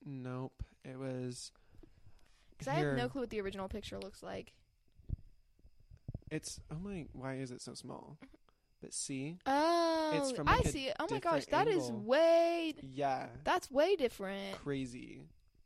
[0.05, 0.63] Nope.
[0.85, 1.51] It was.
[2.59, 4.53] Because I have no clue what the original picture looks like.
[6.29, 6.59] It's.
[6.71, 7.05] Oh my.
[7.13, 8.17] Why is it so small?
[8.81, 9.37] But see.
[9.45, 10.91] Oh, from, I like, a see.
[10.99, 12.03] Oh my gosh, that is angle.
[12.03, 12.75] way.
[12.81, 13.27] Yeah.
[13.43, 14.55] That's way different.
[14.63, 15.21] Crazy.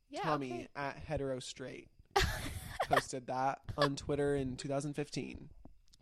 [0.09, 0.67] Yeah, Tommy okay.
[0.75, 1.87] at hetero straight
[2.87, 5.49] posted that on Twitter in 2015.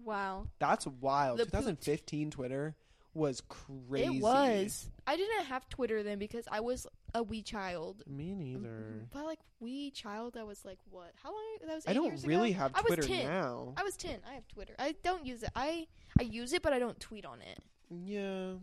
[0.04, 1.40] wow, That's wild.
[1.40, 1.52] The poot.
[1.52, 2.76] 2015 Twitter
[3.14, 4.18] was crazy.
[4.18, 4.90] it was.
[5.08, 8.04] I didn't have Twitter then because I was a wee child.
[8.08, 8.40] Me mm-hmm.
[8.40, 9.08] neither.
[9.12, 11.12] But like wee child, that was like what?
[11.22, 11.58] How long?
[11.66, 11.88] That was.
[11.88, 12.60] I don't really ago?
[12.60, 13.26] have I was Twitter 10.
[13.26, 13.74] now.
[13.78, 14.20] I was ten.
[14.30, 14.74] I have Twitter.
[14.80, 15.50] I don't use it.
[15.56, 15.88] I
[16.20, 17.60] I use it, but I don't tweet on it.
[17.90, 18.54] Yeah.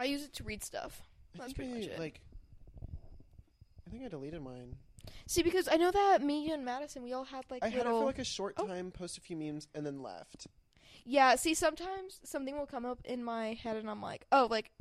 [0.00, 1.02] I use it to read stuff.
[1.36, 1.98] That's pretty much it.
[1.98, 2.20] Like,
[3.86, 4.76] I think I deleted mine.
[5.26, 7.84] See, because I know that me and Madison, we all had like I had it
[7.84, 8.00] little.
[8.00, 8.66] for like a short Oh.
[8.66, 10.46] time, post a few memes, and then left.
[11.04, 14.70] Yeah, see, sometimes something will come up in my head, and I'm like, oh, like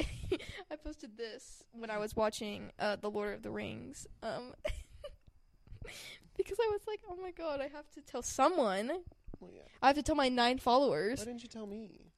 [0.72, 4.54] I posted this when I was watching uh, The Lord of the Rings, um,
[6.38, 8.92] because I was like, oh my god, I have to tell someone.
[9.40, 9.62] Well, yeah.
[9.82, 11.20] I have to tell my nine followers.
[11.20, 12.12] Why didn't you tell me?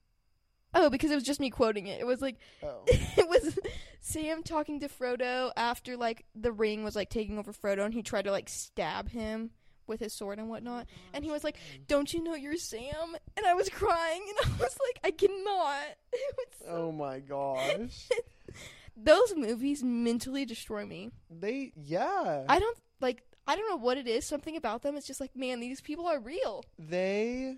[0.73, 1.99] Oh, because it was just me quoting it.
[1.99, 2.83] It was like Oh.
[2.87, 3.57] it was
[4.01, 8.03] Sam talking to Frodo after like the ring was like taking over Frodo, and he
[8.03, 9.51] tried to like stab him
[9.89, 10.87] with his sword and whatnot.
[10.89, 14.37] Oh, and he was like, "Don't you know you're Sam?" And I was crying, and
[14.53, 15.83] I was like, "I cannot."
[16.13, 18.07] It was so- Oh my gosh.
[18.95, 21.11] Those movies mentally destroy me.
[21.29, 22.43] they yeah.
[22.49, 23.23] I don't like.
[23.47, 24.25] I don't know what it is.
[24.25, 24.95] Something about them.
[24.95, 26.63] It's just like, man, these people are real.
[26.77, 27.55] they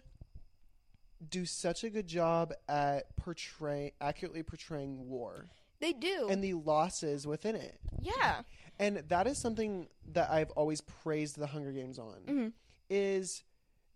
[1.29, 5.45] do such a good job at portray accurately portraying war
[5.79, 6.27] They do.
[6.31, 7.79] and the losses within it.
[8.01, 8.41] yeah.
[8.81, 12.21] And that is something that I've always praised the Hunger Games on.
[12.27, 12.47] hmm
[12.89, 13.43] Is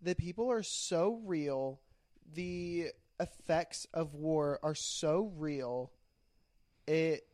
[0.00, 1.80] the people are so real.
[2.34, 5.90] The effects of war are so real.
[6.86, 7.26] It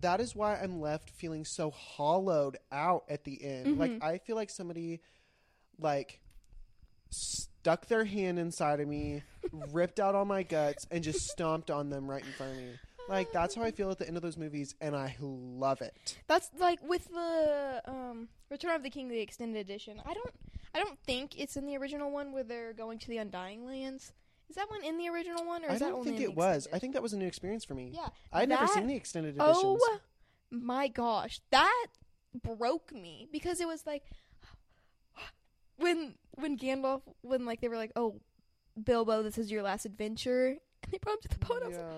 [0.00, 3.76] that is why I'm left feeling so hollowed out at the end.
[3.78, 4.02] Like Mhm.
[4.02, 5.00] I feel like somebody
[5.78, 6.20] like
[7.10, 11.90] stuck their hand inside of me, ripped out all my guts, and just stomped on
[11.90, 12.78] them right in front of me.
[13.08, 16.16] Like that's how I feel at the end of those movies, and I love it.
[16.28, 20.00] That's like with the um, Return of the King, the extended edition.
[20.06, 20.30] I don't,
[20.74, 24.12] I don't think it's in the original one where they're going to the Undying Lands.
[24.48, 26.30] Is that one in the original one, or I is that don't only think in
[26.30, 26.68] it was.
[26.72, 27.92] I think that was a new experience for me.
[27.94, 28.08] Yeah.
[28.32, 29.56] I'd never seen the extended editions.
[29.64, 29.98] Oh
[30.50, 31.86] my gosh, that
[32.34, 34.04] broke me because it was like
[35.76, 38.20] when when Gandalf when like they were like, "Oh,
[38.82, 41.62] Bilbo, this is your last adventure," and they brought him to the boat.
[41.64, 41.92] Like- Yeah.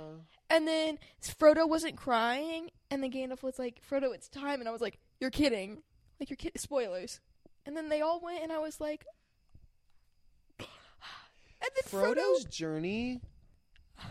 [0.51, 4.73] And then Frodo wasn't crying, and then Gandalf was like, "Frodo, it's time," and I
[4.73, 5.83] was like, "You're kidding!"
[6.21, 6.59] Like you're kidding.
[6.61, 7.21] Spoilers.
[7.67, 9.05] And then they all went, and I was like,
[10.61, 10.69] and
[11.61, 12.15] then Frodo.
[12.15, 13.21] Frodo's journey.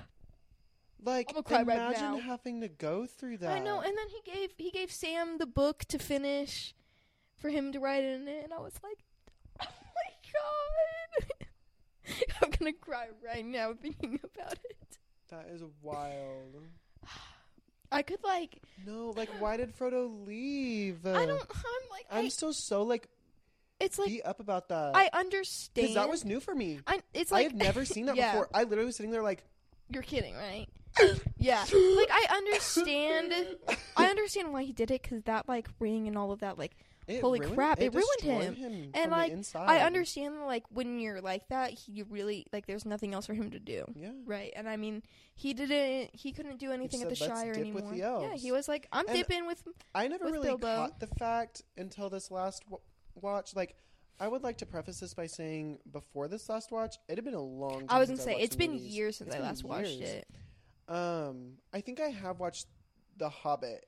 [1.05, 2.17] Like right imagine now.
[2.17, 3.51] having to go through that.
[3.51, 6.73] I know, and then he gave he gave Sam the book to finish
[7.35, 9.03] for him to write in it, and I was like,
[9.61, 11.31] "Oh my god!"
[12.41, 14.97] I'm gonna cry right now thinking about it.
[15.29, 16.55] that is wild.
[17.91, 21.05] I could like No, like why did Frodo leave?
[21.05, 21.41] I don't.
[21.41, 23.07] I'm like I'm I, still so like
[23.79, 24.95] it's like beat up about that.
[24.95, 25.73] I understand.
[25.73, 26.79] because that was new for me.
[26.87, 28.31] I, it's I like had never seen that yeah.
[28.31, 28.49] before.
[28.53, 29.43] I literally was sitting there like,
[29.89, 30.67] You're kidding, right?
[31.37, 31.59] yeah.
[31.59, 33.33] Like I understand.
[33.97, 36.57] I understand why he did it because that like ring and all of that.
[36.57, 36.75] Like
[37.07, 38.55] it Holy ruined- crap, it ruined him.
[38.55, 39.33] him And, like.
[39.55, 40.45] I understand.
[40.45, 43.85] Like when you're like that, he really like there's nothing else for him to do.
[43.95, 44.11] Yeah.
[44.25, 45.03] Right, and I mean,
[45.35, 46.11] he didn't.
[46.13, 47.91] He couldn't do anything at the Shire anymore.
[47.91, 50.67] the Yeah, he was like, "I'm And- dipping with." I never with really Bilbo.
[50.75, 52.81] caught the fact until this last w-
[53.15, 53.55] watch.
[53.55, 53.75] Like,
[54.19, 57.33] I would like to preface this by saying before this last watch, it had been
[57.33, 57.87] a long time.
[57.89, 58.95] I was gonna say it's been movies.
[58.95, 60.27] years since It's I last watched it.
[60.87, 62.67] Um, I think I have watched
[63.17, 63.85] The Hobbit.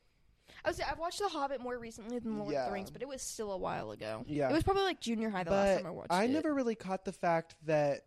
[0.64, 0.80] I was.
[0.80, 2.66] I've watched The Hobbit more recently than Lord of Yeah.
[2.68, 4.24] the Rings, but it was still a while ago.
[4.28, 6.16] Yeah, It was probably like junior high the last time I watched it.
[6.16, 8.06] I never really caught the fact that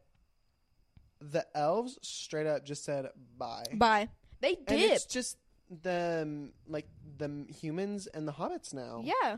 [1.20, 3.64] the elves straight up just said bye.
[3.74, 4.09] Bye.
[4.41, 5.36] They did And it's just
[5.82, 6.86] the um, like
[7.18, 9.03] the humans and the hobbits now.
[9.05, 9.36] Yeah.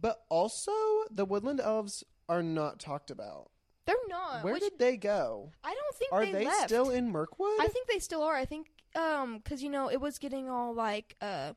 [0.00, 0.72] But also
[1.10, 3.50] the woodland elves are not talked about.
[3.86, 4.44] They're not.
[4.44, 5.50] Where which did they go?
[5.64, 6.68] I don't think they Are they, they, left.
[6.68, 7.60] still in Mirkwood?
[7.60, 8.34] I think they still are.
[8.36, 11.52] I think um cuz you know, it was getting all like uh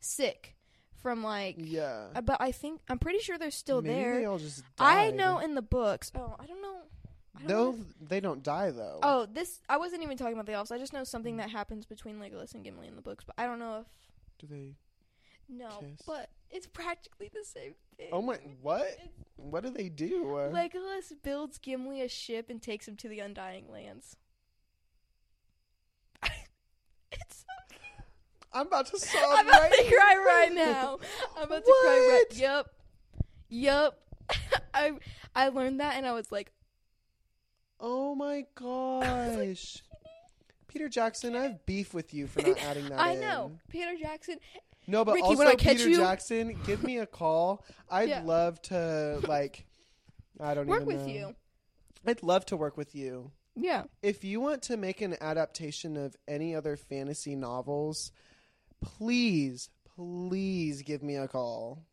[0.00, 0.56] sick
[1.02, 2.08] from like yeah.
[2.14, 4.18] uh, but I think I'm pretty sure they're still Maybe there.
[4.20, 6.12] They all just I know in the books.
[6.14, 6.82] Oh, I don't know.
[7.36, 7.84] I don't No, know.
[8.00, 8.98] they don't die though.
[9.02, 10.70] Oh, this I wasn't even talking about the elves.
[10.70, 13.46] I just know something that happens between Legolas and Gimli in the books, but I
[13.46, 13.86] don't know if
[14.38, 14.74] Do they?
[15.48, 16.02] no, Kiss.
[16.06, 18.08] but it's practically the same thing.
[18.12, 18.36] Oh my!
[18.60, 18.82] What?
[18.82, 20.24] It's- What do they do?
[20.52, 24.16] Legolas builds Gimli a ship and takes him to the Undying Lands.
[27.12, 27.44] It's
[28.52, 30.98] I'm about to sob I'm about right to cry right now.
[31.36, 32.36] I'm about to cry right.
[32.38, 32.66] Yep.
[33.48, 33.98] Yup.
[34.74, 34.92] I
[35.34, 36.52] I learned that and I was like,
[37.78, 39.82] Oh my gosh.
[40.68, 43.20] Peter Jackson, I have beef with you for not adding that I in.
[43.20, 43.52] know.
[43.70, 44.36] Peter Jackson.
[44.86, 47.64] No, but Ricky, also Peter you- Jackson, give me a call.
[47.90, 48.22] I'd Yeah.
[48.22, 49.66] love to like
[50.40, 51.12] I don't Work even with know.
[51.12, 51.36] you.
[52.06, 53.30] I'd love to work with you.
[53.56, 53.84] Yeah.
[54.02, 58.12] If you want to make an adaptation of any other fantasy novels,
[58.80, 61.84] please, please give me a call.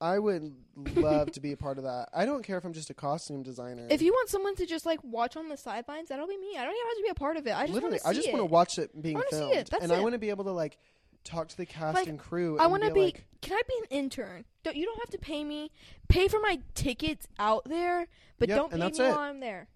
[0.00, 0.52] I would
[0.96, 2.08] love to be a part of that.
[2.12, 3.86] I don't care if I'm just a costume designer.
[3.90, 6.58] If you want someone to just like watch on the sidelines, that'll be me.
[6.58, 7.56] I don't even have to be a part of it.
[7.56, 9.68] I just literally, want to I just want to watch it being see filmed, it.
[9.70, 10.02] That's and I it.
[10.02, 10.76] want to be able to like
[11.22, 12.58] talk to the cast Like, and crew.
[12.58, 13.04] I want to be, be.
[13.06, 14.44] like, can I be an intern?
[14.62, 15.70] Don't you don't have to pay me.
[16.08, 18.08] Pay for my tickets out there,
[18.38, 18.98] but Yep, don't pay me it.
[18.98, 19.68] while I'm there.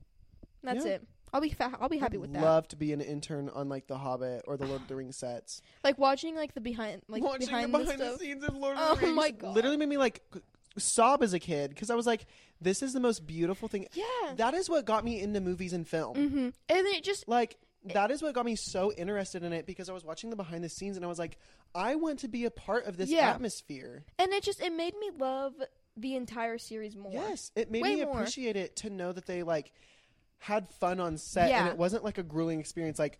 [0.62, 0.92] That's Yeah.
[0.92, 1.06] it.
[1.32, 2.42] I'll be fa- I'll be happy I'd with that.
[2.42, 5.16] Love to be an intern on like The Hobbit or the Lord of the Rings
[5.16, 5.62] sets.
[5.84, 8.76] like watching like the behind like Watching behind, the behind the the, scenes of Lord
[8.78, 9.54] Oh of the Rings my God.
[9.54, 10.22] literally made me like
[10.76, 12.26] sob as a kid because I was like,
[12.60, 14.04] "This is the most beautiful thing." Yeah.
[14.36, 16.16] That is what got me into movies and film.
[16.16, 16.38] mm-hmm.
[16.68, 17.56] And it just Like
[17.94, 20.62] that is what got me so interested in it because I was watching the behind
[20.64, 21.38] the scenes and I was like,
[21.74, 23.30] I want to be a part of this Yeah.
[23.30, 24.04] atmosphere.
[24.18, 25.54] and it just it made me love
[25.96, 27.12] the entire series more.
[27.12, 28.14] Yes, it made Way me more.
[28.20, 29.72] appreciate it to know that they like
[30.38, 32.98] had fun on set and it wasn't like a grueling experience.
[32.98, 33.18] Like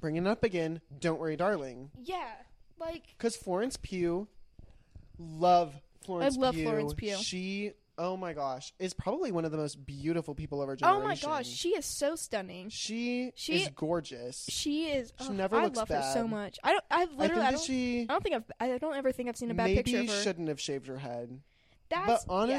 [0.00, 2.30] bringing it up again, don't worry, darling, Yeah.
[2.78, 4.28] Like because Florence Pugh,
[5.18, 6.36] love Florence.
[6.36, 6.64] i love Pugh.
[6.64, 7.16] Florence Pugh.
[7.16, 11.02] She, oh my gosh, is probably one of the most beautiful people of our generation
[11.02, 12.68] oh my gosh, she is so stunning.
[12.68, 14.46] she, She- is gorgeous.
[14.48, 15.12] She is.
[15.20, 16.58] She oh, never I love her so much.
[16.62, 16.84] I don't.
[16.90, 17.28] I've I literally.
[17.28, 17.64] think I, don't.
[17.64, 18.52] she I don't think I've.
[18.60, 20.22] I don't ever think I've seen a bad maybe picture of her.
[20.22, 21.40] shouldn't have shaved her head.
[21.90, 22.58] That's but yeah.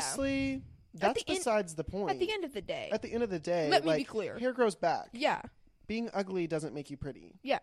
[0.93, 2.11] That's the end- besides the point.
[2.11, 2.89] At the end of the day.
[2.91, 4.37] At the end of the day, Let me be like, clear.
[4.39, 5.09] hair grows back.
[5.13, 5.41] yeah.
[5.87, 7.33] Being ugly doesn't make you pretty.
[7.41, 7.59] Yeah.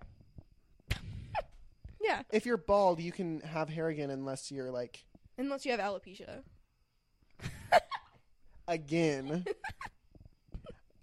[2.03, 2.23] yeah.
[2.33, 5.05] If you're bald, you can have hair again unless you're like
[5.39, 6.43] Unless you have alopecia.
[8.69, 9.45] again.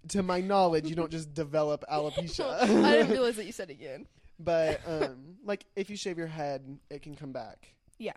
[0.08, 2.60] to my knowledge, you don't just develop alopecia.
[2.60, 4.06] I didn't realize that you said again.
[4.38, 7.74] but um, like if you shave your head, it can come back.
[7.98, 8.12] Yeah.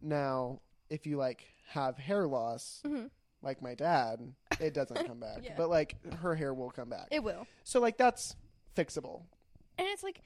[0.00, 3.06] Now, if you like have hair loss, hmm
[3.40, 4.18] like my dad,
[4.58, 5.38] it doesn't come back.
[5.44, 5.54] Yeah.
[5.56, 7.06] But like her hair will come back.
[7.12, 7.46] It will.
[7.62, 8.34] so like that's
[8.76, 9.22] fixable.
[9.78, 10.20] And it's like,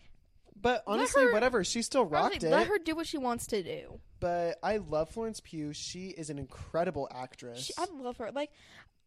[0.58, 1.62] But honestly, her- whatever.
[1.62, 2.52] She still rocked honestly, it.
[2.52, 4.00] let her do what she wants to do.
[4.18, 5.74] But I love Florence Pugh.
[5.74, 7.62] She is an incredible actress.
[7.66, 8.30] She, I love her.
[8.32, 8.50] Like,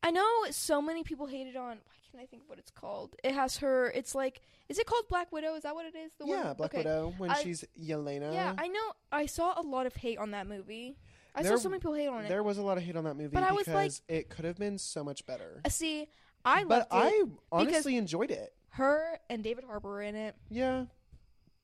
[0.04, 1.78] I know so many people hated on.
[1.78, 3.16] Why can't I think of what it's called?
[3.24, 3.90] It has her.
[3.90, 5.56] It's like, is it called Black Widow?
[5.56, 6.12] Is that what it is?
[6.20, 6.54] The yeah, one?
[6.58, 6.84] Black okay.
[6.84, 8.32] Widow when I- she's Yelena.
[8.34, 8.92] Yeah, I know.
[9.12, 10.98] I saw a lot of hate on that movie.
[11.36, 12.30] I There- saw so many people hate on it.
[12.30, 14.30] there was a lot of hate on that movie But I because was like- it
[14.30, 15.62] could have been so much better.
[15.66, 16.08] Uh, See,
[16.46, 17.30] I but loved it.
[17.52, 18.56] But I honestly enjoyed it.
[18.70, 20.86] Her and David Harbour were in it, Yeah.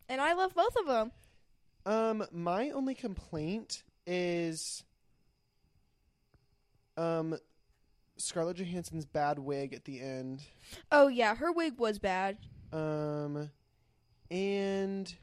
[0.09, 1.11] and I love both of them.
[1.85, 4.83] Um, my only complaint is,
[6.97, 7.37] um,
[8.17, 10.43] Scarlett Johansson's bad wig at the end.
[10.91, 12.37] Oh yeah, her wig was bad.
[12.71, 13.49] Um,
[14.29, 15.13] and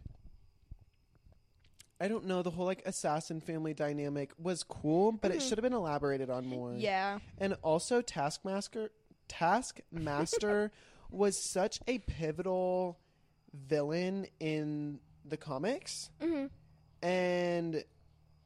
[2.00, 5.48] I don't know the whole like assassin family dynamic was cool, but it Mhm.
[5.48, 6.74] should have been elaborated on more.
[6.74, 8.90] Yeah, And also Taskmaster
[9.26, 10.70] Taskmaster
[11.10, 12.98] was such a pivotal
[13.52, 16.46] villain in the comics hmm
[17.02, 17.84] and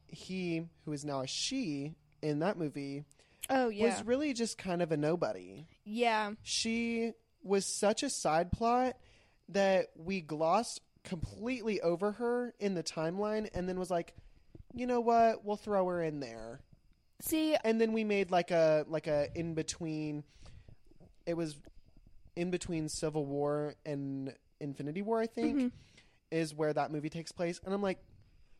[0.07, 3.03] he who is now a she in that movie
[3.49, 5.65] Oh yeah, was really just kind of a nobody.
[5.83, 6.31] yeah.
[6.43, 7.11] She
[7.43, 8.95] was such a side plot
[9.49, 14.13] that we glossed completely over her in the timeline and then was like,
[14.73, 15.43] "You know what?
[15.45, 16.61] We'll throw her in there."
[17.21, 20.23] See, and then we made like a like a in between
[21.25, 21.57] it was
[22.35, 25.71] in between civil war and infinity war i think Mhm.
[26.31, 27.99] is where that movie takes place and i'm like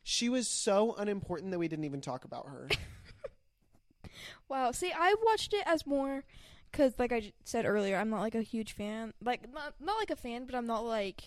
[0.04, 2.70] she was so unimportant that we didn't even talk about her
[4.50, 4.72] wow.
[4.72, 6.24] See, I watched it as more
[6.72, 9.14] because, like I j- said earlier, I'm not like a huge fan.
[9.24, 11.24] Like not not like a fan, but I'm not like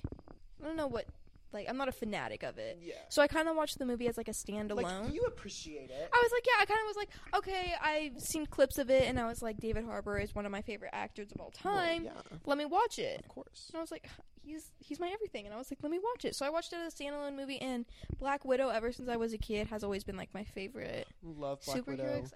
[0.62, 1.06] I don't know what.
[1.52, 2.80] Like I'm not a fanatic of it.
[2.82, 4.82] yeah So I kind of watched the movie as like a standalone.
[4.82, 8.20] like you appreciate it I was like, yeah, I kind of was like, okay, I've
[8.20, 10.90] seen clips of it, and I was like, David Harbour is one of my favorite
[10.92, 12.04] actors of all Well, time.
[12.04, 12.10] yeah
[12.44, 13.20] Let me watch it.
[13.20, 14.06] of course And I was like,
[14.42, 16.34] he's he's my everything, and I was like, let me watch it.
[16.34, 17.86] So I watched it as a standalone movie, and
[18.18, 21.60] Black Widow, ever since I was a kid, has always been like my favorite love
[21.64, 21.86] black superhero.
[21.86, 22.34] widow I just,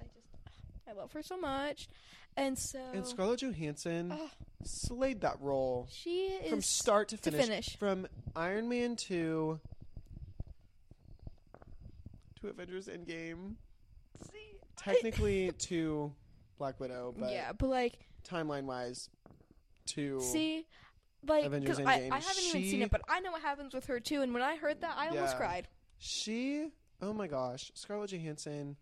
[0.88, 1.88] I love her so much,
[2.36, 4.30] and so and scarlett johansson Ugh.
[4.64, 7.76] slayed that role she is from start to to finish, finish.
[7.76, 8.06] from
[8.36, 9.58] iron man 2
[12.40, 13.54] to avengers endgame
[14.30, 16.12] See, technically to
[16.58, 17.94] Black Widow, but yeah, but like,
[18.28, 19.08] timeline wise,
[19.86, 20.66] to see.
[21.26, 22.12] Like, Avengers because I, Endgame.
[22.12, 24.20] I haven't even seen it, but I know what happens with her too.
[24.22, 25.68] And when I heard that, I almost cried.
[25.98, 26.70] she.
[27.02, 28.76] Oh my gosh, Scarlett Johansson,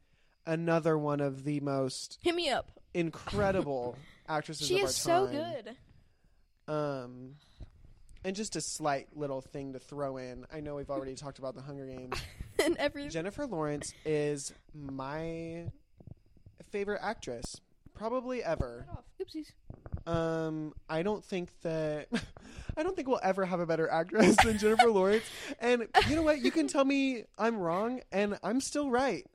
[0.49, 2.71] another one of the most Hit me up.
[2.95, 3.97] incredible
[4.29, 5.35] actresses She of our is so time.
[5.35, 5.77] good.
[6.75, 7.35] Um,
[8.25, 10.45] and just a slight little thing to throw in.
[10.53, 12.17] I know we've already talked about the Hunger Games.
[12.65, 15.67] and every Jennifer Lawrence is my
[16.71, 17.61] favorite actress,
[17.95, 18.87] probably ever.
[18.91, 19.05] Off.
[19.23, 19.53] Oopsies.
[20.11, 22.09] Um, I don't think that
[22.77, 25.25] I don't think we'll ever have a better actress than Jennifer Lawrence.
[25.61, 26.41] And you know what?
[26.41, 29.27] You can tell me I'm wrong, and I'm still right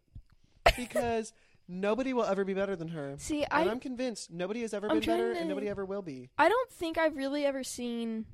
[0.77, 1.33] because
[1.67, 3.15] nobody will ever be better than her.
[3.17, 5.85] See, and I I'm convinced nobody has ever I'm been better, trying and nobody ever
[5.85, 6.29] will be.
[6.37, 8.25] I don't think I've really ever seen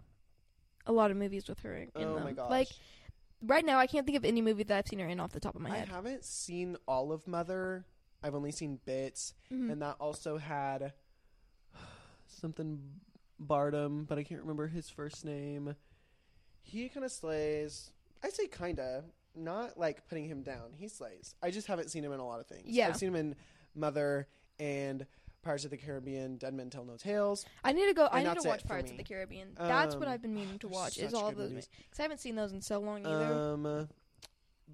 [0.86, 2.24] a lot of movies with her in oh them.
[2.24, 2.50] my gosh!
[2.50, 2.68] Like
[3.44, 5.40] right now, I can't think of any movie that I've seen her in off the
[5.40, 5.88] top of my head.
[5.92, 7.86] I haven't seen all of Mother.
[8.24, 9.72] I've only seen bits, Mhm.
[9.72, 10.94] and that also had
[12.28, 12.80] something
[13.42, 15.76] Bardem, but I can't remember his first name.
[16.62, 17.92] He kind of slays.
[18.24, 19.06] I say kinda,
[19.36, 20.74] not like putting him down.
[20.78, 21.36] He slays.
[21.42, 22.64] I just haven't seen him in a lot of things.
[22.66, 22.88] Yeah.
[22.90, 23.36] I've seen him in
[23.76, 24.28] Mother
[24.60, 25.06] and
[25.42, 27.46] Pirates of the Caribbean, Dead Men Tell No Tales.
[27.64, 28.06] I need to go.
[28.08, 29.50] I And need to watch Pirates of the Caribbean.
[29.58, 30.98] That's what Um, I've been meaning to watch.
[30.98, 33.34] Is all those because I haven't seen those in so long either.
[33.34, 33.88] Um,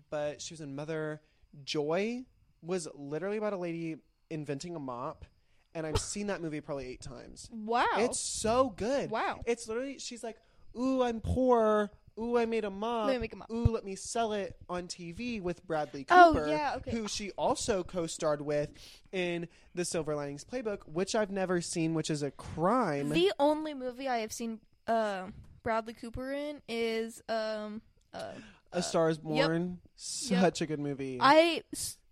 [0.10, 1.22] but she was in Mother.
[1.64, 2.26] Joy
[2.62, 3.98] was literally about a lady
[4.30, 5.26] inventing a mop,
[5.74, 7.50] and I've seen that movie probably eight times.
[7.52, 7.86] wow.
[7.98, 9.12] It's so good.
[9.12, 9.42] wow.
[9.46, 10.38] It's literally she's like,
[10.78, 11.92] "Ooh, I'm poor.
[12.20, 13.08] Ooh, I made a mop.
[13.08, 13.52] Let me make 'em up.
[13.52, 16.92] Ooh, let me sell it on TV with Bradley Oh, Cooper, yeah, okay.
[16.92, 18.70] who she also co-starred with
[19.12, 23.10] in The Silver Linings Playbook, which I've never seen, which is a crime.
[23.10, 25.28] The only movie I have seen uh,
[25.64, 27.82] Bradley Cooper in is um
[28.14, 28.32] uh,
[28.72, 31.18] a Star Is Born, such a good movie.
[31.20, 31.64] I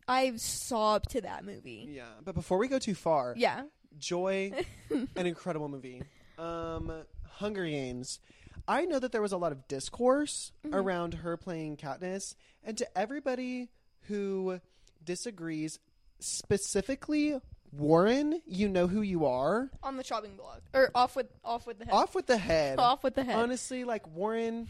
[0.08, 1.88] I've sobbed to that movie.
[1.90, 3.64] Yeah, but before we go too far, Yeah.
[3.98, 4.52] Joy,
[5.16, 6.02] an incredible movie.
[6.38, 6.92] Um,
[7.36, 8.20] Hunger Games.
[8.68, 10.74] I know that there was a lot of discourse Mhm.
[10.74, 13.70] around her playing Katniss, and to everybody
[14.08, 14.60] who
[15.04, 15.80] disagrees,
[16.20, 17.40] specifically
[17.72, 19.72] Warren, you know who you are.
[19.82, 20.62] On the chopping block.
[20.76, 21.94] Or off with off with the head.
[21.94, 22.78] Off with the head.
[22.80, 23.36] Off with the head.
[23.36, 24.70] Honestly, like Warren,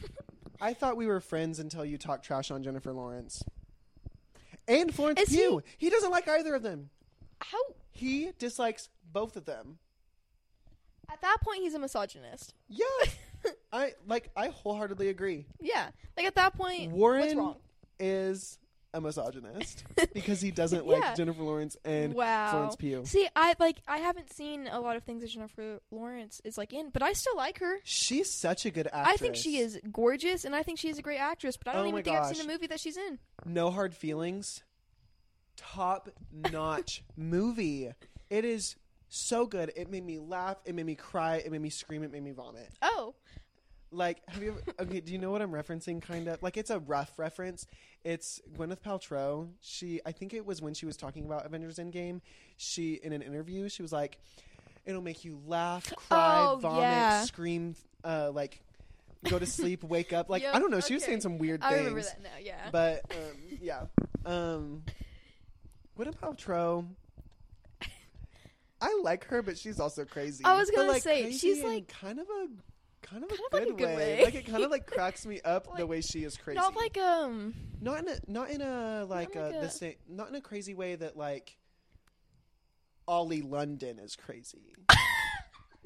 [0.62, 3.44] I thought we were friends until you talked trash on Jennifer Lawrence.
[4.70, 5.62] And Florence Is he- Pugh.
[5.78, 6.89] He doesn't like either of them.
[7.41, 7.58] How
[7.91, 9.80] He dislikes both of them.
[11.10, 12.54] at that point he's a misogynist.
[12.70, 12.86] Yeah.
[13.74, 15.46] I like I wholeheartedly agree.
[15.60, 15.89] Yeah.
[16.18, 17.56] Like at that point what's Warren wrong?
[18.00, 18.60] is
[18.96, 19.84] a misogynist
[20.14, 21.00] because he doesn't Yeah.
[21.00, 22.52] like Jennifer Lawrence and wow.
[22.52, 23.04] Florence Pugh.
[23.06, 26.74] See, I like I haven't seen a lot of things that Jennifer Lawrence is like
[26.74, 27.78] in, but I still like her.
[27.84, 29.08] She's such a good actress.
[29.08, 31.74] I think she is gorgeous and I think she is a great actress, but I
[31.74, 33.18] don't Oh even think I've seen a movie that she's in.
[33.46, 34.62] No hard feelings.
[35.58, 36.10] Top
[36.52, 37.91] notch movie.
[38.30, 38.76] It is
[39.16, 39.72] so good.
[39.76, 40.57] It made me laugh.
[40.66, 41.38] It made me cry.
[41.38, 42.03] It made me scream.
[42.03, 42.70] It made me vomit.
[42.82, 43.14] Oh.
[43.91, 46.41] Like, have you ever, okay, do you know what I'm referencing kind of?
[46.41, 47.68] Like it's a rough reference.
[48.03, 49.49] It's Gwyneth Paltrow.
[49.61, 52.22] She I think it was when she was talking about Avengers Endgame,
[52.57, 54.18] she in an interview, she was like
[54.86, 57.24] it'll make you laugh, cry, Oh, vomit, yeah.
[57.26, 58.61] scream, uh like
[59.30, 60.28] go to sleep, wake up.
[60.28, 61.80] Like Yep, I don't know, she was saying some weird I things.
[61.82, 62.70] remember that now, yeah.
[62.72, 63.82] But um, yeah.
[64.26, 64.82] Um
[65.99, 66.88] Gwyneth Paltrow
[68.86, 70.44] I like her, but she's also crazy.
[70.44, 72.48] I was gonna like, say, she's, like- kind of a
[73.02, 73.96] kind of a Kind of like good, a good way.
[74.18, 74.24] way.
[74.26, 76.58] Like it kind of like cracks me up the way she is crazy.
[76.60, 80.28] Not like um not in a not in a like, like a, the same not
[80.30, 81.58] in a crazy way that like
[83.08, 84.76] Ollie London is crazy.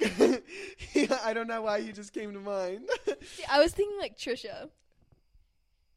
[0.94, 2.88] yeah, I don't know why you just came to mind.
[3.06, 4.70] see, I was thinking like Trisha.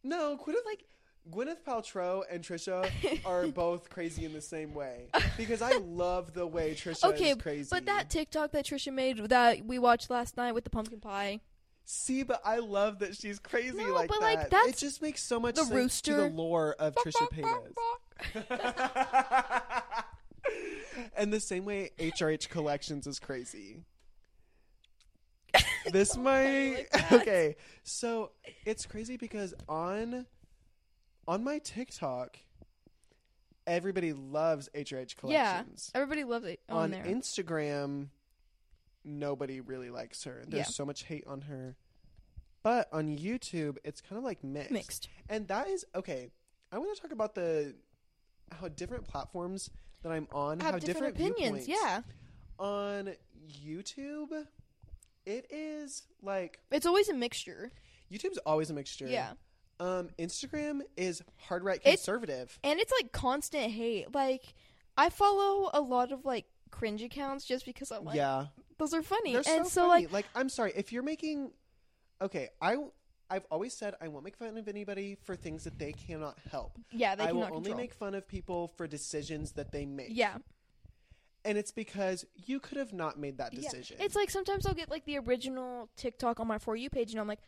[0.04, 0.84] no, Gwyneth like
[1.30, 2.90] Gwyneth Paltrow and Trisha
[3.26, 5.08] are both crazy in the same way
[5.38, 7.68] because I love the way Trisha Okay, is crazy.
[7.70, 11.42] But that TikTok that Trisha made that we watched last night with the pumpkin pie.
[11.86, 14.52] See, but I love that she's crazy No, like but, that.
[14.52, 16.30] like, it just makes so much the sense to rooster.
[16.30, 17.74] the lore of Trisha Paytas.
[21.16, 23.84] and the same way HRH Collections is crazy.
[25.92, 27.56] This might okay.
[27.84, 28.32] So
[28.66, 30.26] it's crazy because on
[31.28, 32.38] on my TikTok,
[33.68, 35.92] everybody loves HRH collections.
[35.94, 36.02] Yeah.
[36.02, 37.04] Everybody loves it on, on there.
[37.04, 38.08] Instagram,
[39.04, 40.44] nobody really likes her.
[40.48, 40.72] There's Yeah.
[40.72, 41.76] so much hate on her.
[42.64, 44.72] But on YouTube, it's kind of like mixed.
[44.72, 45.10] Mixed.
[45.30, 46.32] And that is okay.
[46.72, 47.76] I want to talk about the
[48.52, 49.70] how different platforms
[50.04, 51.68] that I'm on have have different, different, opinions.
[51.68, 52.02] Yeah.
[52.60, 53.14] On
[53.64, 54.46] YouTube,
[55.26, 57.72] it is like It's always a mixture.
[58.12, 59.08] YouTube's always a mixture.
[59.08, 59.34] Yeah.
[59.82, 62.58] Um, Instagram is hard right conservative.
[62.64, 64.14] And it's like constant hate.
[64.14, 64.54] Like
[64.96, 68.46] I follow a lot of like cringe accounts just because I'm like yeah.
[68.78, 69.34] those are funny.
[69.34, 70.04] They're and so, so funny.
[70.04, 71.52] like like I'm sorry if you're making
[72.22, 72.78] okay I
[73.30, 76.78] I've always said I won't make fun of anybody for things that they cannot help.
[76.92, 77.78] yeah, they I will only control.
[77.78, 80.10] make fun of people for decisions that they make.
[80.12, 80.38] yeah.
[81.44, 83.62] and it's because you could have not made that Yeah.
[83.62, 83.98] decision.
[84.00, 87.20] It's like sometimes I'll get like the original TikTok on my for you page and
[87.20, 87.40] I'm like,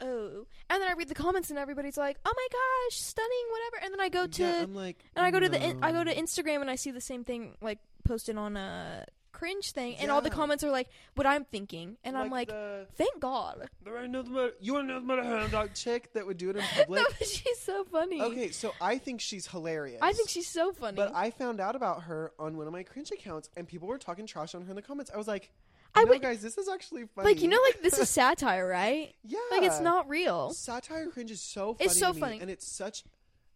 [0.00, 3.84] "Oh." And then I read the comments and everybody's like, "Oh my gosh, stunning, whatever."
[3.84, 5.92] And then I go to yeah, I'm like, and I go to the in, I
[5.92, 9.96] go to Instagram and I see the same thing like posted on a cringe thing
[9.96, 13.68] and all the comments are like what I'm thinking and I'm like, the, "Thank God."
[13.84, 16.50] there ain't nothing but you want nothing but a hound dog chick that would do
[16.50, 17.02] it in public.
[17.02, 18.22] no, she's so funny.
[18.22, 19.98] okay, so I think she's hilarious.
[20.02, 20.96] I think she's so funny.
[20.96, 23.98] But I found out about her on one of my cringe accounts, and people were
[23.98, 25.10] talking trash on her in the comments.
[25.12, 25.50] I was like,
[25.94, 27.28] I no, would- guys, this is actually funny.
[27.28, 29.14] like you know like this is satire, right?
[29.22, 30.50] yeah, Like it's not real.
[30.50, 31.84] satire cringe is so funny.
[31.86, 32.40] It's so to me, funny.
[32.40, 33.04] and it's such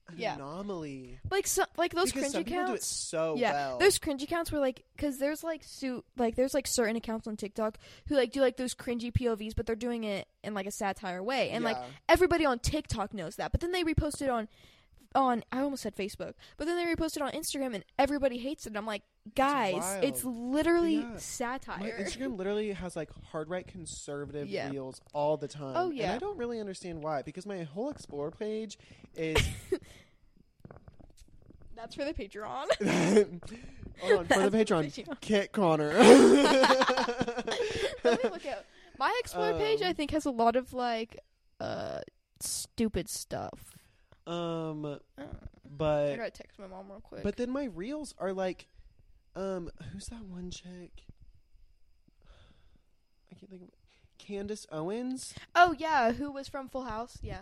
[0.09, 0.37] an Yeah.
[0.37, 2.87] anomaly Like so, like those because cringe some people do it accounts.
[2.87, 3.79] so yeah, well.
[3.79, 7.37] there's cringe accounts where like, cause there's like su- like there's like certain accounts on
[7.37, 7.77] TikTok
[8.09, 11.23] who like do like those cringy POVs, but they're doing it in like a satire
[11.23, 11.77] way, and like
[12.09, 13.51] everybody on TikTok knows that.
[13.53, 14.49] But then they repost it on
[15.15, 18.67] on I almost said Facebook, but then they repost it on Instagram, and everybody hates
[18.67, 18.71] it.
[18.71, 19.03] And I'm like,
[19.35, 20.37] guys, it's, wild.
[20.53, 21.17] literally Yeah.
[21.17, 21.79] satire.
[21.81, 24.71] My Instagram literally has like hard right conservative Yeah.
[24.71, 25.75] reels all the time.
[25.77, 26.15] Oh, And yeah.
[26.15, 28.79] I don't really understand why because my whole explore page
[29.17, 29.37] is
[31.77, 32.67] That's for the Patreon.
[34.01, 35.21] Hold on, for the Patreon.
[35.21, 35.93] Kit Connor.
[38.05, 38.65] Let me look at
[38.99, 39.81] my explore page.
[39.83, 41.19] I Um, think has a lot of like
[41.61, 42.01] uh
[42.41, 43.77] stupid stuff.
[44.27, 44.99] um Uh,
[45.81, 47.23] I gotta text my mom real quick.
[47.23, 48.67] but then my reels are like
[49.37, 51.05] um who's that one chick?
[53.31, 53.69] I can't think of
[54.19, 55.35] Candace Owens.
[55.55, 57.19] oh yeah, who was from Full House?
[57.23, 57.41] Yeah.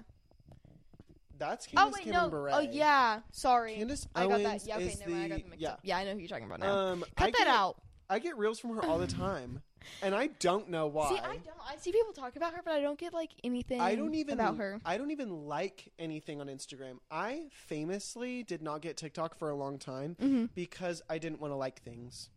[1.39, 2.30] That's Oh wait, Cameron no.
[2.30, 2.51] Bure.
[2.53, 3.74] Oh yeah, sorry.
[3.76, 4.68] Candace I got Owens that.
[4.68, 5.24] Yeah, okay, is never mind.
[5.24, 5.70] I got the- them mixed yeah.
[5.72, 5.80] up.
[5.82, 6.76] Yeah, I know who you're talking about now.
[6.76, 7.76] Um, Cut I that get, out.
[8.09, 9.62] I get reels from her all the time,
[10.03, 11.09] and I don't know why.
[11.11, 11.57] See, I don't.
[11.68, 13.80] I see people talk about her, but I don't get like anything.
[13.80, 14.80] I don't even about her.
[14.84, 16.99] I don't even like anything on Instagram.
[17.11, 20.45] I famously did not get TikTok for a long time Mm-hmm.
[20.55, 22.30] because I didn't want to like things.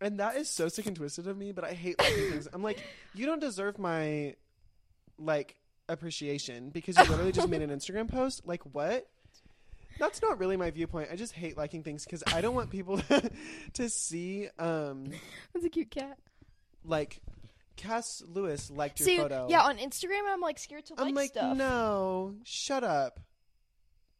[0.00, 2.48] And that is so sick and twisted of me, but I hate liking things.
[2.52, 2.82] I'm like,
[3.14, 4.34] you don't deserve my
[5.18, 5.56] like
[5.88, 8.46] appreciation because you literally just made an Instagram post.
[8.46, 9.08] Like what?
[9.98, 11.08] That's not really my viewpoint.
[11.12, 13.00] I just hate liking things because I don't want people
[13.74, 15.10] to see um
[15.52, 16.18] That's a cute cat.
[16.84, 17.20] like
[17.76, 19.46] Kass Lewis liked your See, photo.
[19.50, 21.56] yeah, on Instagram, I'm like scared to I'm like like, stuff.
[21.56, 23.20] no, shut up.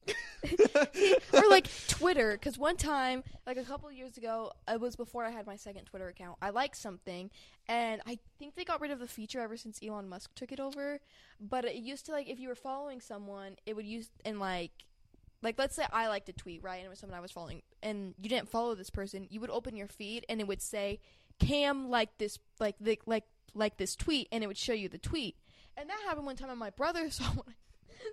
[1.32, 5.30] or like Twitter, because one time, like a couple years ago, it was before I
[5.30, 6.36] had my second Twitter account.
[6.40, 7.30] I liked something,
[7.66, 10.60] and I think they got rid of the feature ever since Elon Musk took it
[10.60, 11.00] over.
[11.40, 14.72] But it used to like if you were following someone, it would use and like.
[15.46, 16.78] Like let's say I liked a tweet, right?
[16.78, 19.50] And it was someone I was following and you didn't follow this person, you would
[19.50, 20.98] open your feed and it would say
[21.38, 23.22] Cam like this like the, like
[23.54, 25.36] like this tweet and it would show you the tweet.
[25.76, 27.52] And that happened one time and my brother saw what I,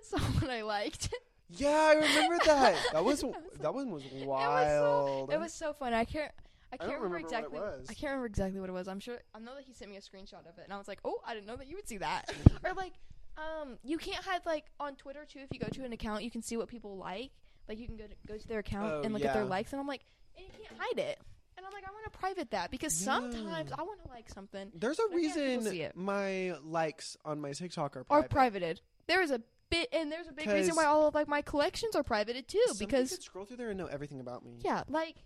[0.04, 1.12] saw what I liked.
[1.50, 2.76] yeah, I remember that.
[2.92, 5.32] That was was that one was It was so wild.
[5.32, 5.92] it was so fun.
[5.92, 6.30] I can't.
[6.72, 7.60] I can't remember, remember what it exactly.
[7.60, 7.86] was.
[7.90, 8.86] I can't remember exactly what it was.
[8.86, 9.18] I'm sure.
[9.34, 11.18] I know that he sent me a screenshot of it, and I was like, "Oh,
[11.26, 12.32] I didn't know that you would see that."
[12.64, 12.94] or like,
[13.36, 15.40] um, you can't hide like on Twitter too.
[15.40, 17.30] If you go to an account, you can see what people like.
[17.68, 19.48] Like you can go to go to their account Oh, and look at their yeah.
[19.48, 20.02] likes, and I'm like,
[20.36, 21.18] and you can't hide it.
[21.56, 23.14] And I'm like, I want to private that because Yeah.
[23.14, 25.96] sometimes I want to like something There's a can't people see reason it.
[25.96, 28.30] my likes on my TikTok are private.
[28.30, 28.80] privated.
[29.06, 31.42] There is a bit, and there's a big reason 'Cause why all of like my
[31.42, 32.60] collections are privated too.
[32.66, 34.58] Somebody because could scroll through there and know everything about me.
[34.62, 35.16] Yeah, like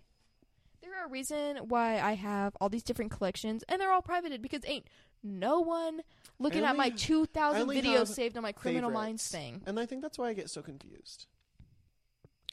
[0.81, 4.41] there are a reason why I have all these different collections, and they're all privated
[4.41, 4.87] because ain't
[5.23, 6.01] no one
[6.39, 9.61] looking at my two thousand videos saved on my Criminal Minds thing.
[9.65, 11.25] And I think that's why I get so confused.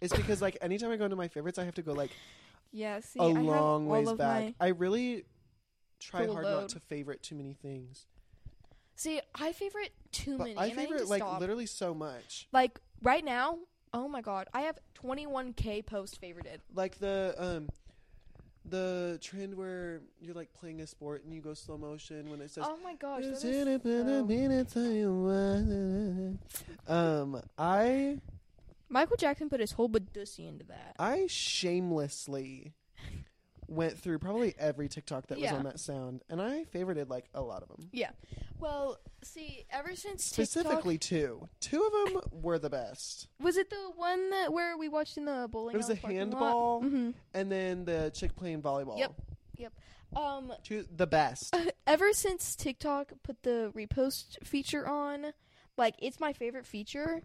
[0.00, 2.10] It's because like anytime I go into my favorites, I have to go like
[2.72, 4.42] Yeah, see, a I have long all ways of back.
[4.44, 4.54] my.
[4.60, 5.24] I really
[6.00, 6.60] try Full hard load.
[6.62, 8.06] not to favorite too many things.
[8.94, 11.40] See, I favorite too But many, I and I need favorite to like stop.
[11.40, 12.48] literally so much.
[12.52, 13.58] like right now,
[13.94, 16.58] oh my god, I have 21k post favorited.
[16.74, 17.68] Like the um
[18.70, 22.50] the trend where you're like playing a sport and you go slow motion when it
[22.50, 26.38] says Oh my gosh, that "It's is in it, been a so- minute, tell you
[26.86, 28.18] what." Um I
[28.88, 30.94] Michael Jackson put his whole badussy into that.
[30.98, 32.72] I shamelessly
[33.68, 35.56] went through probably every TikTok that was Yeah.
[35.56, 37.88] on that sound, and I favorited like a lot of them.
[37.92, 38.10] Yeah.
[38.58, 41.48] Well, see, ever since Specifically, two.
[41.60, 45.24] Two of them were the best, was it the one that where we watched in
[45.24, 45.74] the bowling?
[45.74, 46.42] It was alley a parking lot?
[46.42, 46.82] handball.
[46.82, 47.14] Mhm.
[47.34, 48.98] and then the chick playing volleyball.
[48.98, 49.20] Yep.
[49.58, 49.72] Yep.
[50.14, 51.54] Um, Two, the best.
[51.86, 55.32] ever since TikTok put the repost feature on,
[55.76, 57.22] like it's my favorite feature.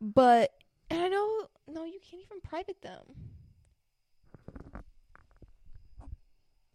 [0.00, 0.52] But
[0.90, 3.04] and I know no, you can't even private them.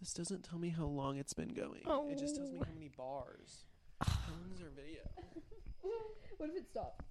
[0.04, 1.80] This doesn't tell me how long it's been going.
[1.86, 2.10] Oh.
[2.10, 2.66] It just tells me Oh.
[2.68, 3.64] how many bars.
[4.02, 5.00] how long is our video?
[6.38, 7.06] What if it stopped?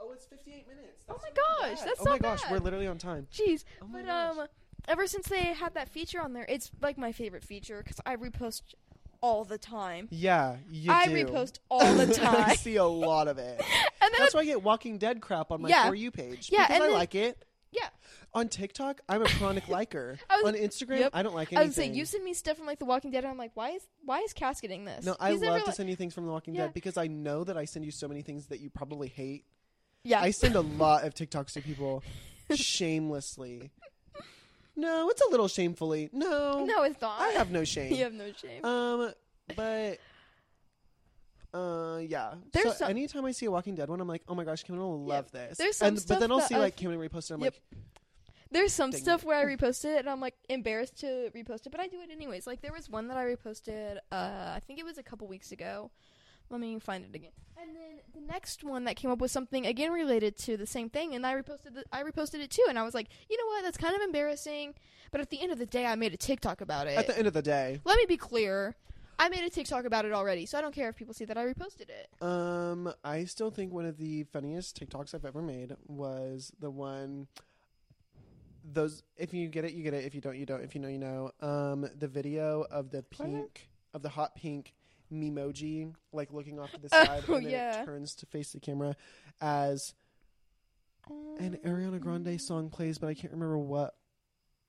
[0.00, 1.04] Oh, it's 58 minutes.
[1.06, 1.40] Oh That's my not too
[1.74, 1.88] gosh, bad.
[1.88, 3.26] that's oh my not gosh, we're literally on time.
[3.30, 4.38] Jeez, Oh my but gosh.
[4.38, 4.46] um,
[4.88, 8.16] ever since they had that feature on there, it's like my favorite feature because I
[8.16, 8.62] repost
[9.20, 10.08] all the time.
[10.10, 11.12] Yeah, you I do.
[11.26, 12.42] repost all the time.
[12.46, 13.58] I see a lot of it.
[14.00, 15.88] and then That's why I get Walking Dead crap on my Yeah.
[15.90, 16.48] For You page.
[16.50, 17.44] Yeah, because and I then- like it.
[17.72, 17.88] Yeah.
[18.34, 20.18] On TikTok, I'm a chronic liker.
[20.30, 21.10] Was- on Instagram, Yep.
[21.14, 21.58] I don't like anything.
[21.58, 23.52] I was saying you send me stuff from like The Walking Dead, and I'm like,
[23.54, 25.04] why is why is Cass getting this?
[25.04, 26.62] no, I He's love to like- send you things from The Walking Yeah.
[26.66, 29.44] Dead because I know that I send you so many things that you probably hate.
[30.04, 32.02] Yeah, I send a lot of TikToks to people
[32.54, 33.70] shamelessly.
[34.76, 36.08] No, it's a little shamefully.
[36.12, 37.20] No, no, it's not.
[37.20, 37.92] I have no shame.
[37.92, 38.64] you have no shame.
[38.64, 39.12] Um,
[39.56, 39.98] but
[41.54, 42.34] uh, yeah.
[42.52, 44.62] There's so some- anytime I see a Walking Dead one, I'm like, oh my gosh,
[44.62, 45.14] Kim will Yeah.
[45.14, 45.58] love this.
[45.58, 47.34] There's some and, but then I'll that see I've- like Kim repost it.
[47.34, 47.54] I'm Yep.
[47.72, 47.80] like,
[48.52, 49.26] There's some Dang stuff it.
[49.26, 52.10] where I reposted it, and I'm like embarrassed to repost it, but I do it
[52.10, 52.46] anyways.
[52.46, 53.98] Like there was one that I reposted.
[54.10, 55.90] Uh, I think it was a couple weeks ago.
[56.50, 57.30] Let me find it again.
[57.56, 60.90] And then the next one that came up was something again related to the same
[60.90, 61.74] thing, and I reposted.
[61.74, 63.62] The, I reposted it too, and I was like, you know what?
[63.62, 64.74] That's kind of embarrassing.
[65.12, 66.98] But at the end of the day, I made a TikTok about it.
[66.98, 68.74] at the end of the day, Let me be clear.
[69.20, 71.36] I made a TikTok about it already, so I don't care if people see that
[71.36, 72.08] I reposted it.
[72.22, 77.26] um, I still think one of the funniest TikToks I've ever made was the one.
[78.72, 80.04] Those, if you get it, you get it.
[80.04, 80.62] If you don't, you don't.
[80.62, 81.30] If you know, you know.
[81.40, 84.72] Um, the video of the pink, of the hot pink
[85.12, 87.82] memoji, like looking off to the Oh, side, and then yeah.
[87.82, 88.96] it turns to face the camera
[89.40, 89.92] as
[91.38, 93.94] an Ariana Grande song plays, but I can't remember what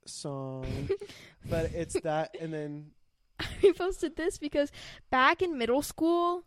[0.06, 0.90] song.
[1.50, 2.92] but it's that, and then
[3.64, 4.72] I reposted this because
[5.10, 6.44] back in middle school,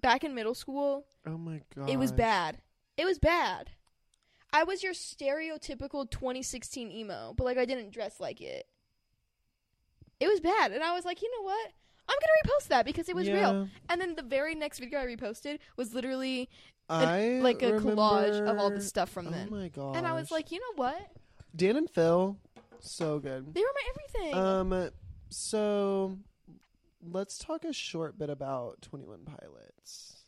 [0.00, 1.88] back in middle school, Oh my god.
[1.88, 2.58] it was bad.
[2.96, 3.70] It was bad.
[4.52, 8.66] I was your stereotypical 2016 emo, but like I didn't dress like it.
[10.20, 11.72] It was bad, and I was like, you know what?
[12.08, 13.68] I'm gonna repost that because it was real.
[13.88, 16.50] And then the very next video I reposted was literally
[16.88, 19.48] I like a collage of all the stuff from oh then.
[19.50, 19.96] my god.
[19.96, 21.00] and I was like, you know what?
[21.56, 22.36] Dan and Phil,
[22.80, 23.54] so good.
[23.54, 24.38] They were my everything.
[24.38, 24.90] Um,
[25.32, 26.18] so
[27.02, 30.24] let's talk a short bit about Twenty One Pilots.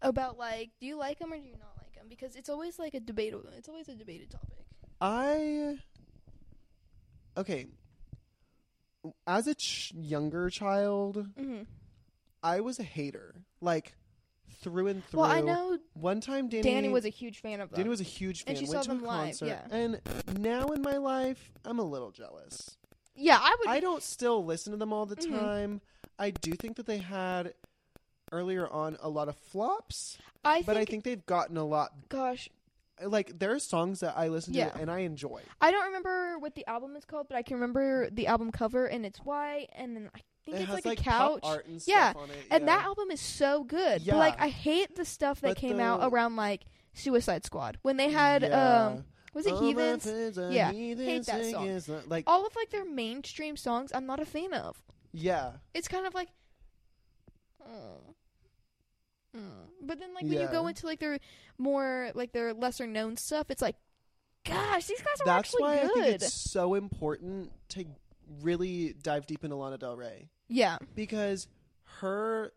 [0.00, 2.06] About like, do you like them or do you not like them?
[2.08, 3.34] Because it's always like a debate.
[3.56, 4.66] It's always a debated topic.
[5.00, 5.78] I
[7.36, 7.66] okay.
[9.26, 11.62] As a ch- younger child, hmm
[12.44, 13.94] I was a hater, like
[14.62, 15.20] through and through.
[15.20, 17.78] Well, I know One time, Danny, Danny was a huge fan of them.
[17.78, 18.56] Danny was a huge fan.
[18.56, 19.60] And she went saw them live, concert, yeah.
[19.70, 20.00] And
[20.38, 22.76] now in my life, I'm a little jealous.
[23.14, 23.68] Yeah, I would.
[23.68, 25.38] I don't still listen to them all the Mhm.
[25.38, 25.80] time.
[26.18, 27.54] I do think that they had
[28.30, 31.92] earlier on a lot of flops, I think, but I think they've gotten a lot.
[32.08, 32.48] gosh,
[33.00, 34.68] Like there are songs that I listen Yeah.
[34.68, 35.42] to and I enjoy.
[35.60, 38.86] I don't remember what the album is called, but I can remember the album cover,
[38.86, 41.40] and it's white, and then I think it it's like, like a couch.
[41.66, 42.36] and Yeah, stuff on it.
[42.50, 42.76] And yeah.
[42.76, 44.02] that album is so good.
[44.06, 47.78] But like I hate the stuff that But came the- out around like Suicide Squad
[47.82, 48.86] when they had Yeah.
[48.86, 49.04] um
[49.34, 50.06] was it All Heathens?
[50.52, 51.66] Yeah, heathens, hate that song.
[51.68, 54.82] is not- Like All of like their mainstream songs I'm not a fan of.
[55.12, 56.28] yeah, It's kind of like
[57.62, 58.14] mm,
[59.36, 59.40] mm.
[59.82, 60.68] But then like when you go Yeah.
[60.68, 61.18] into like their
[61.58, 63.76] more like their lesser known stuff, it's like
[64.44, 67.84] gosh, these guys are that's actually why I think it's so important to
[68.42, 70.28] really dive deep into Lana Del Rey.
[70.48, 70.78] yeah.
[70.94, 71.48] because
[72.00, 72.52] her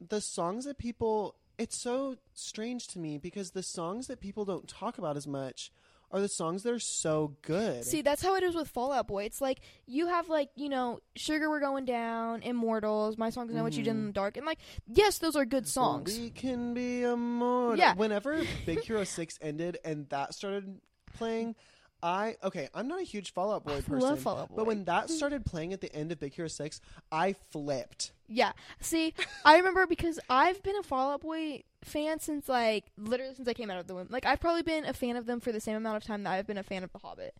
[0.00, 4.66] the songs that people it's so strange to me because the songs that people don't
[4.66, 5.70] talk about as much
[6.12, 7.84] are the songs that are so good.
[7.84, 9.24] See, that's how it is with Fall Out Boy.
[9.24, 13.62] It's like you have like you know, Sugar We're Going Down, Immortals, My Songs Know
[13.62, 14.06] What You Did in Mhm.
[14.08, 16.18] the Dark, and like yes, those are good songs.
[16.18, 17.78] We can be immortal.
[17.78, 17.94] Yeah.
[17.94, 20.80] Whenever Big Hero 6 ended and that started
[21.16, 21.54] playing,
[22.02, 23.98] I okay, I'm not a huge Fall Out Boy I person.
[24.00, 24.56] love Fall Out Boy.
[24.56, 26.80] But when that started playing at the end of Big Hero 6,
[27.12, 28.12] I flipped.
[28.28, 28.52] Yeah.
[28.80, 33.48] See, I remember because I've been a Fall Out Boy fan since like literally since
[33.48, 34.08] I came out of the womb.
[34.10, 36.32] Like I've probably been a fan of them for the same amount of time that
[36.32, 37.34] I've been a fan of The Hobbit.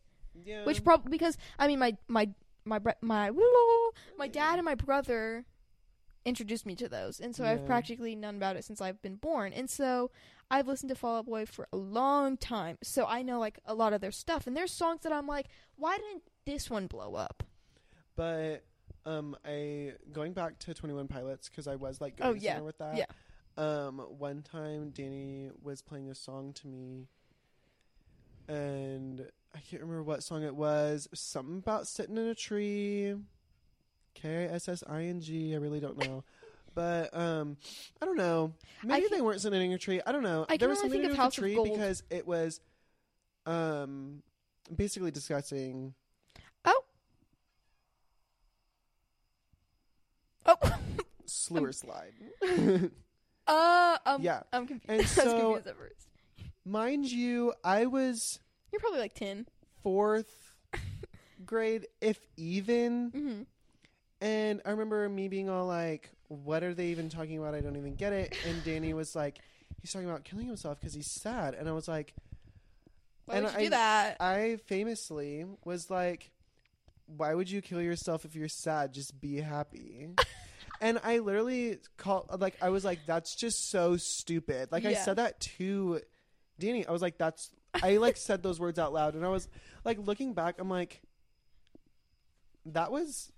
[0.44, 0.64] Yeah.
[0.64, 2.28] Which probably because I mean my my
[2.64, 3.30] my bre- my
[4.18, 5.44] my dad and my brother
[6.24, 9.52] introduced me to those, and so I've practically known about it since I've been born.
[9.52, 10.10] And so
[10.50, 13.74] I've listened to Fall Out Boy for a long time, so I know like a
[13.74, 14.46] lot of their stuff.
[14.46, 15.46] And there's songs that I'm like,
[15.76, 17.42] why didn't this one blow up?
[18.16, 18.64] But
[19.06, 22.60] um, I going back to Twenty One Pilots because I was like Oh, going yeah.
[22.60, 22.96] with that.
[22.96, 23.04] Yeah.
[23.56, 27.06] Um, one time Danny was playing a song to me,
[28.48, 31.08] and I can't remember what song it was.
[31.14, 33.14] Something about sitting in a tree.
[34.14, 35.54] K I S S I N G.
[35.54, 36.24] I really don't know.
[36.74, 37.56] But um,
[38.00, 38.52] I don't know.
[38.84, 40.00] Maybe they weren't in a tree.
[40.06, 40.46] I don't know.
[40.48, 41.78] I there was something think to of do House with of the tree Gold.
[41.78, 42.60] because it was
[43.46, 44.22] um
[44.74, 45.94] basically discussing
[46.64, 46.82] Oh.
[50.46, 50.56] Oh.
[51.26, 52.12] Slur Slide.
[53.46, 54.42] Uh, um, Yeah.
[54.52, 54.88] I'm confused.
[54.88, 56.06] And I was so- confused at first.
[56.64, 58.38] Mind you, I was
[58.70, 59.46] You're probably like 10.
[59.82, 60.52] fourth
[61.44, 63.10] grade, if even.
[63.10, 63.42] Mm-hmm.
[64.20, 67.54] And I remember me being all like, what are they even talking about?
[67.56, 68.36] I don't even get it.
[68.46, 69.38] And Danny was like,
[69.80, 71.54] he's talking about killing himself because he's sad.
[71.54, 72.14] And I was like,
[73.26, 74.16] Why And would you I- do that?
[74.20, 76.30] I famously was like,
[77.16, 78.92] why would you kill yourself if you're sad?
[78.94, 80.10] Just be happy.
[80.80, 84.70] and I literally called, like, I was like, that's just so stupid.
[84.70, 86.00] Like, I said that to
[86.60, 86.86] Danny.
[86.86, 87.50] I was like, that's,
[87.82, 89.16] I like said those words out loud.
[89.16, 89.48] And I was
[89.84, 91.00] like, looking back, I'm like,
[92.66, 93.32] that was,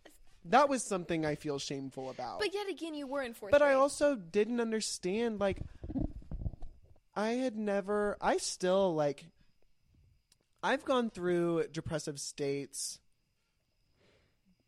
[0.46, 2.38] that was something I feel shameful about.
[2.40, 5.58] But yet again, you were in fourth But I also didn't understand like
[7.14, 9.26] I had never I still like
[10.62, 12.98] I've gone through depressive states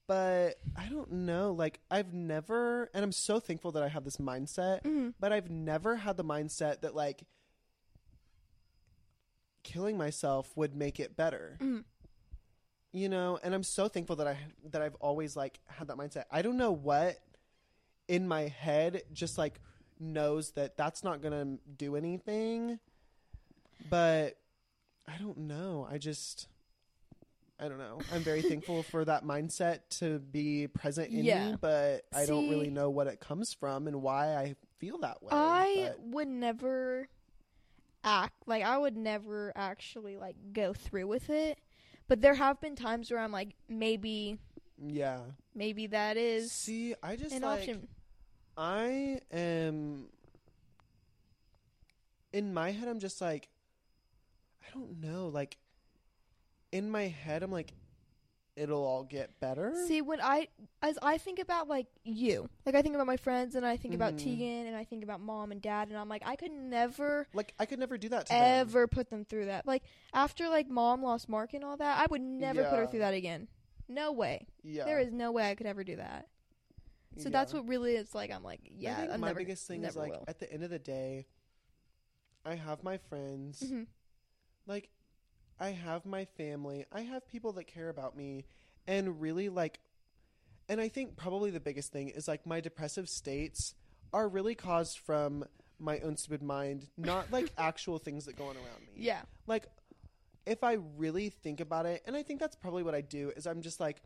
[0.07, 4.19] but I don't know like I've never and I'm so thankful that I have this
[4.19, 5.15] mindset Mhm.
[5.19, 7.25] but I've never had the mindset that like
[9.63, 11.57] killing myself would make it better.
[11.59, 11.85] Mhm.
[12.97, 14.39] You know, and I'm so thankful that I
[14.71, 16.25] that I've always like had that mindset.
[16.31, 17.17] I don't know what
[18.07, 19.61] in my head just like
[19.99, 22.79] knows that that's not going to do anything.
[23.91, 24.39] But
[25.09, 25.89] I don't know.
[25.91, 26.47] I just
[27.59, 27.99] I don't know.
[28.13, 31.51] I'm very thankful for that mindset to be present in Yeah.
[31.51, 35.21] me, but I don't really know what it comes from and why I feel that
[35.21, 35.31] way.
[35.33, 37.09] I but- would never
[38.05, 41.59] act like I would never actually like go through with it.
[42.09, 44.39] But there have been times where I'm like, maybe,
[44.79, 45.21] Yeah.
[45.55, 47.89] maybe that is See, I just an like option.
[48.57, 50.07] I am
[52.33, 53.49] in my head I'm just like
[54.63, 55.57] I don't know, like
[56.73, 57.73] in my head I'm like
[58.57, 59.73] it'll all get better.
[59.87, 60.49] See, when I
[60.83, 63.95] as I think about like you, like I think about my friends and I think
[63.95, 64.19] about Mhm.
[64.25, 67.55] Tegan and I think about mom and dad and I'm like I could never like,
[67.59, 68.43] I could never do that to them.
[68.61, 69.67] ever put them through that.
[69.67, 69.83] Like
[70.13, 72.87] after like mom lost Mark and all that, I would never put her Yeah.
[72.87, 73.49] through that again.
[73.89, 74.47] No way.
[74.63, 74.85] Yeah.
[74.85, 76.29] There is no way I could ever do that.
[77.19, 77.61] So that's Yeah.
[77.61, 78.31] what really is like.
[78.31, 80.25] I'm like, yeah, I think I'm my never, biggest thing is never like will.
[80.27, 81.27] at the end of the day,
[82.45, 83.61] I have my friends.
[83.63, 83.87] Mhm.
[84.67, 84.89] Like,
[85.61, 86.85] I have my family.
[86.93, 88.45] I have people that care about me,
[88.87, 89.81] and really like,
[90.69, 93.75] and I think probably the biggest thing is like my depressive states
[94.13, 95.45] are really caused from
[95.79, 98.93] my own stupid mind, not like actual things that go on around me.
[98.97, 99.23] Yeah.
[99.47, 99.67] Like,
[100.47, 103.47] if I really think about it, and I think that's probably what I do, is
[103.47, 104.03] I'm just like,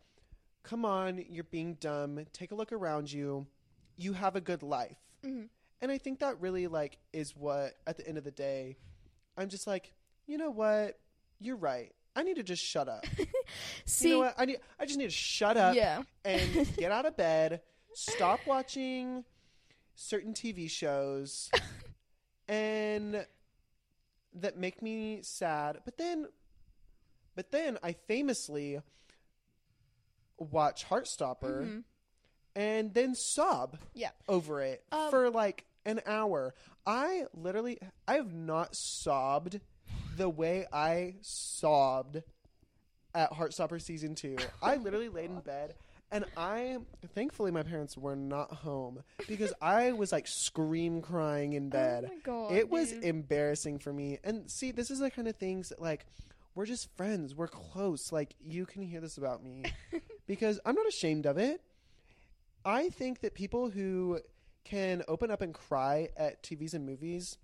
[0.63, 2.25] come on, you're being dumb.
[2.33, 3.47] Take a look around you.
[3.97, 4.99] You have a good life.
[5.23, 5.45] hmm
[5.81, 8.77] And I think that really like is what at the end of the day,
[9.37, 9.95] I'm just like,
[10.27, 10.99] you know what?
[11.41, 11.93] You're right.
[12.17, 13.05] I need to just shut up.
[13.85, 14.35] See, you know what?
[14.39, 17.61] I need I just need to shut up yeah, and get out of bed,
[17.95, 19.25] stop watching
[19.95, 21.51] certain TV shows
[22.49, 23.25] and
[24.35, 25.79] that make me sad.
[25.85, 26.27] But then
[27.37, 28.81] but then I famously
[30.39, 31.85] watch Heartstopper Mhm.
[32.57, 34.11] and then sob yeah.
[34.29, 36.55] over it Um, for like an hour.
[36.87, 37.79] I literally
[38.09, 39.61] I have not sobbed
[40.19, 42.23] the way I sobbed
[43.15, 44.37] at Heartstopper season 2.
[44.63, 45.75] I literally laid in bed
[46.11, 46.79] and I
[47.15, 52.05] thankfully my parents were not home because I was like scream crying in oh bed.
[52.07, 52.53] Oh my god.
[52.53, 53.05] it was dude.
[53.05, 54.19] embarrassing for me.
[54.25, 56.07] And see, this is the kind of things that like
[56.55, 57.35] we're just friends.
[57.35, 58.11] We're close.
[58.11, 59.65] Like you can hear this about me
[60.27, 61.61] because I'm not ashamed of it.
[62.65, 64.21] I think that people who
[64.65, 67.39] can open up and cry at TVs and movies,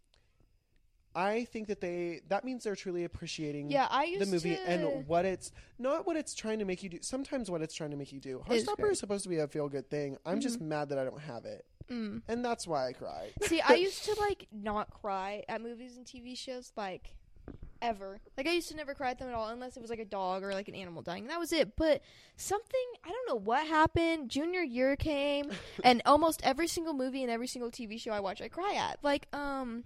[1.15, 3.87] I think that they that means they're truly appreciating yeah.
[3.91, 6.89] I used the movie to, and what it's not what it's trying to make you
[6.89, 6.99] do.
[7.03, 8.43] Sometimes what it's trying to make you do.
[8.51, 10.17] Is Heartstopper is supposed to be a feel good thing.
[10.27, 12.23] I'm just mad that I don't have it, Mm.
[12.29, 13.31] and that's why I cry.
[13.43, 17.15] See, I used to like not cry at movies and TV shows, like
[17.83, 18.21] ever.
[18.37, 20.05] Like I used to never cry at them at all, unless it was like a
[20.07, 21.27] dog or like an animal dying.
[21.27, 21.77] That was it.
[21.77, 22.03] But
[22.37, 24.31] something I don't know what happened.
[24.31, 25.51] Junior year came,
[25.85, 28.99] and almost every single movie and every single TV show I watch, I cry at.
[29.03, 29.85] Like um.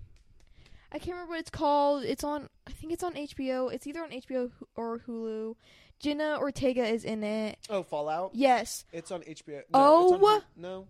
[0.90, 2.04] I can't remember what it's called.
[2.04, 2.48] It's on.
[2.66, 3.72] I think it's on HBO.
[3.72, 5.54] It's either on HBO or Hulu.
[6.00, 7.58] Jenna Ortega is in it.
[7.68, 8.30] Oh, Fallout.
[8.34, 8.84] Yes.
[8.92, 9.56] It's on HBO.
[9.56, 10.26] No, Oh.
[10.36, 10.86] on no,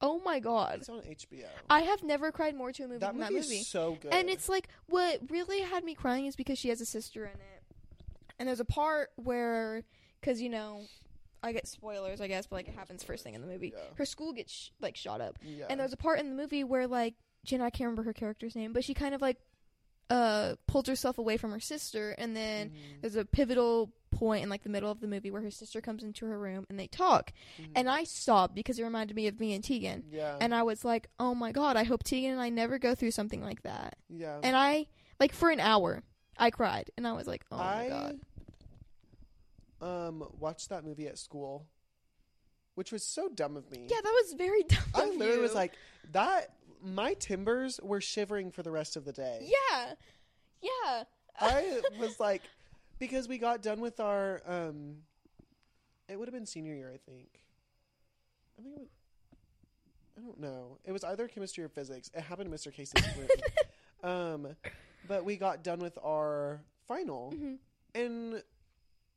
[0.00, 0.78] Oh my god.
[0.80, 1.46] it's on HBO.
[1.70, 3.56] I have never cried more to a movie that than movie, that movie.
[3.58, 4.12] is so good.
[4.12, 7.30] And it's like what really had me crying is because she has a sister in
[7.30, 7.62] it,
[8.38, 9.84] and there's a part where,
[10.20, 10.82] because you know,
[11.44, 13.72] I get spoilers, I guess, but like it happens first thing in the movie.
[13.76, 13.82] Yeah.
[13.94, 15.66] Her school gets sh- like shot up, yeah.
[15.70, 17.14] and there's a part in the movie where like
[17.44, 19.38] Jenna, I can't remember her character's name, but she kind of like
[20.10, 23.00] uh pulls herself away from her sister, and then Mhm.
[23.00, 26.02] there's a pivotal point in like the middle of the movie where her sister comes
[26.02, 27.70] into her room and they talk, Mhm.
[27.76, 30.04] and I sobbed because it reminded me of me and Tegan.
[30.10, 31.76] yeah, And I was like, "Oh my god!
[31.76, 34.38] I hope Tegan and I never go through something like that." yeah.
[34.42, 34.86] and I
[35.18, 36.02] like for an hour
[36.36, 38.20] I cried and I was like, oh my I god.
[39.80, 41.66] um watched that movie at school,
[42.74, 43.86] which was so dumb of me.
[43.88, 44.82] Yeah, that was very dumb.
[44.94, 45.40] I literally you.
[45.40, 45.72] was like
[46.12, 46.54] that.
[46.84, 49.48] My timbers were shivering for the rest of the day.
[49.70, 49.94] yeah,
[50.60, 51.04] yeah.
[51.40, 52.42] I was like,
[52.98, 54.96] because we got done with our um,
[56.08, 57.28] it would have been senior year, I think.
[58.58, 58.88] I think it was,
[60.18, 60.78] I don't know.
[60.84, 62.10] It was either chemistry or physics.
[62.14, 62.72] It happened to Mr.
[62.72, 63.28] Casey's room.
[64.10, 64.48] um,
[65.08, 67.56] but we got done with our final, Mhm.
[67.94, 68.42] and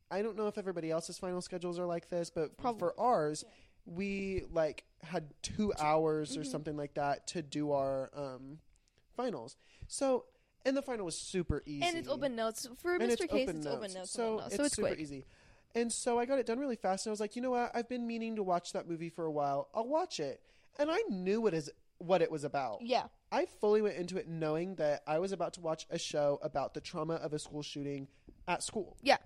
[0.09, 2.79] I don't know if everybody else's final schedules are like this, but Probably.
[2.79, 3.43] for ours,
[3.85, 6.47] we like had two hours or Mhm.
[6.51, 8.59] something like that to do our um
[9.15, 9.55] finals.
[9.87, 10.25] So,
[10.65, 13.11] and the final was super easy, And it's open notes for and Mr.
[13.11, 13.43] it's Case.
[13.43, 13.75] open it's notes.
[13.77, 14.11] open notes.
[14.11, 14.99] so open notes, it's so it's super quick.
[14.99, 15.25] easy.
[15.75, 17.69] And so I got it done really fast, and I was like, you know what?
[17.75, 19.69] I've been meaning to watch that movie for a while.
[19.73, 20.41] I'll watch it,
[20.79, 22.81] and I knew what is what it was about.
[22.81, 26.39] Yeah, I fully went into it knowing that I was about to watch a show
[26.41, 28.07] about the trauma of a school shooting
[28.47, 28.97] at school.
[29.01, 29.17] Yeah.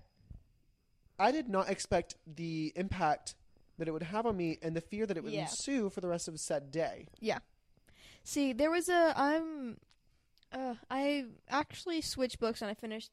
[1.18, 3.34] I did not expect the impact
[3.80, 5.42] that it would have on me and the fear that it would Yeah.
[5.42, 7.08] ensue for the rest of said day.
[7.18, 7.38] Yeah.
[8.22, 9.78] See, there was a I'm
[10.52, 13.10] uh I actually switched books and I finished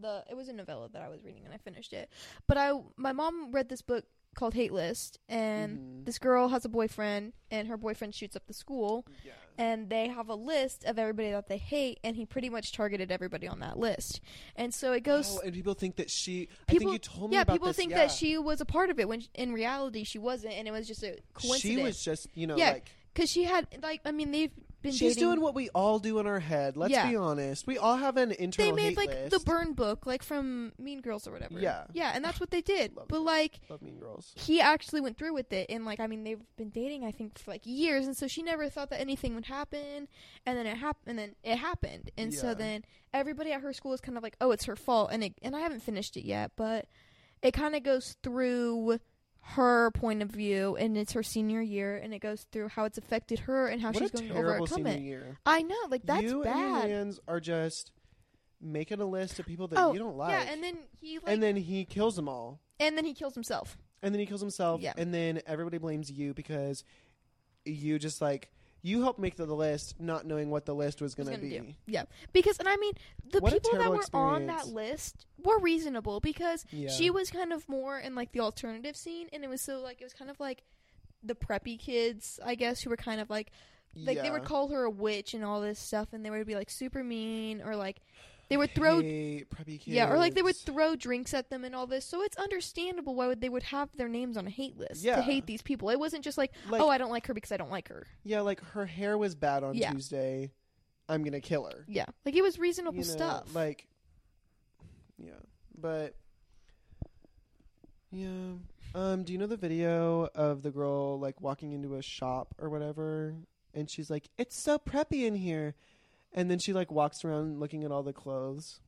[0.00, 2.10] the it was a novella that I was reading and I finished it.
[2.48, 4.04] But I my mom read this book
[4.34, 6.04] called Hate List and Mhm.
[6.06, 9.32] this girl has a boyfriend and her boyfriend shoots up the school Yeah.
[9.58, 13.12] and they have a list of everybody that they hate and he pretty much targeted
[13.12, 14.20] everybody on that list.
[14.56, 16.48] And so it goes Oh, and people think that she.
[16.68, 17.76] I People- think you told me yeah, people this.
[17.76, 17.98] think yeah.
[17.98, 20.86] that she was a part of it when in reality she wasn't and it was
[20.88, 21.60] just a coincidence.
[21.60, 22.72] She was just, you know, Yeah.
[22.72, 24.50] like Cuz she had like I mean they've
[24.82, 25.28] been She's dating.
[25.30, 26.76] doing what we all do in our head.
[26.76, 27.08] Let's Yeah.
[27.08, 27.66] be honest.
[27.66, 29.30] We all have an internal they made hate like list.
[29.30, 31.58] the burn book, like from Mean Girls or whatever.
[31.58, 31.84] Yeah.
[31.92, 32.96] yeah, and that's what they did.
[32.96, 33.20] Love but it.
[33.20, 34.32] like, Love Mean Girls.
[34.36, 37.38] he actually went through with it, and like, I mean, they've been dating, I think,
[37.38, 40.08] for like years, and so she never thought that anything would happen,
[40.44, 42.84] and then it happened, and then it happened, and so then
[43.14, 45.54] everybody at her school is kind of like, oh, it's her fault, and it, and
[45.56, 46.86] I haven't finished it yet, but
[47.42, 48.98] it kind of goes through
[49.42, 52.96] her point of view, and it's her senior year, and it goes through how it's
[52.96, 55.00] affected her and how what she's going to overcome it.
[55.00, 55.38] year.
[55.44, 56.56] I know, like that's you bad.
[56.56, 57.90] and your mans are just
[58.60, 60.30] making a list of people that oh, you don't like.
[60.30, 62.60] yeah, and then he like, and then he kills them all.
[62.78, 63.76] and then he kills himself.
[64.04, 64.80] And then he kills himself.
[64.80, 64.94] Yeah.
[64.96, 66.82] And then everybody blames you because
[67.64, 68.50] you just like
[68.82, 71.50] you helped make the list, not knowing what the list was going to be.
[71.50, 71.66] do.
[71.86, 72.92] Yeah, because and I mean
[73.30, 76.90] the What people that were on that list were reasonable because Yeah.
[76.90, 80.00] she was kind of more in like the alternative scene, and it was so like
[80.00, 80.62] it was kind of like
[81.22, 83.52] the preppy kids, I guess, who were kind of like
[83.94, 86.54] like they would call her a witch and all this stuff, and they would be
[86.54, 88.00] like super mean or like
[88.52, 89.88] they would throw Hate preppy kids.
[89.88, 92.04] yeah or like they would throw drinks at them and all this.
[92.04, 95.16] So it's understandable why would they would have their names on a hate list Yeah.
[95.16, 95.88] to hate these people.
[95.90, 98.06] It wasn't just like, like, oh I don't like her because I don't like her.
[98.24, 99.90] yeah, like her hair was bad on Yeah.
[99.92, 100.52] Tuesday.
[101.08, 101.84] I'm gonna kill her.
[101.88, 103.54] Yeah, like it was reasonable You know, stuff.
[103.54, 103.86] Like,
[105.18, 105.32] yeah,
[105.78, 106.14] but
[108.10, 108.28] yeah.
[108.94, 112.68] Um, do you know the video of the girl like walking into a shop or
[112.68, 113.34] whatever,
[113.74, 115.74] and she's like, "It's so preppy in here,"
[116.34, 118.80] and then she like walks around looking at all the clothes.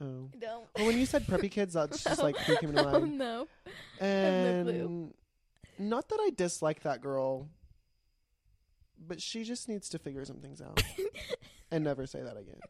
[0.00, 0.28] Oh.
[0.38, 0.42] don't.
[0.42, 3.18] Well, oh, when you said preppy kids, that's just like who came to Oh mind.
[3.18, 3.48] no.
[3.98, 5.12] And no
[5.78, 7.48] not that I dislike that girl,
[9.06, 10.82] but she just needs to figure some things out
[11.70, 12.60] and never say that again.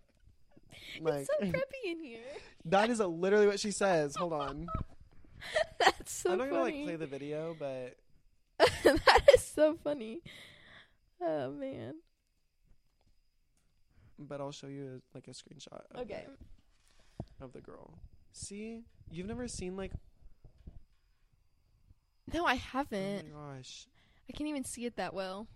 [1.01, 2.21] Like it's so preppy in here.
[2.67, 4.17] that is a, literally what she says.
[4.17, 4.67] Hold on,
[5.79, 7.97] That's so I'm not gonna like play the video, but
[8.59, 10.21] that is so funny.
[11.21, 11.95] Oh man.
[14.19, 15.83] But I'll show you like a screenshot.
[15.95, 16.25] Of Okay.
[16.27, 16.31] it,
[17.41, 17.99] of the girl.
[18.33, 19.93] See, you've never seen like.
[22.33, 23.27] No, I haven't.
[23.35, 23.87] Oh my gosh,
[24.29, 25.47] I can't even see it that well.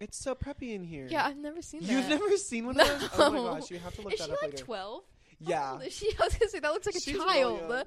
[0.00, 1.06] it's so preppy in here.
[1.10, 1.90] Yeah, I've never seen that.
[1.90, 3.10] You've never seen one of those?
[3.18, 4.64] Oh my gosh, you have to look Is that she up like later.
[4.64, 5.02] twelve?
[5.40, 6.10] yeah, Is she?
[6.20, 7.86] I was gonna say that looks like a She's really child.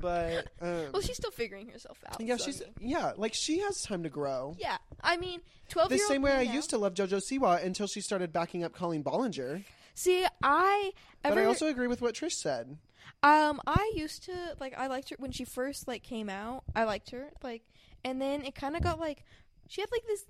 [0.00, 2.20] but um, well, she's still figuring herself out.
[2.20, 4.54] yeah, so, I she's mean- yeah, like she has time to grow.
[4.58, 5.90] Yeah, I mean, twelve.
[5.90, 9.02] The same way I used to love JoJo Siwa until she started backing up Colleen
[9.02, 9.62] Ballinger.
[9.94, 10.26] see.
[10.42, 10.92] I
[11.22, 12.76] But I also agree with what Trish said.
[13.22, 16.64] Um, I used to like I liked her when she first like came out.
[16.74, 17.62] I liked her like,
[18.04, 19.24] and then it kind of got like
[19.68, 20.24] she had like this.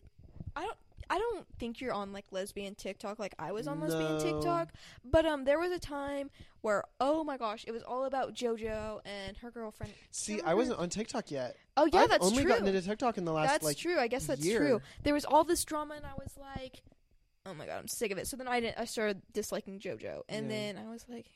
[0.54, 0.76] I don't.
[1.08, 4.70] I don't think you're on like lesbian TikTok like I was on lesbian TikTok,
[5.04, 6.30] but um, there was a time
[6.62, 9.92] where oh my gosh, it was all about JoJo and her girlfriend.
[10.10, 11.56] See, I wasn't on TikTok yet.
[11.76, 12.50] Oh yeah, I've that's only true.
[12.52, 13.98] gotten into TikTok in the last that's like true.
[13.98, 14.58] I guess that's year.
[14.58, 14.80] true.
[15.04, 16.82] There was all this drama, and I was like,
[17.44, 18.26] oh my god, I'm sick of it.
[18.26, 18.78] So then I didn't.
[18.78, 20.56] I started disliking JoJo, and Yeah.
[20.56, 21.26] then I was like,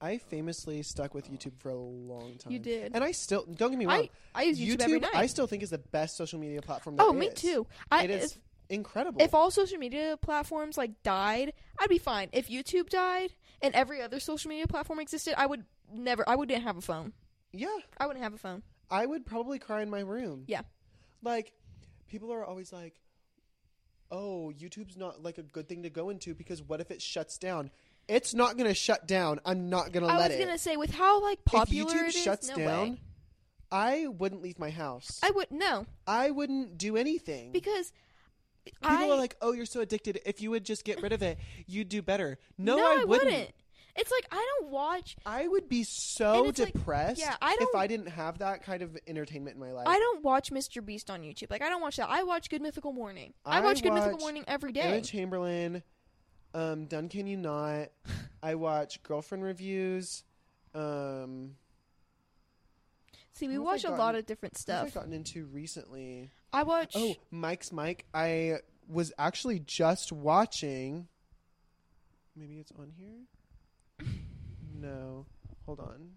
[0.00, 2.52] I famously stuck with YouTube for a long time.
[2.52, 2.92] you did.
[2.94, 4.08] And I still don't get me wrong.
[4.34, 5.14] I I use YouTube, every night.
[5.14, 6.96] I still think is the best social media platform.
[6.98, 7.34] Oh, me is.
[7.34, 7.66] too.
[7.90, 8.38] I it is
[8.72, 9.20] incredible.
[9.22, 12.28] If all social media platforms like died, I'd be fine.
[12.32, 16.28] If YouTube died and every other social media platform existed, I would never.
[16.28, 17.12] I wouldn't have a phone.
[17.52, 17.68] yeah,
[17.98, 18.62] I wouldn't have a phone.
[18.90, 20.44] I would probably cry in my room.
[20.46, 20.62] Yeah.
[21.22, 21.52] Like,
[22.08, 23.00] people are always like,
[24.10, 27.38] oh, YouTube's not like a good thing to go into because what if it shuts
[27.38, 27.70] down?
[28.08, 29.40] It's not going to shut down.
[29.46, 30.34] I'm not going to I let it.
[30.34, 32.90] I was gonna say with how like popular if YouTube it is, shuts no down,
[32.90, 33.00] way.
[33.70, 35.20] I wouldn't leave my house.
[35.22, 37.52] I would no I wouldn't do anything.
[37.52, 37.92] because
[38.64, 40.20] People I are like, "Oh, you're so addicted.
[40.24, 43.50] If you would just get rid of it, you'd do better." No, no, I, wouldn't.
[43.96, 45.16] It's like I don't watch.
[45.26, 48.38] I would be so it's like- depressed yeah, I if don't- if I didn't have
[48.38, 49.86] that kind of entertainment in my life.
[49.88, 50.84] I don't watch Mr.
[50.84, 51.50] Beast on YouTube.
[51.50, 52.08] Like I don't watch that.
[52.08, 53.34] I watch Good Mythical Morning.
[53.44, 54.80] I, I watch Good Mythical Morning every day.
[54.82, 55.82] Emma Chamberlain,
[56.54, 57.88] um, Done Can You Not.
[58.42, 60.22] I watch girlfriend reviews.
[60.74, 61.56] Um,
[63.34, 64.94] See, we watch I a lot of different I stuff.
[64.94, 66.30] gotten into recently?
[66.52, 66.92] I watch.
[66.94, 68.04] Oh, Mike's Mic.
[68.12, 68.56] I
[68.88, 71.08] was actually just watching.
[72.36, 74.08] Maybe it's on here.
[74.74, 75.26] No,
[75.66, 76.10] hold on.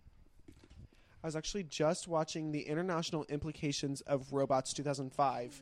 [1.23, 5.61] I was actually just watching the international implications of Robots 2005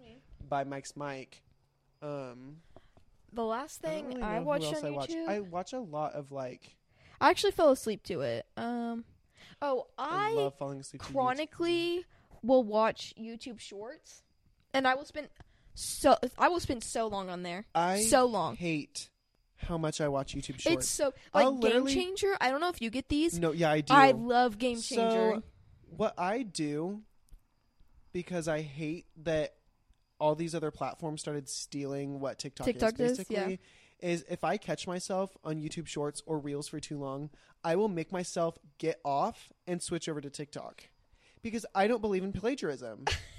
[0.50, 1.42] by Mike's Mic.
[2.02, 2.58] Um,
[3.32, 5.10] the last I thing really I, watched on I watch.
[5.10, 5.28] YouTube.
[5.30, 6.76] I watch a lot of like.
[7.22, 8.46] I actually fell asleep to it.
[8.58, 9.06] Um,
[9.62, 11.02] oh, I, I, love falling asleep.
[11.02, 12.06] chronically
[12.42, 14.23] will watch YouTube Shorts,
[14.74, 15.30] and I will spend
[15.76, 18.56] so I will spend so long on there, I so long.
[18.56, 19.10] hate
[19.58, 20.68] how much I watch YouTube Shorts.
[20.68, 22.36] It's so like I'll Game Changer.
[22.40, 23.40] I don't know if you get these.
[23.40, 23.94] no, yeah, I do.
[23.94, 25.36] I love Game Changer.
[25.36, 25.44] So,
[25.96, 27.02] what I do,
[28.12, 29.56] because I hate that
[30.20, 33.40] all these other platforms started stealing what TikTok, TikTok is does, yeah.
[33.46, 33.60] basically
[34.00, 37.30] is if I catch myself on YouTube Shorts or Reels for too long,
[37.64, 40.84] I will make myself get off and switch over to TikTok
[41.42, 43.06] because I don't believe in plagiarism.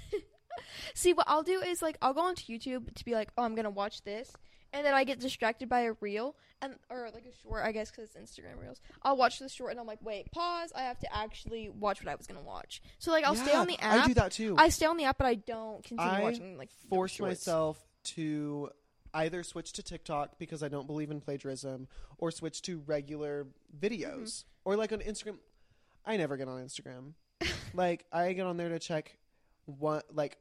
[0.93, 3.55] See, what I'll do is like I'll go onto YouTube to be like, oh, I'm
[3.55, 4.31] gonna watch this,
[4.73, 7.91] and then I get distracted by a reel and or like a short, I guess,
[7.91, 8.79] because it's Instagram reels.
[9.03, 10.71] I'll watch the short and I'm like, wait, pause.
[10.75, 12.81] I have to actually watch what I was gonna watch.
[12.97, 14.03] So like I'll stay on the app.
[14.05, 14.55] I do that too.
[14.57, 17.83] I stay on the app, but I don't continue I watching like force myself
[18.15, 18.69] to
[19.13, 21.87] either switch to TikTok because I don't believe in plagiarism
[22.17, 23.47] or switch to regular
[23.79, 24.69] videos Mm-hmm.
[24.69, 25.37] or like on Instagram.
[26.05, 27.13] I never get on Instagram.
[27.73, 29.17] like I get on there to check
[29.65, 30.37] one like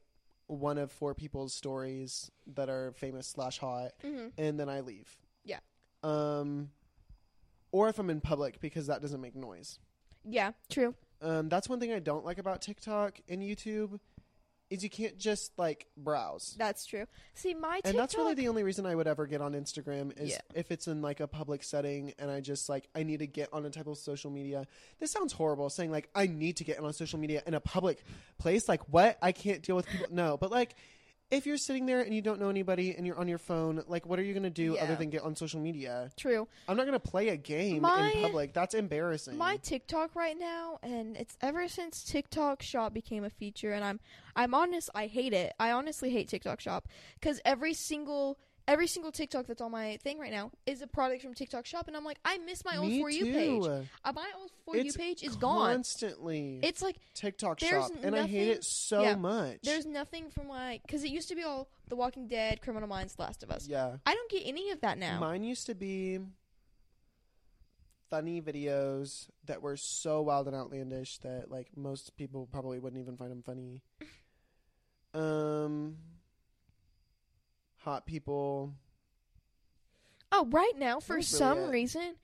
[0.47, 4.33] one of four people's stories that are famous slash hot, Mhm.
[4.37, 5.19] and then I leave.
[5.45, 5.61] Yeah.
[6.03, 6.71] Um,
[7.73, 9.79] or if I'm in public because that doesn't make noise.
[10.25, 10.95] Yeah, true.
[11.21, 13.99] Um, that's one thing I don't like about TikTok and YouTube
[14.75, 16.55] is you can't just like browse.
[16.59, 17.07] That's true.
[17.35, 17.91] See, my TikTok.
[17.91, 20.41] And that's really the only reason I would ever get on Instagram is Yeah.
[20.55, 23.49] if it's in like a public setting and I just like I need to get
[23.53, 24.67] on a type of social media.
[25.01, 28.05] This sounds horrible saying like I need to get on social media in a public
[28.39, 28.69] place.
[28.69, 29.19] Like what?
[29.23, 30.07] I can't deal with people.
[30.11, 30.75] No, but like
[31.35, 34.07] if you're sitting there and you don't know anybody and you're on your phone, like
[34.07, 36.11] what are you gonna do other than get on social media?
[36.17, 36.47] true.
[36.69, 38.53] I'm not gonna play a game My- in public.
[38.53, 39.37] That's embarrassing.
[39.37, 44.01] My TikTok right now, and it's ever since TikTok Shop became a feature, and I'm
[44.37, 45.53] I'm honest, I hate it.
[45.59, 46.89] I honestly hate TikTok Shop
[47.21, 51.23] because every single every single TikTok that's on my thing right now is a product
[51.23, 53.33] from TikTok Shop, and I'm like, I miss my old Me for you too.
[53.33, 53.87] page.
[54.05, 55.73] Uh, my old for you It's page is gone.
[55.75, 59.59] Constantly It's like TikTok there's shop, and I hate nothing- it so yeah, much.
[59.63, 63.17] there's nothing from like because it used to be all The Walking Dead, Criminal Minds,
[63.19, 63.67] Last of Us.
[63.69, 63.97] yeah.
[64.07, 65.19] I don't get any of that now.
[65.21, 66.19] Mine used to be
[68.11, 73.17] funny videos that were so wild and outlandish that like most people probably wouldn't even
[73.17, 73.83] find them funny.
[75.15, 75.97] Um,
[77.85, 78.75] hot people.
[80.33, 81.71] oh, right now for That's really some it.
[81.71, 82.15] reason,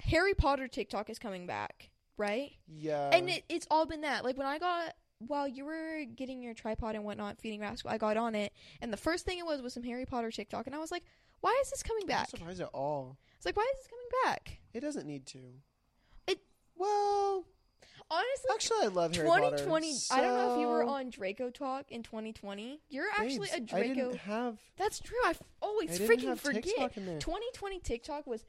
[0.00, 1.90] Harry Potter TikTok is coming back.
[2.16, 2.52] Right.
[2.68, 4.24] Yeah, and it, it's all been that.
[4.24, 7.98] Like when I got while you were getting your tripod and whatnot, feeding Rascal, I
[7.98, 10.74] got on it, and the first thing it was was some Harry Potter TikTok, and
[10.74, 11.02] I was like,
[11.40, 13.18] "Why is this coming I'm back?" surprised at all.
[13.36, 15.38] It's like, "Why is this coming back?" It doesn't need to.
[16.28, 16.40] It-
[16.76, 17.44] well,
[18.10, 19.56] Honestly, actually, I love Harry Potter.
[19.56, 19.94] 2020.
[20.10, 22.80] I don't know if you were on DracoTok in 2020.
[22.88, 23.94] You're actually Babes, a I Draco.
[23.94, 24.58] didn't have.
[24.76, 25.16] That's true.
[25.24, 26.62] I f- always I freaking forget.
[26.64, 27.18] TikTok in there.
[27.18, 28.44] 2020 TikTok was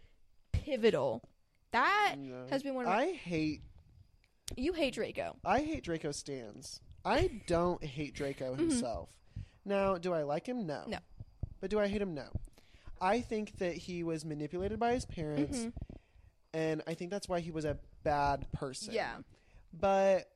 [0.51, 1.23] pivotal.
[1.71, 2.45] That No.
[2.49, 2.97] has been one of my.
[3.03, 3.61] I hate
[4.55, 5.37] you hate Draco.
[5.43, 6.79] I hate Draco stands.
[7.03, 8.59] I don't hate Draco Mhm.
[8.59, 9.09] himself.
[9.63, 10.67] Now, do I like him?
[10.67, 10.83] No.
[10.87, 10.99] No.
[11.59, 12.13] But do I hate him?
[12.13, 12.29] No.
[13.01, 15.73] I think that he was manipulated by his parents, Mhm.
[16.53, 18.93] and I think that's why he was a bad person.
[18.93, 19.17] Yeah.
[19.79, 20.29] But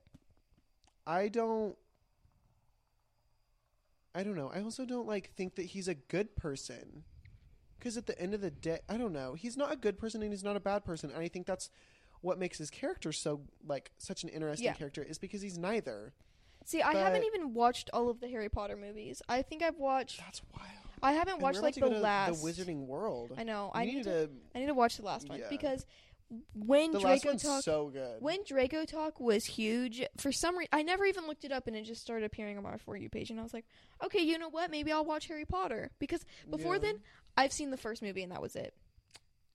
[1.07, 1.76] I don't.
[4.16, 4.52] I don't know.
[4.53, 7.03] I also don't like think that he's a good person.
[7.78, 9.36] Because at the end of the day, I don't know.
[9.36, 11.11] He's not a good person and he's not a bad person.
[11.11, 11.70] And I think that's
[12.22, 14.74] what makes his character so like such an interesting Yeah.
[14.74, 16.14] character is because he's neither.
[16.66, 19.22] See, I haven't even watched all of the Harry Potter movies.
[19.30, 20.20] I think I've watched.
[20.20, 20.66] That's wild.
[21.02, 22.44] I haven't And watched like the to to last.
[22.44, 23.32] the Wizarding World.
[23.38, 23.72] I know.
[23.74, 24.30] I need to.
[24.53, 25.45] I need to watch the last one Yeah.
[25.49, 25.86] because
[26.53, 28.22] when the last Draco one's Talk so good.
[28.22, 31.84] when DracoTok was huge, for some reason I never even looked it up, and it
[31.84, 33.65] just started appearing on my for you page, and I was like,
[34.03, 34.69] okay, you know what?
[34.72, 36.81] Maybe I'll watch Harry Potter because before Yeah.
[36.81, 36.95] then
[37.38, 38.73] I've seen the first movie, and that was it.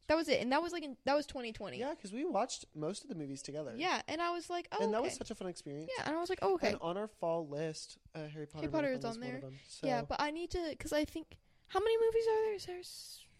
[0.06, 1.78] That was it, and that was like in, that was 2020.
[1.78, 3.72] yeah, because we watched most of the movies together.
[3.76, 5.90] Yeah, and I was like, oh, and that was such a fun experience.
[5.96, 8.62] yeah, and I was like, oh, okay, And on our fall list, uh, Harry Potter,
[8.62, 9.40] Harry Potter is on there.
[9.40, 9.54] them.
[9.68, 11.38] So yeah, but I need to because I think
[11.68, 12.54] how many movies are there?
[12.54, 12.82] Is there?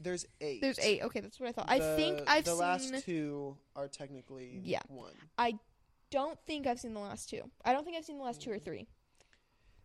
[0.00, 0.60] There's eight.
[0.60, 1.02] there's eight.
[1.02, 1.66] Okay, that's what I thought.
[1.68, 2.58] I think I've the seen.
[2.58, 4.82] The last two are technically Yeah.
[4.88, 5.14] one.
[5.38, 5.58] I
[6.10, 7.50] don't think I've seen the last two.
[7.64, 8.86] I don't think I've seen the last two or three.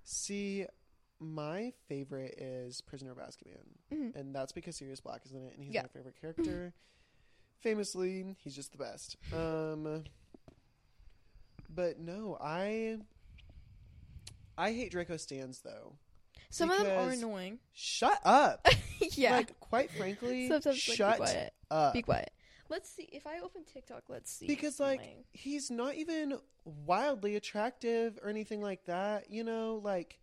[0.03, 0.65] See,
[1.19, 4.15] my favorite is Prisoner of Azkaban, Mhm.
[4.15, 5.84] and that's because Sirius Black is in it, and he's Yeah.
[5.84, 6.73] my favorite character.
[7.60, 9.18] Famously, he's just the best.
[9.34, 10.06] Um,
[11.69, 12.99] but no, I
[14.57, 15.98] I hate Draco stands though.
[16.49, 17.59] Some of them are annoying.
[17.73, 18.65] Shut up.
[19.15, 19.31] yeah.
[19.38, 21.53] Like, quite frankly, Sometimes like, shut be quiet.
[21.69, 21.93] up.
[21.93, 22.31] Be quiet.
[22.69, 24.03] Let's see if I open TikTok.
[24.09, 24.45] Let's see.
[24.47, 30.19] because like my- he's not even wildly attractive or anything like that you know like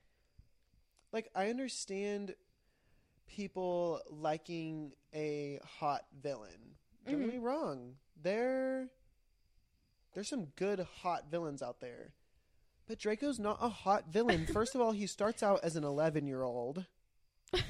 [1.12, 2.36] like i understand
[3.26, 7.32] people liking a hot villain don't get Mhm.
[7.32, 8.88] me wrong there
[10.14, 12.12] there's some good hot villains out there
[12.86, 14.46] but draco's not a hot villain.
[14.52, 16.84] First of all he starts out as an 11 year old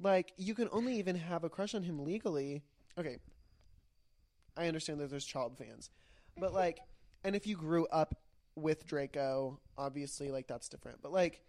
[0.00, 2.62] like you can only even have a crush on him legally.
[2.98, 3.18] Okay.
[4.56, 5.90] I understand that there's child fans.
[6.38, 6.80] But like
[7.24, 8.16] and if you grew up
[8.54, 11.02] with draco obviously like that's different.
[11.02, 11.42] But like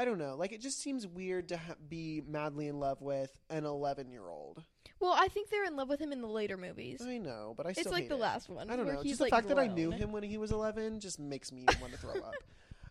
[0.00, 0.36] I don't know.
[0.36, 4.28] Like it just seems weird to ha- be madly in love with an 11 year
[4.28, 4.62] old.
[5.00, 7.00] Well, I think they're in love with him in the later movies.
[7.06, 8.20] I know, but I still It's like hate the it.
[8.20, 8.68] last one.
[8.68, 9.02] I don't where know.
[9.02, 10.00] He's Just the like fact that I knew grown.
[10.00, 12.34] him when he was 11 just makes me want to throw up.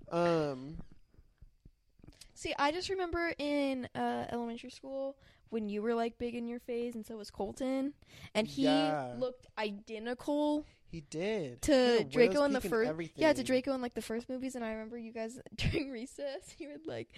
[0.09, 0.77] Um,
[2.33, 5.17] See, I just remember in uh, elementary school
[5.49, 7.93] when you were like big in your phase, and so was Colton,
[8.35, 9.15] and he Yeah.
[9.17, 13.11] looked identical he did to Draco in the peak and first.
[13.17, 16.55] Yeah, to Draco in like the first movies, and I remember you guys during recess,
[16.57, 17.09] you would like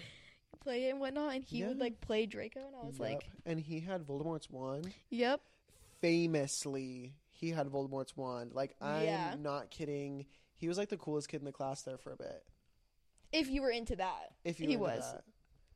[0.60, 1.82] play it and whatnot, and he would Yeah.
[1.84, 3.08] like play Draco, and I was Yep.
[3.08, 4.92] like, and he had Voldemort's wand.
[5.10, 5.40] "Yep,
[6.00, 8.52] Famously, he had Voldemort's wand.
[8.52, 9.34] Like I'm Yeah.
[9.38, 10.26] not kidding.
[10.56, 12.44] He was like the coolest kid in the class there for a bit.
[13.32, 15.14] if you were into that." If you He were into was.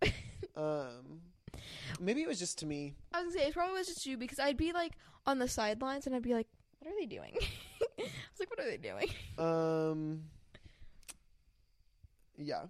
[0.02, 0.60] that.
[0.60, 1.22] um,
[2.00, 2.94] maybe it was just to me.
[3.12, 4.92] I was gonna say it probably was just you because I'd be like
[5.26, 6.48] on the sidelines, and I'd be like,
[6.80, 7.36] "What are they doing?"
[7.98, 9.08] I was like, "What are they doing?"
[9.38, 10.28] Um,
[12.36, 12.66] yeah,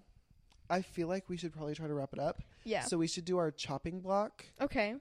[0.71, 2.41] I feel like we should probably try to wrap it up.
[2.65, 2.83] Yeah.
[2.83, 4.45] So we should do our chopping block.
[4.61, 4.95] okay.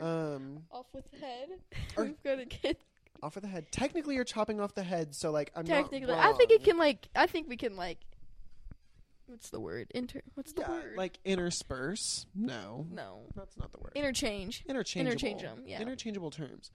[0.00, 1.48] Um, Off with the head.
[1.96, 2.78] Or- We've got to get
[3.22, 3.72] off of the head.
[3.72, 6.06] Technically, you're chopping off the head, so like I'm technically.
[6.14, 7.08] Not I think it can like.
[7.16, 7.98] I think we can like.
[9.26, 9.88] What's the word?
[9.94, 10.20] Inter.
[10.34, 10.94] What's the Yeah, word?
[10.96, 12.26] like intersperse.
[12.34, 13.20] No, no.
[13.34, 13.92] that's not the word.
[13.94, 14.64] Interchange.
[14.68, 15.10] interchangeable.
[15.12, 15.80] interchange 'em, yeah.
[15.82, 16.70] Interchangeable terms.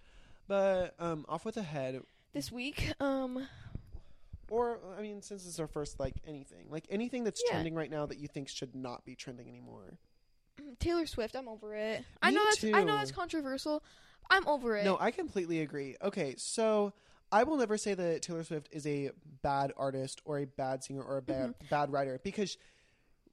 [0.48, 2.02] But um, off with the head,
[2.34, 3.48] This week, um,
[4.50, 7.54] or I mean, since it's our first like anything, like anything that's Yeah.
[7.54, 9.98] trending right now that you think should not be trending anymore.
[10.80, 11.36] Taylor Swift.
[11.36, 12.04] I'm over it.
[12.22, 12.64] I Me know that's.
[12.64, 12.98] I know too.
[12.98, 13.84] that's controversial.
[14.30, 14.86] I'm over it.
[14.86, 15.96] No, I completely agree.
[16.02, 16.94] Okay, so
[17.32, 19.12] I will never say that Taylor Swift is a
[19.42, 21.68] bad artist or a bad singer or a bad Mm-hmm.
[21.70, 22.58] bad writer because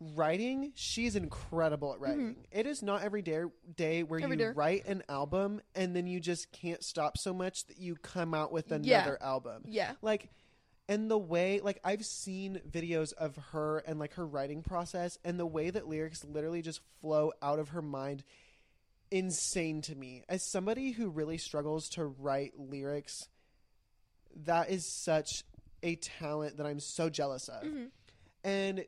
[0.01, 2.37] writing, she's incredible at writing.
[2.51, 3.43] It is not every day
[3.77, 4.33] day where Mm-hmm.
[4.33, 4.53] Every you day.
[4.57, 8.51] write an album and then you just can't stop so much that you come out
[8.53, 9.27] with another Yeah.
[9.27, 9.63] album.
[9.67, 9.93] Yeah.
[10.03, 10.31] Like
[10.91, 15.39] and the way like I've seen videos of her and like her writing process and
[15.39, 18.25] the way that lyrics literally just flow out of her mind
[19.13, 20.25] insane to me.
[20.29, 23.29] As somebody who really struggles to write lyrics,
[24.45, 25.45] that is such
[25.83, 27.63] a talent that I'm so jealous of.
[27.63, 27.91] Mhm.
[28.43, 28.85] And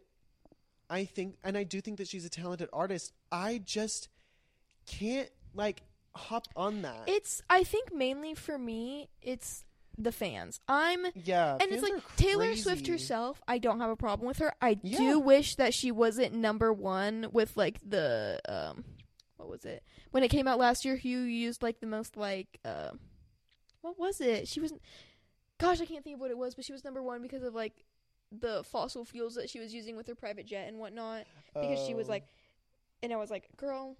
[0.90, 3.12] I think and I do think that she's a talented artist.
[3.30, 4.08] I just
[4.86, 5.84] can't like
[6.16, 7.08] hop on that.
[7.08, 7.42] It's.
[7.48, 9.64] I think mainly for me, it's
[9.98, 10.60] the fans.
[10.68, 11.06] I'm.
[11.14, 13.40] yeah, and it's like Taylor Swift herself.
[13.46, 14.52] I don't have a problem with her.
[14.60, 14.98] I Yeah.
[14.98, 18.84] do wish that she wasn't number one with like the um,
[19.36, 20.96] what was it when it came out last year?
[20.96, 22.90] Who used like the most like uh,
[23.80, 24.48] what was it?
[24.48, 24.72] She was,
[25.58, 27.54] gosh, I can't think of what it was, but she was number one because of
[27.54, 27.84] like
[28.30, 31.24] the fossil fuels that she was using with her private jet and whatnot.
[31.54, 32.12] Because she was Oh.
[32.12, 32.24] like,
[33.02, 33.96] and I was like, girl.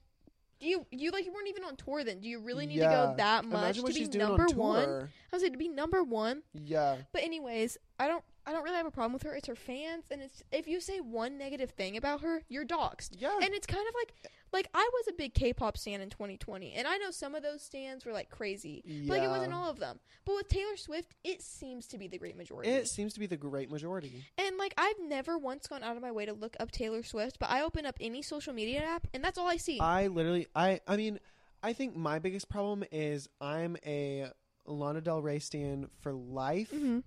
[0.63, 2.21] Do you you like you weren't even on tour then?
[2.21, 4.89] Do you really need to go that much Imagine to be number on one?
[5.33, 6.45] I was like to be number one.
[6.55, 6.99] Yeah.
[7.13, 9.35] But anyways, I don't I don't really have a problem with her.
[9.35, 13.11] It's her fans, and it's if you say one negative thing about her, you're doxxed.
[13.19, 13.37] Yeah.
[13.43, 14.15] And it's kind of like
[14.53, 17.63] like I was a big K-pop stan in 2020, and I know some of those
[17.63, 20.01] stands were like crazy, but like it wasn't all of them.
[20.25, 22.71] But with Taylor Swift, it seems to be the great majority.
[22.71, 24.25] It seems to be the great majority.
[24.39, 27.39] and like I've never once gone out of my way to look up Taylor Swift,
[27.39, 29.79] but I open up any social media app, and that's all I see.
[29.81, 31.19] I literally, I, I mean,
[31.63, 34.27] I think my biggest problem is I'm a
[34.67, 36.71] Lana Del Rey stan for life.
[36.71, 37.01] hmm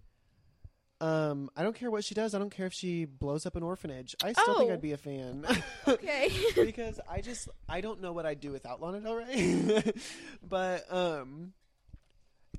[1.06, 2.34] Um, I don't care what she does.
[2.34, 4.16] I don't care if she blows up an orphanage.
[4.24, 4.74] I still think Oh.
[4.74, 5.46] I'd be a fan.
[5.88, 6.32] Okay.
[6.56, 9.94] because I just I don't know what I'd do without Lana Del Rey.
[10.48, 11.54] but um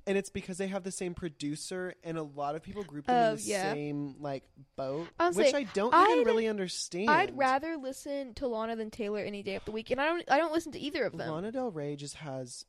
[0.06, 3.16] and it's because they have the same producer and a lot of people group them
[3.16, 3.73] Oh, in the yeah.
[3.73, 4.44] same like
[4.77, 7.10] boat, which I don't I'd- even really understand.
[7.10, 10.24] I'd rather listen to Lana than Taylor any day of the week, and I don't
[10.31, 11.28] I don't listen to either of them.
[11.31, 12.64] Lana Del Rey just has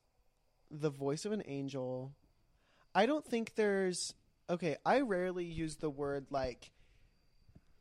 [0.71, 2.13] the voice of an angel.
[2.95, 4.15] I don't think there's
[4.49, 6.71] okay, I rarely use the word like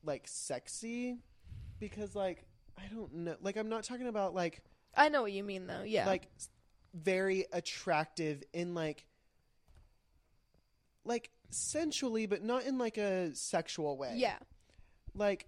[0.05, 1.19] like sexy
[1.81, 2.47] because like
[2.79, 4.63] I don't know like I'm not talking about like
[4.95, 5.83] I know what you mean though.
[5.85, 6.07] Yeah.
[6.07, 6.29] like
[6.95, 9.05] very attractive in like
[11.05, 14.39] like sensually but not in like a sexual way yeah.
[15.15, 15.47] like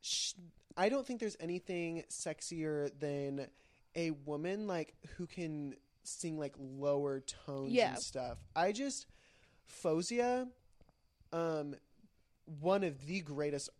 [0.00, 0.32] sh-
[0.76, 3.46] i don't think there's anything sexier than
[3.94, 7.90] a woman like who can sing like lower tones Yeah.
[7.90, 9.06] and stuff i just
[9.82, 10.48] Fozia,
[11.32, 11.74] um
[12.60, 13.70] one of the greatest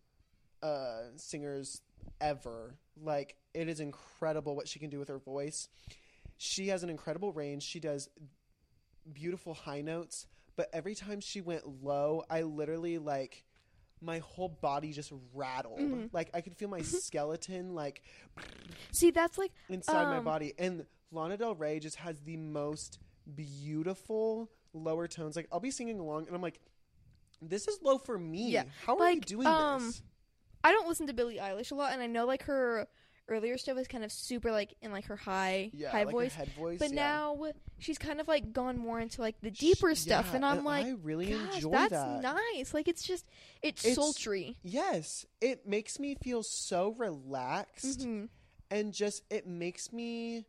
[0.62, 1.80] uh singers
[2.20, 2.74] ever.
[3.00, 5.68] Like it is incredible what she can do with her voice.
[6.36, 7.62] She has an incredible range.
[7.62, 8.08] She does
[9.12, 13.42] beautiful high notes but every time she went low i literally like
[14.02, 15.78] my whole body just rattled.
[15.80, 16.10] Mhm.
[16.12, 18.02] like i could feel my skeleton like
[18.92, 20.52] See, that's like inside my Um, body.
[20.58, 22.98] And lana del rey just has the most
[23.34, 26.60] beautiful lower tones like i'll be singing along and i'm like
[27.40, 30.02] this is low for me Yeah, how are you doing um, this
[30.64, 32.88] I don't listen to Billie Eilish a lot, and I know like her
[33.28, 36.36] earlier stuff was kind of super like in like her high Yeah, high like voice.
[36.58, 36.78] voice.
[36.80, 36.96] But yeah.
[36.96, 37.38] now
[37.78, 40.86] she's kind of like gone more into like the deeper stuff, yeah, and I'm like,
[40.86, 42.22] I really enjoy that's that.
[42.22, 42.74] nice.
[42.74, 43.24] Like it's just
[43.62, 44.56] it's, It's- sultry.
[44.64, 48.24] Yes, it makes me feel so relaxed, hmm
[48.70, 50.44] and just it makes me.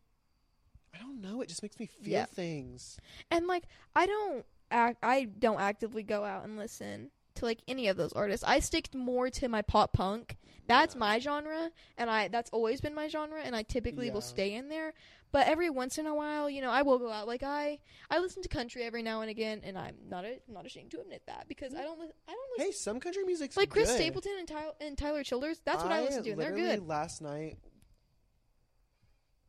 [0.94, 1.42] I don't know.
[1.42, 2.26] It just makes me feel Yeah.
[2.26, 2.98] things.
[3.32, 3.64] And like
[3.96, 8.14] I don't act, I don't actively go out and listen to like any of those
[8.14, 8.44] artists.
[8.48, 10.38] I stick more to my pop punk.
[10.68, 11.00] That's Yeah.
[11.00, 14.70] my genre, and I that's always been my genre, and I typically will stay in
[14.70, 14.94] there.
[15.32, 17.28] But every once in a while, you know, I will go out.
[17.28, 17.78] Like I,
[18.10, 21.00] I listen to country every now and again, and I'm not a, not ashamed to
[21.02, 23.90] admit that because I don't, li- I don't listen Hey, some country music's like Chris
[23.90, 23.98] good.
[24.02, 25.62] Stapleton and Tyler, and Tyler Childers.
[25.66, 26.88] That's what I, listen to, they're good.
[26.88, 27.58] Last night,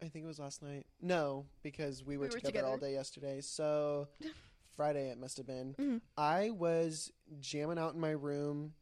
[0.03, 0.87] I think it was last night.
[1.01, 3.41] No, because we were, We were together, all day yesterday.
[3.41, 4.09] So
[4.77, 5.75] Friday it must have been.
[5.79, 6.01] Mhm.
[6.17, 8.73] I was jamming out in my room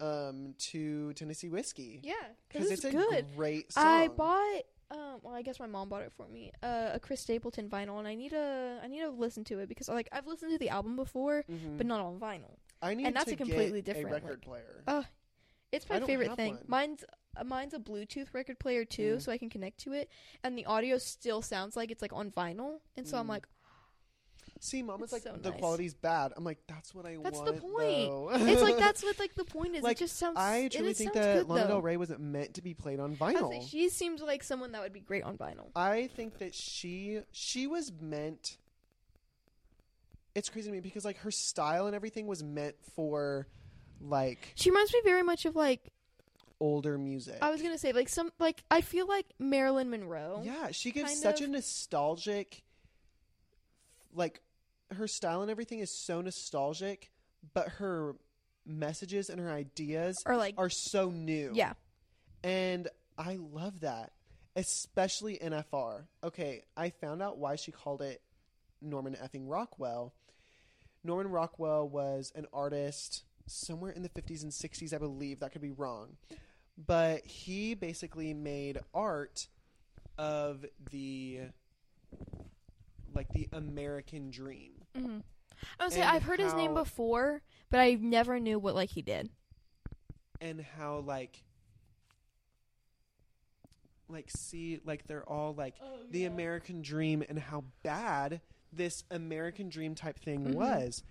[0.00, 2.14] um to Tennessee whiskey Yeah,
[2.48, 3.26] because because it's it's a good.
[3.36, 3.84] great song.
[3.86, 4.62] I bought.
[4.90, 6.50] Um, well, I guess my mom bought it for me.
[6.62, 8.80] Uh, a Chris Stapleton vinyl, and I need to.
[8.82, 11.76] I need to listen to it because like I've listened to the album before, Mhm.
[11.76, 12.56] but not on vinyl.
[12.80, 14.84] I need and that's to a completely get different, a record like- player.
[14.86, 15.02] Uh,
[15.72, 16.54] It's my favorite thing.
[16.54, 16.64] one.
[16.68, 17.04] Mine's
[17.44, 19.22] mine's a Bluetooth record player too, Mm.
[19.22, 20.10] so I can connect to it,
[20.42, 23.30] and the audio still sounds like it's like on vinyl, and so I'm Mm.
[23.30, 23.46] like,
[24.60, 25.58] See, mom it's like so the nice.
[25.60, 26.32] quality's bad.
[26.36, 27.24] I'm like, that's what I want.
[27.32, 28.42] That's the point.
[28.50, 29.84] it's like that's what like the point is.
[29.84, 30.36] Like, it just sounds.
[30.36, 31.74] I truly think that good, Lana though.
[31.74, 33.50] Del Rey wasn't meant to be played on vinyl.
[33.50, 35.70] like, she seems like someone that would be great on vinyl.
[35.76, 38.56] I think that she she was meant.
[40.34, 43.46] It's crazy to me because like her style and everything was meant for
[44.00, 45.92] like She reminds me very much of like
[46.60, 47.38] older music.
[47.40, 50.42] I was gonna say like some like I feel like Marilyn Monroe.
[50.44, 51.48] yeah, she gives kind such of.
[51.48, 52.62] a nostalgic.
[54.14, 54.40] Like,
[54.90, 57.10] her style and everything is so nostalgic,
[57.54, 58.16] but her
[58.66, 61.52] messages and her ideas are like are so new.
[61.54, 61.74] yeah.
[62.42, 64.12] And I love that,
[64.56, 66.04] especially NFR.
[66.24, 68.22] Okay, I found out why she called it
[68.80, 70.14] Norman effing Rockwell.
[71.04, 75.40] Norman Rockwell was an artist somewhere in the 50s and 60s, I believe.
[75.40, 76.16] That could be wrong.
[76.86, 79.48] But he basically made art
[80.16, 81.40] of the
[83.14, 84.72] like the American dream.
[84.96, 85.18] Mm-hmm.
[85.80, 89.02] I would say I've heard his name before, but I never knew what like he
[89.02, 89.30] did.
[90.40, 91.42] and how like
[94.08, 95.74] like see like they're all like
[96.10, 98.40] the American dream and how bad
[98.72, 100.54] this American dream type thing Mhm.
[100.54, 101.02] was.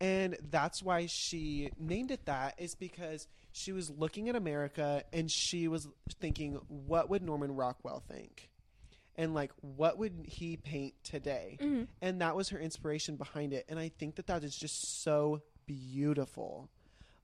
[0.00, 5.30] And that's why she named it that is because she was looking at America and
[5.30, 5.88] she was
[6.20, 8.50] thinking what would Norman Rockwell think?
[9.16, 11.58] And like what would he paint today?
[11.60, 11.84] Mm-hmm.
[12.02, 15.40] and that was her inspiration behind it and i think that that is just so
[15.66, 16.68] beautiful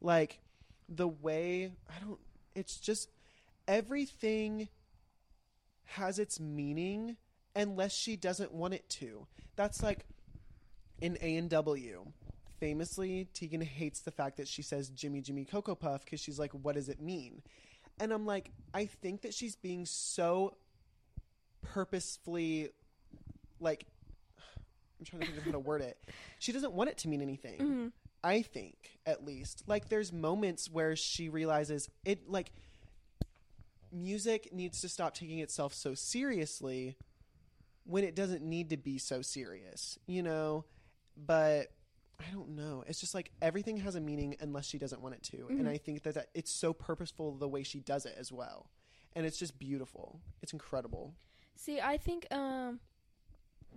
[0.01, 0.39] like
[0.89, 2.19] the way i don't
[2.55, 3.11] it's just
[3.69, 4.69] everything
[5.85, 7.17] has its meaning
[7.57, 9.27] unless she doesn't want it to
[9.57, 10.07] that's like
[11.01, 12.05] in a&w
[12.61, 16.53] famously tegan hates the fact that she says jimmy jimmy cocoa puff because she's like
[16.53, 17.43] what does it mean
[17.99, 20.55] and i'm like i think that she's being so
[21.63, 22.69] purposefully
[23.61, 23.87] like
[25.01, 25.99] I'm trying to think of how to word it.
[26.39, 27.59] She doesn't want it to mean anything.
[27.59, 27.87] Mm-hmm.
[28.23, 28.77] I think,
[29.07, 29.65] at least.
[29.67, 32.53] Like there's moments where she realizes it like
[33.91, 36.97] music needs to stop taking itself so seriously
[37.85, 40.65] when it doesn't need to be so serious, you know?
[41.17, 41.73] But
[42.21, 42.85] I don't know.
[42.87, 45.47] It's just like everything has a meaning unless she doesn't want it to.
[45.49, 45.69] And Mhm.
[45.71, 48.71] I think that, that it's so purposeful the way she does it as well.
[49.15, 50.21] And it's just beautiful.
[50.43, 51.15] It's incredible.
[51.57, 52.81] See, I think um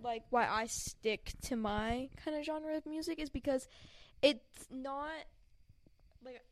[0.02, 3.66] like why I stick to my kind of genre of music is because
[4.22, 5.10] it's not
[6.24, 6.42] like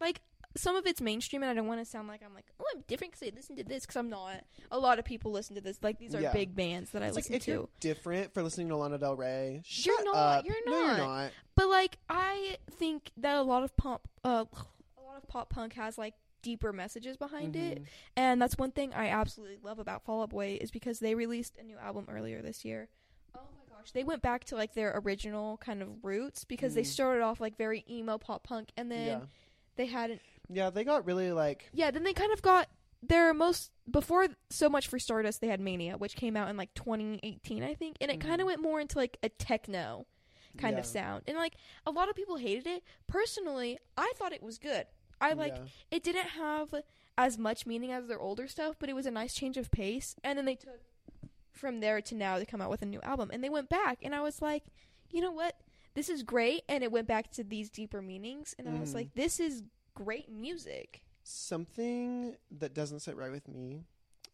[0.00, 0.20] like
[0.56, 2.82] some of it's mainstream and I don't want to sound like I'm like oh I'm
[2.86, 4.44] different because I listen to this because I'm not.
[4.70, 6.32] A lot of people listen to this like these are Yeah.
[6.32, 7.68] big bands that I It's like listen you're to.
[7.80, 10.44] different for listening to Lana Del Rey, shut You're not, up.
[10.46, 10.70] you're not.
[10.72, 11.30] No, you're not.
[11.56, 14.44] But like I think that a lot of pop uh
[14.98, 17.86] a lot of pop punk has like deeper messages behind it Mhm.
[18.16, 21.56] And that's one thing I absolutely love about Fall Out Boy is because they released
[21.56, 22.88] a new album earlier this year.
[23.34, 26.82] Oh my gosh, they went back to like their original kind of roots because they
[26.82, 26.86] Mhm.
[26.86, 29.20] started off like very emo pop punk and then yeah,
[29.76, 30.20] they had an
[30.54, 32.68] yeah, they got really like yeah, then they kind of got
[33.02, 36.72] their most before so much for Stardust they had Mania which came out in like
[36.74, 38.42] 2018 I think and it kind Mhm.
[38.42, 40.06] of went more into like a techno
[40.58, 41.22] kind of sound.
[41.26, 41.54] And like
[41.86, 42.84] a lot of people hated it.
[43.06, 44.86] Personally, I thought it was good.
[45.20, 45.64] I like yeah.
[45.90, 46.74] it didn't have
[47.16, 50.14] as much meaning as their older stuff, but it was a nice change of pace.
[50.22, 50.78] And then they took
[51.52, 53.98] from there to now to come out with a new album, and they went back,
[54.02, 54.64] and I was like,
[55.10, 55.56] you know what,
[55.94, 58.94] this is great, and it went back to these deeper meanings, and I was Mhm.
[58.94, 59.62] like, this is
[59.94, 61.02] great music.
[61.24, 63.84] Something that doesn't sit right with me,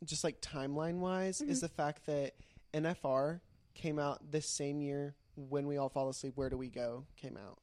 [0.05, 1.63] just like timeline wise, is Mhm.
[1.63, 2.35] the fact that
[2.73, 3.41] NFR
[3.75, 6.37] came out this same year when we all fall asleep.
[6.37, 7.07] Where do we go?
[7.17, 7.59] Came out.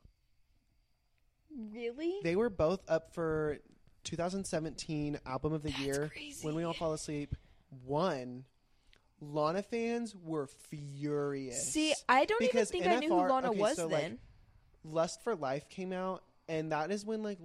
[1.50, 2.20] Really?
[2.24, 3.60] They were both up for
[4.04, 6.10] 2017 album of the That's year.
[6.10, 6.46] crazy.
[6.46, 7.36] When we all fall asleep,
[7.86, 8.46] one.
[9.22, 11.72] Lana fans were furious.
[11.72, 14.20] See, I don't even think I knew who Lana okay, was so, like, then.
[14.84, 17.40] Lust for Life came out, and that is when like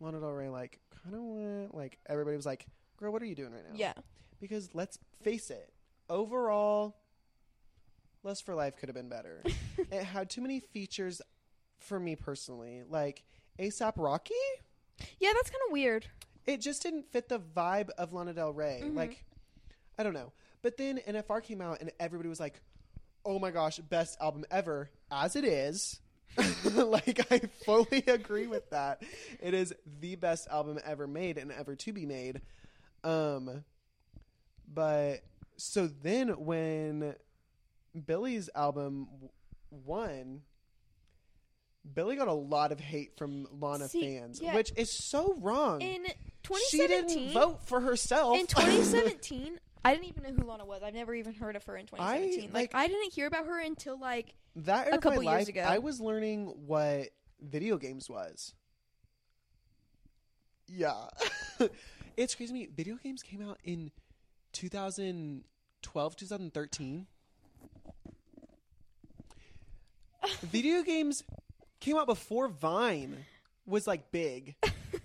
[0.00, 2.66] Lana Del Rey like kind of went like everybody was like,
[2.98, 3.94] "Girl, what are you doing right now?" yeah.
[4.40, 5.72] Because let's face it,
[6.08, 6.96] overall,
[8.22, 9.42] Lust for Life could have been better.
[9.78, 11.20] it had too many features
[11.78, 13.24] for me personally, like
[13.58, 14.34] ASAP Rocky.
[15.18, 16.06] Yeah, that's kind of weird.
[16.46, 18.80] It just didn't fit the vibe of Lana Del Rey.
[18.84, 18.94] Mhm.
[18.94, 19.24] Like,
[19.98, 20.32] I don't know.
[20.62, 22.60] But then NFR came out, and everybody was like,
[23.24, 26.00] "Oh my gosh, best album ever!" As it is.
[26.64, 29.02] like I fully agree with that.
[29.40, 32.40] It is the best album ever made and ever to be made.
[33.04, 33.64] Um
[34.72, 35.20] but
[35.56, 37.14] so then when
[38.06, 39.30] Billy's album w-
[39.70, 40.42] won
[41.94, 44.54] Billy got a lot of hate from Lana See, fans, yeah.
[44.54, 45.80] which is so wrong.
[45.80, 46.04] In
[46.42, 48.38] 2017, she didn't vote for herself.
[48.38, 50.82] in 2017, I didn't even know who Lana was.
[50.82, 52.52] I've never even heard of her in 2017.
[52.52, 55.60] like, like- I didn't hear about her until like that a couple years life, ago.
[55.60, 57.08] I was learning what
[57.40, 58.54] video games was.
[60.66, 61.08] Yeah.
[62.16, 62.68] it's crazy to me.
[62.74, 63.90] Video games came out in
[64.52, 67.06] 2012, 2013.
[70.42, 71.22] video games
[71.80, 73.24] came out before Vine
[73.66, 74.56] was like big.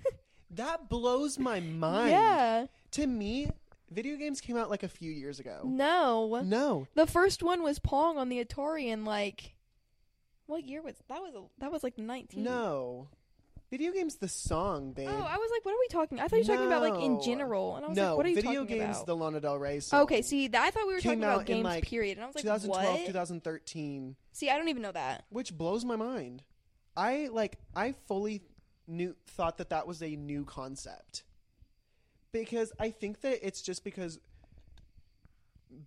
[0.51, 2.11] that blows my mind.
[2.11, 2.65] yeah.
[2.91, 3.49] To me,
[3.93, 5.61] video games came out like a few years ago.
[5.63, 6.87] No, No.
[6.95, 9.55] the first one was Pong on the Atari in like
[10.45, 11.21] what year was that?
[11.21, 12.43] Was that was like 19?
[12.43, 13.07] No.
[13.71, 15.07] Video games the song, babe.
[15.09, 16.19] Oh, I was like, what are we talking?
[16.19, 18.25] I thought you were talking about like in general, and I was no, like, what
[18.27, 18.67] are you talking about?
[18.67, 20.01] video games, the Lana Del Rey song.
[20.01, 21.63] Okay, see, that I thought we were talking about games.
[21.63, 23.05] like, period, and I was like, 2012, what?
[23.07, 25.25] 2013, See, I don't even know that.
[25.29, 26.43] which blows my mind.
[26.95, 28.43] I like I fully
[28.85, 31.23] knew thought that that was a new concept.
[32.33, 34.19] Because I think that it's just because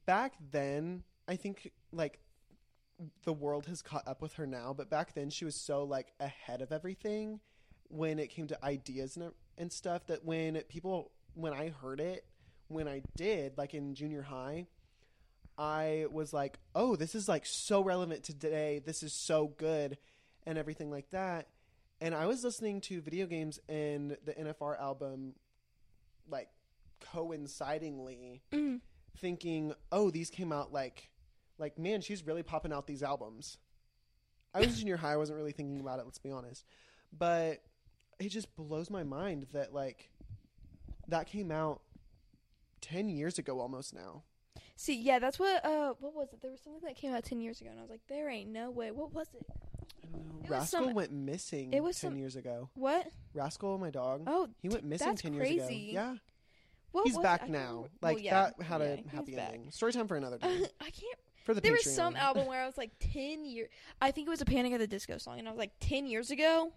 [0.07, 2.21] back then, I think like
[3.25, 6.13] the world has caught up with her now, but back then she was so like
[6.19, 7.41] ahead of everything
[7.89, 12.25] when it came to ideas and and stuff that when people when I heard it,
[12.69, 14.67] when I did like in junior high,
[15.59, 18.81] I was like, "Oh, this is like so relevant to today.
[18.85, 19.99] This is so good."
[20.47, 21.49] And everything like that.
[22.01, 25.35] And I was listening to video games and the NFR album
[26.29, 26.49] like
[27.01, 28.81] coincidingly Mm.
[29.17, 31.11] thinking, "Oh, these came out like
[31.59, 33.59] like man, she's really popping out these albums."
[34.55, 36.65] I was in junior high, I wasn't really thinking about it, let's be honest.
[37.13, 37.63] But
[38.19, 40.11] it just blows my mind that like
[41.09, 41.83] that came out
[42.81, 44.23] 10 years ago almost now.
[44.77, 45.65] See, yeah, that's what.
[45.65, 46.41] Uh, what was it?
[46.43, 48.51] There was something that came out ten years ago, and I was like, there ain't
[48.51, 48.91] no way.
[48.91, 49.47] What was it?
[50.13, 50.45] I don't know.
[50.45, 52.71] It Rascal some- went missing it was 10 some- years ago.
[52.75, 53.09] What?
[53.35, 55.67] Rascal, my dog, Oh, he went missing that's 10 years ago.
[55.71, 56.17] Yeah.
[56.93, 57.87] what He's was back I now.
[58.01, 59.53] Like well, yeah, that had yeah, a happy back.
[59.53, 59.71] ending.
[59.71, 60.65] Story time for another time.
[60.81, 61.19] I can't.
[61.45, 61.85] For the There Patreon.
[61.87, 63.69] was some album where I was like ten years.
[64.01, 66.07] I think it was a Panic at the Disco song, and I was like ten
[66.07, 66.73] years ago.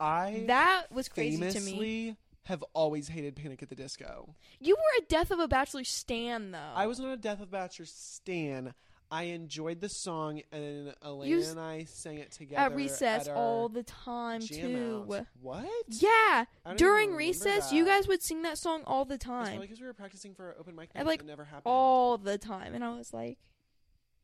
[0.00, 2.16] I That was crazy to me.
[2.44, 4.34] have always hated Panic at the Disco.
[4.60, 6.72] You were a Death of a Bachelor stan, though.
[6.74, 8.74] I was not a Death of a Bachelor stan.
[9.10, 13.34] I enjoyed the song, and Elena s- and I sang it together at recess our
[13.36, 15.06] all the time too.
[15.10, 15.26] outs.
[15.40, 15.66] What?
[15.88, 16.44] Yeah,
[16.76, 20.34] during recess, you guys would sing that song all the time, because we were practicing
[20.34, 21.06] for open mic night.
[21.06, 21.62] like, it never happened.
[21.64, 23.38] all the time, and I was like,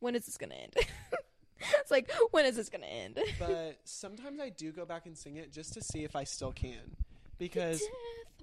[0.01, 0.75] when is this gonna end?
[1.81, 3.19] it's like, when is this gonna end?
[3.39, 6.53] but sometimes I do go back and sing it just to see if I still
[6.53, 6.95] can,
[7.39, 7.81] because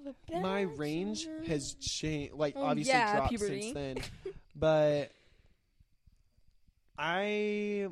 [0.03, 2.33] Death of a my range has changed.
[2.33, 3.61] Like Oh, obviously yeah, dropped puberty.
[3.61, 3.97] since then,
[4.55, 5.11] but
[6.97, 7.87] I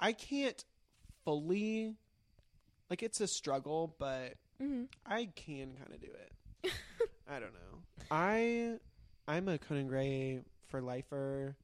[0.00, 0.64] I can't
[1.24, 1.96] fully
[2.90, 4.88] like it's a struggle, but Mhm.
[5.04, 6.32] I can kind of do it.
[7.28, 7.82] I don't know.
[8.10, 8.78] I
[9.26, 11.56] I'm a Conan Gray for lifer.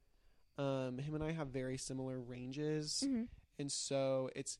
[0.58, 3.28] Um, him and I have very similar ranges, Mhm.
[3.58, 4.58] and so it's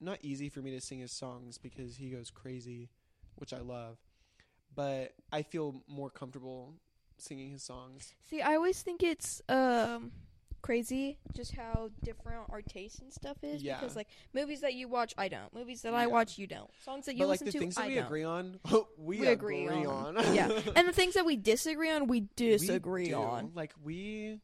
[0.00, 2.88] not easy for me to sing his songs because he goes crazy,
[3.34, 3.98] which I love.
[4.74, 6.78] But I feel more comfortable
[7.18, 8.14] singing his songs.
[8.22, 10.12] See, I always think it's um
[10.62, 13.62] crazy just how different our taste and stuff is.
[13.62, 13.78] Yeah.
[13.80, 15.52] Because like movies that you watch, I don't.
[15.54, 16.70] Movies that I watch, you don't.
[16.84, 18.04] Songs that you but like listen the to, things that I we don't.
[18.06, 18.58] agree on,
[18.98, 20.16] we, We agree agree, on.
[20.16, 20.34] on.
[20.34, 23.14] yeah, and the things that we disagree on, we We disagree do.
[23.16, 23.52] on.
[23.54, 24.40] Like we.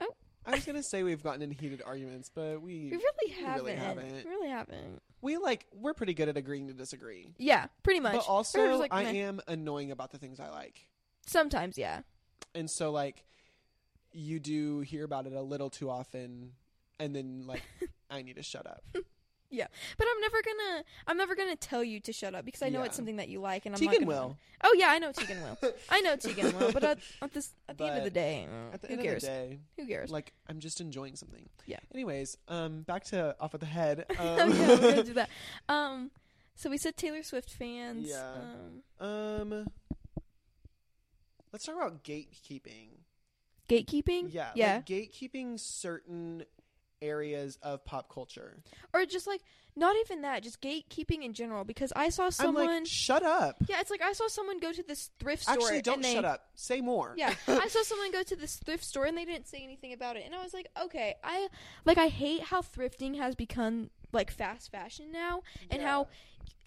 [0.00, 0.08] Oh.
[0.46, 3.64] I was gonna say we've gotten in heated arguments, but we We really haven't.
[3.64, 4.12] really haven't.
[4.24, 5.02] We really haven't.
[5.20, 7.34] we like we're pretty good at agreeing to disagree.
[7.38, 8.14] Yeah, pretty much.
[8.14, 10.86] But also, like, I am annoying about the things I like,
[11.26, 12.00] sometimes, yeah.
[12.54, 13.24] And so like
[14.12, 16.52] you do hear about it a little too often,
[17.00, 17.62] and then like
[18.10, 18.82] I need to shut up.
[19.54, 19.66] Yeah,
[19.98, 20.84] but I'm never gonna.
[21.06, 22.86] I'm never gonna tell you to shut up because I know Yeah.
[22.86, 24.06] it's something that you like, and I'm not gonna.
[24.06, 24.38] will.
[24.64, 25.58] Oh yeah, I know Tegan will.
[25.90, 26.72] I know Tegan will.
[26.72, 29.24] But at, at this, at the end of the day, At the who end cares?
[29.24, 30.10] of the day, Who cares?
[30.10, 31.46] like I'm just enjoying something.
[31.66, 31.80] Yeah.
[31.92, 34.06] Anyways, um, back to off of the head.
[34.18, 35.28] Um, yeah, we're gonna do that.
[35.68, 36.10] Um,
[36.54, 38.08] so we said Taylor Swift fans.
[38.08, 38.32] Yeah.
[39.00, 39.06] Um,
[39.52, 39.66] um,
[41.52, 42.88] let's talk about gatekeeping.
[43.68, 44.32] gatekeeping.
[44.32, 44.76] Yeah, Yeah.
[44.76, 46.44] like gatekeeping certain
[47.00, 48.62] areas of pop culture.
[48.92, 49.42] or just like
[49.74, 51.64] not even that, just gatekeeping in general.
[51.64, 52.68] Because I saw someone.
[52.68, 53.56] I'm like, shut up.
[53.66, 55.54] yeah, it's like I saw someone go to this thrift store.
[55.54, 56.48] Actually, don't they, shut up.
[56.54, 57.14] Say more.
[57.16, 60.16] Yeah, I saw someone go to this thrift store and they didn't say anything about
[60.16, 61.48] it, and I was like, okay, I
[61.84, 65.88] like I hate how thrifting has become like fast fashion now, and Yeah.
[65.88, 66.08] how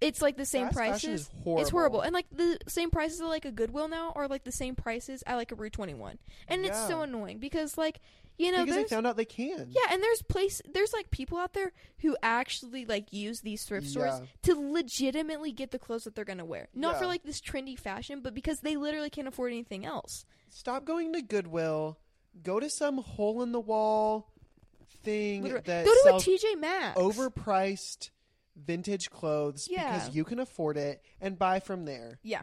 [0.02, 1.22] it's like the same Fast fashion prices.
[1.22, 1.62] is horrible.
[1.62, 4.52] It's horrible, and like the same prices at like a Goodwill now are like the
[4.52, 6.18] same prices at like a Rue Twenty One,
[6.48, 8.02] and it's so annoying because like
[8.38, 9.70] you know because they found out they can.
[9.72, 13.88] yeah, and there's place there's like people out there who actually like use these thrift
[13.88, 14.26] stores Yeah.
[14.54, 18.20] to legitimately get the clothes that they're gonna wear, not for like this trendy fashion,
[18.22, 20.26] but because they literally can't afford anything else.
[20.50, 21.98] Stop going to Goodwill.
[22.44, 24.30] Go to some hole in the wall
[25.06, 25.64] thing Literally.
[25.66, 27.00] that Go to a TJ Maxx.
[27.00, 28.10] overpriced
[28.56, 29.94] vintage clothes Yeah.
[29.98, 32.20] because you can afford it and buy from there.
[32.24, 32.42] Yeah.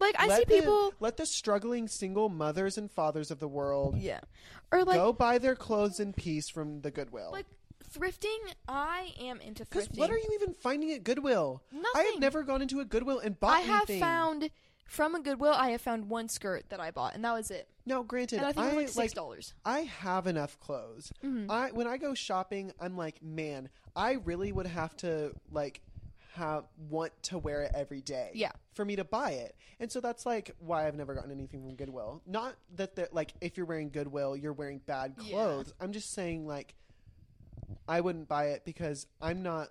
[0.00, 3.48] Like I let see the- people let the struggling single mothers and fathers of the
[3.48, 4.20] world Yeah.
[4.70, 7.30] Or like go buy their clothes in peace from the Goodwill.
[7.32, 7.46] like
[7.92, 8.36] thrifting,
[8.68, 9.98] I am into Because thrifting.
[9.98, 11.62] what are you even finding at Goodwill?
[11.72, 12.04] I Nothing.
[12.12, 14.00] have never gone into a Goodwill and bought I have anything.
[14.00, 14.50] found
[14.88, 17.68] from a Goodwill I have found one skirt that I bought and that was it.
[17.86, 19.54] No, granted, And I think it was like six dollars.
[19.64, 21.12] I have enough clothes.
[21.22, 21.48] Mhm.
[21.48, 25.80] I when I go shopping, I'm like, man, I really would have to like
[26.34, 28.30] have want to wear it every day.
[28.34, 28.52] Yeah.
[28.74, 29.56] For me to buy it.
[29.80, 32.22] And so that's like why I've never gotten anything from Goodwill.
[32.26, 35.32] Not that they're like if you're wearing Goodwill, you're wearing bad Yeah.
[35.32, 35.72] clothes.
[35.80, 36.74] I'm just saying like
[37.88, 39.68] I wouldn't buy it because I'm not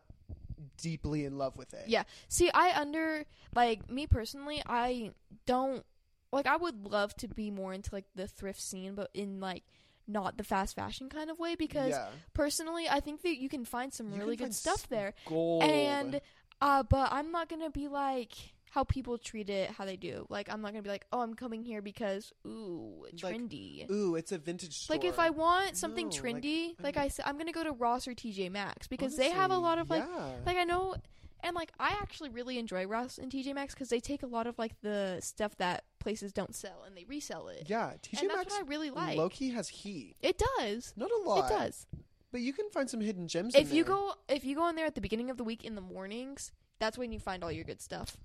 [0.78, 1.86] deeply in love with it.
[1.88, 2.04] Yeah.
[2.28, 3.26] See, I under
[3.56, 5.12] like me personally, I
[5.46, 5.84] don't
[6.32, 9.64] like I would love to be more into like the thrift scene but in like
[10.08, 12.08] not the fast fashion kind of way because yeah.
[12.34, 15.14] personally I think that you can find some You really good stuff there.
[15.26, 15.64] Gold.
[15.64, 16.22] And
[16.62, 18.32] uh but I'm not going to be like
[18.70, 20.26] how people treat it how they do.
[20.30, 23.90] Like I'm not going to be like, "Oh, I'm coming here because ooh, Like, trendy."
[23.90, 24.96] ooh, it's a vintage store.
[24.96, 27.72] like if I want something No, trendy, I'm like, I said, I'm gonna go to
[27.72, 30.32] Ross or TJ Maxx because they have a lot of like, yeah.
[30.46, 30.96] like I know,
[31.42, 34.48] and like I actually really enjoy Ross and TJ Maxx because they take a lot
[34.48, 37.64] of like the stuff that places don't sell and they resell it.
[37.68, 39.18] yeah, TJ and that's Maxx what I really like.
[39.18, 40.16] Loki has heat.
[40.22, 40.94] It does.
[40.96, 41.52] Not a lot.
[41.52, 41.88] It does.
[42.32, 43.56] But you can find some hidden gems.
[43.56, 45.64] in If you go, if you go in there at the beginning of the week
[45.64, 48.18] in the mornings, that's when you find all your good stuff.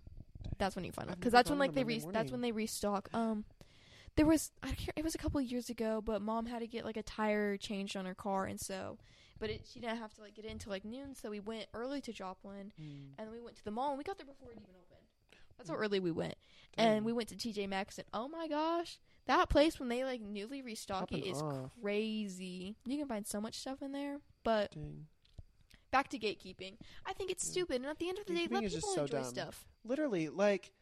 [0.59, 2.53] That's when you find it I've because that's when like they re- that's when they
[2.53, 3.09] restock.
[3.15, 3.45] Um,
[4.16, 6.66] there was I can't, it was a couple of years ago, but mom had to
[6.66, 8.99] get like a tire changed on her car, and so,
[9.41, 11.66] but it, she didn't have to like get in until like noon, so we went
[11.74, 14.27] early to Joplin, Mm, and then we went to the mall, and we got there
[14.27, 15.07] before it even opened.
[15.57, 16.35] That's how early we went,
[16.77, 16.87] dang.
[16.97, 20.20] and we went to TJ Maxx, and oh my gosh, that place when they like
[20.20, 21.70] newly restock it Popping is off.
[21.81, 22.74] crazy.
[22.85, 25.07] You can find so much stuff in there, but Dang.
[25.93, 26.74] Back to gatekeeping.
[27.06, 29.19] I think it's stupid, and at the end of the day, let people so enjoy
[29.19, 29.24] dumb.
[29.24, 29.64] stuff.
[29.85, 30.73] Literally, like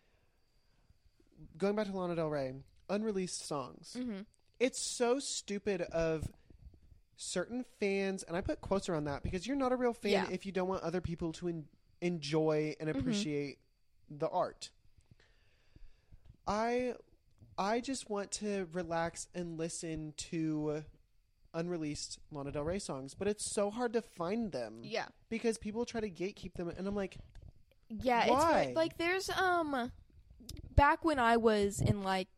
[1.59, 2.55] going back to Lana Del Rey,
[2.89, 3.95] unreleased songs.
[3.99, 4.21] hmm
[4.59, 6.29] It's so stupid of
[7.17, 10.29] certain fans, and I put quotes around that because you're not a real fan Yeah.
[10.31, 11.69] if you don't want other people to en-
[12.01, 12.99] enjoy and Mhm.
[12.99, 13.59] appreciate
[14.09, 14.71] the art.
[16.47, 16.95] I
[17.59, 20.85] I just want to relax and listen to
[21.55, 25.85] unreleased Lana Del Rey songs, but it's so hard to find them Yeah, because people
[25.85, 27.19] try to gatekeep them, and I'm like,
[27.89, 28.23] yeah.
[28.23, 28.63] It's Why?
[28.65, 29.91] very, like there's um,
[30.77, 32.29] back when I was in like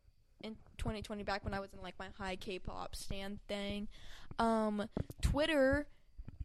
[0.42, 3.88] in 2020, back when I was in like my high K-pop stand thing,
[4.38, 4.88] um,
[5.20, 5.86] Twitter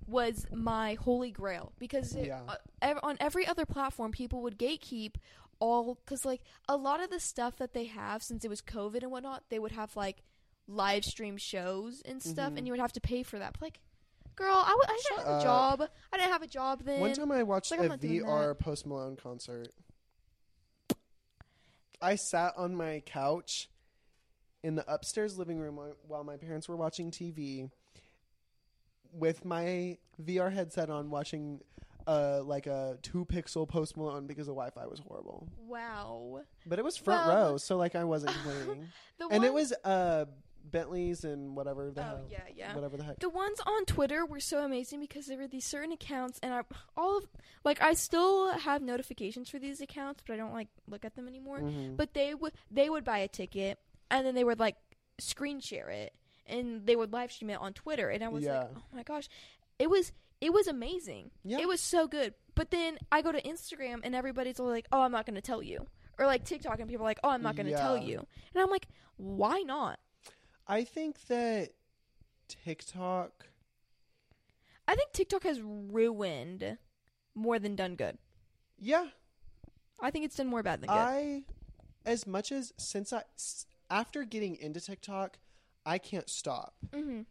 [0.05, 2.41] was my holy grail because it, Yeah.
[2.47, 5.15] uh, ev- on every other platform people would gatekeep
[5.59, 9.01] all because like a lot of the stuff that they have since it was covid
[9.01, 10.21] and whatnot they would have like
[10.67, 12.57] live stream shows and stuff Mhm.
[12.57, 13.79] and you would have to pay for that But, like
[14.35, 15.43] girl i, w- I didn't Shut have a up.
[15.43, 18.01] job i didn't have a job then One time I watched like, I'm a not
[18.01, 19.69] doing VR Post Malone concert.
[22.01, 23.69] I sat on my couch
[24.63, 27.71] in the upstairs living room while- while my parents were watching TV
[29.11, 31.61] with my VR headset on watching
[32.05, 35.45] uh, like a two pixel Post Malone because the Wi Fi was horrible.
[35.57, 38.87] wow But it was front Well- row, so like I wasn't complaining.
[39.17, 40.25] the and it was uh,
[40.71, 42.75] Bentleys and whatever the Oh hell, yeah, yeah.
[42.75, 43.19] whatever the heck.
[43.19, 46.61] The ones on Twitter were so amazing because there were these certain accounts, and I
[46.95, 47.25] all of
[47.63, 51.27] like I still have notifications for these accounts, but I don't like look at them
[51.27, 51.59] anymore.
[51.59, 51.95] Mhm.
[51.97, 53.79] But they would they would buy a ticket,
[54.11, 54.75] and then they would like
[55.19, 56.13] screen share it,
[56.45, 58.59] and they would live stream it on Twitter, and I was Yeah.
[58.59, 59.27] like, oh my gosh,
[59.79, 61.31] it was it was amazing.
[61.43, 61.59] Yeah.
[61.59, 62.33] It was so good.
[62.53, 65.41] But then I go to Instagram, and everybody's all like, oh, I'm not going to
[65.41, 65.87] tell you,
[66.19, 68.17] or like TikTok, and people are like, oh, I'm not going to tell you,
[68.53, 68.87] and I'm like,
[69.17, 69.99] why not?
[70.67, 71.69] I think that
[72.47, 73.47] TikTok.
[74.87, 76.77] I think TikTok has ruined
[77.35, 78.17] more than done good.
[78.79, 79.07] Yeah,
[79.99, 80.95] I think it's done more bad than good.
[80.95, 81.43] I,
[82.05, 83.23] as much as since I,
[83.89, 85.37] after getting into TikTok,
[85.85, 86.75] I can't stop.
[86.93, 87.21] mm-hmm.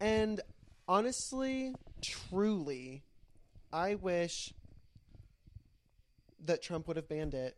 [0.00, 0.40] And
[0.86, 3.02] honestly, truly,
[3.72, 4.54] I wish
[6.44, 7.56] that Trump would have banned it.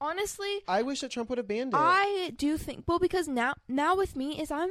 [0.00, 3.54] Honestly, I wish that Trump would have banned it I do think well because now
[3.68, 4.70] now with me is I'm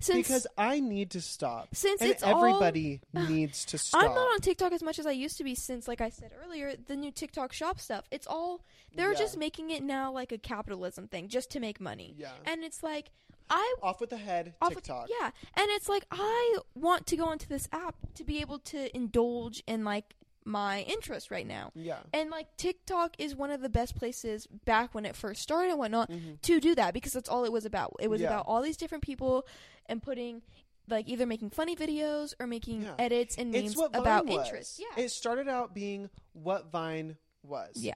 [0.00, 1.68] since because I need to stop.
[1.74, 4.02] since and it's everybody needs to stop.
[4.02, 6.32] I'm not on TikTok as much as I used to be since like I said
[6.44, 8.06] earlier the new TikTok shop stuff.
[8.10, 8.62] It's all
[8.94, 9.18] they're Yeah.
[9.18, 12.14] just making it now like a capitalism thing just to make money.
[12.16, 12.32] yeah.
[12.46, 13.10] And it's like
[13.52, 15.08] I Off with the head, TikTok.
[15.20, 18.94] yeah, and it's like I want to go into this app to be able to
[18.96, 20.14] indulge in like
[20.44, 21.70] my interest right now.
[21.74, 21.98] Yeah.
[22.12, 25.78] And like TikTok is one of the best places back when it first started and
[25.78, 26.40] whatnot Mhm.
[26.42, 27.94] to do that because that's all it was about.
[28.00, 28.28] It was Yeah.
[28.28, 29.46] about all these different people
[29.86, 30.42] and putting
[30.88, 32.94] like either making funny videos or making Yeah.
[32.98, 34.34] edits and memes about was.
[34.46, 34.80] interests.
[34.80, 35.04] Yeah.
[35.04, 37.76] It started out being what Vine was.
[37.76, 37.94] Yeah.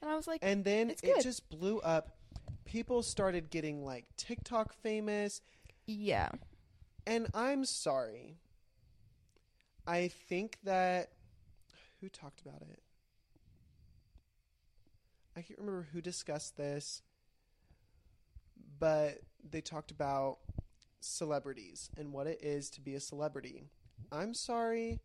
[0.00, 1.20] and I was like, And then it good.
[1.22, 2.16] just blew up.
[2.64, 5.40] People started getting like TikTok famous.
[5.86, 6.30] yeah.
[7.06, 8.36] And I'm sorry.
[9.86, 11.12] I think that
[12.00, 12.80] who talked about it?
[15.36, 17.02] I can't remember who discussed this,
[18.78, 20.38] but they talked about
[21.00, 23.64] celebrities and what it is to be a celebrity.
[24.10, 25.00] I'm sorry,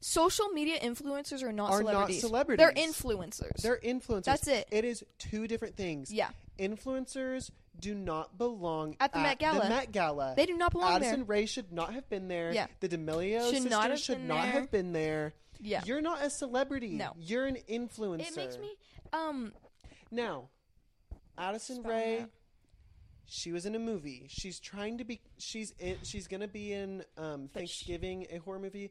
[0.00, 2.20] Social media influencers are not are not celebrities.
[2.20, 2.58] celebrities.
[2.58, 3.56] They're influencers.
[3.62, 4.24] They're influencers.
[4.24, 4.66] That's it.
[4.72, 6.12] It is two different things.
[6.12, 6.30] yeah.
[6.58, 9.62] Influencers do not belong At the Met Gala.
[9.62, 10.34] The Met Gala.
[10.36, 11.08] They do not belong Addison there.
[11.12, 12.52] Addison Rae should not have been there.
[12.52, 12.66] Yeah.
[12.80, 14.52] The D'Amelio Should sisters not should not there.
[14.52, 15.34] have been there.
[15.62, 15.82] Yeah.
[15.86, 16.90] You're not a celebrity.
[16.94, 17.12] No.
[17.18, 18.28] You're an influencer.
[18.28, 18.74] It makes me
[19.12, 19.52] um
[20.10, 20.48] Now,
[21.38, 22.30] Addison Spell Rae, that.
[23.26, 24.26] she was in a movie.
[24.28, 25.20] She's trying to be.
[25.38, 25.96] She's in.
[26.02, 28.90] She's gonna be in um, But she- Thanksgiving, a horror movie.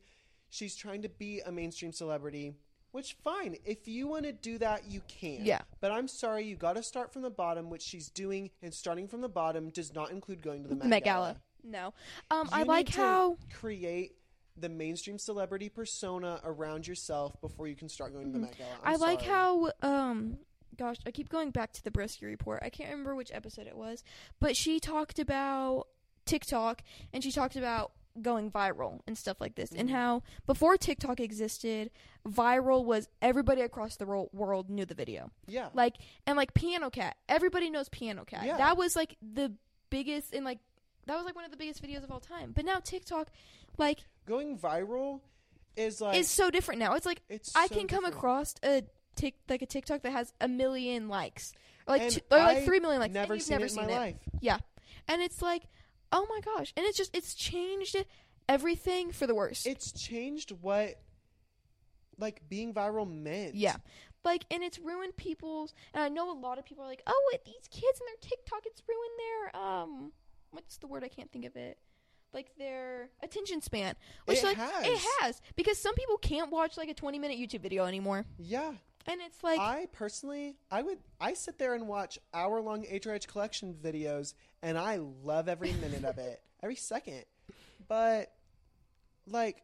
[0.49, 2.53] She's trying to be a mainstream celebrity.
[2.91, 5.45] Which fine, if you want to do that, you can.
[5.45, 5.61] Yeah.
[5.79, 9.07] But I'm sorry, you got to start from the bottom, which she's doing, and starting
[9.07, 11.37] from the bottom does not include going to the Met, Met Gala.
[11.63, 11.93] No.
[12.29, 14.15] Um I You like need to how create
[14.61, 18.49] the mainstream celebrity persona around yourself before you can start going to the Mhm.
[18.49, 18.69] Met Gala.
[18.83, 19.31] I I'm like sorry.
[19.31, 20.37] how um
[20.77, 22.63] gosh, I keep going back to the Broski report.
[22.63, 24.03] I can't remember which episode it was,
[24.39, 25.87] but she talked about
[26.25, 26.81] TikTok
[27.13, 29.93] and she talked about going viral and stuff like this and Mhm.
[29.93, 31.91] how before TikTok existed,
[32.27, 35.31] viral was everybody across the ro- world knew the video.
[35.47, 38.45] yeah, Like and like Piano Cat, everybody knows Piano Cat.
[38.45, 38.57] Yeah.
[38.57, 39.53] That was like the
[39.89, 40.59] biggest and like
[41.05, 42.51] that was like one of the biggest videos of all time.
[42.53, 43.29] But now TikTok
[43.77, 45.21] like going viral
[45.75, 46.95] is like is so different now.
[46.95, 47.55] It's like it's.
[47.55, 48.15] I so can come different.
[48.15, 48.83] across a
[49.15, 51.53] tick like a TikTok that has a million likes,
[51.87, 53.13] or like two, or like three million likes.
[53.13, 54.15] Never and you've seen never it in seen my it, life.
[54.39, 54.57] Yeah,
[55.07, 55.63] and it's like,
[56.11, 56.73] oh my gosh!
[56.75, 57.95] And it's just it's changed
[58.49, 59.65] everything for the worse.
[59.65, 60.95] It's changed what
[62.17, 63.55] like being viral meant.
[63.55, 63.77] yeah,
[64.23, 65.73] like and it's ruined people's.
[65.93, 68.29] And I know a lot of people are like, oh, it, these kids and their
[68.29, 70.11] TikTok, it's ruined their um,
[70.51, 71.03] what's the word?
[71.03, 71.77] I can't think of it.
[72.33, 73.95] Like their attention span,
[74.25, 74.85] which It like has.
[74.85, 78.73] it has because some people can't watch like a twenty minute YouTube video anymore, Yeah.
[79.05, 83.27] and it's like I personally, I would, I sit there and watch hour long HRH
[83.27, 87.25] collection videos, and I love every minute of it, every second.
[87.89, 88.31] But,
[89.27, 89.63] like,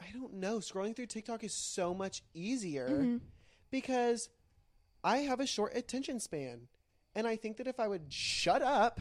[0.00, 0.58] I don't know.
[0.58, 3.20] Scrolling through TikTok is so much easier mhm.
[3.70, 4.28] because
[5.02, 6.68] I have a short attention span,
[7.14, 9.00] and I think that if I would shut up,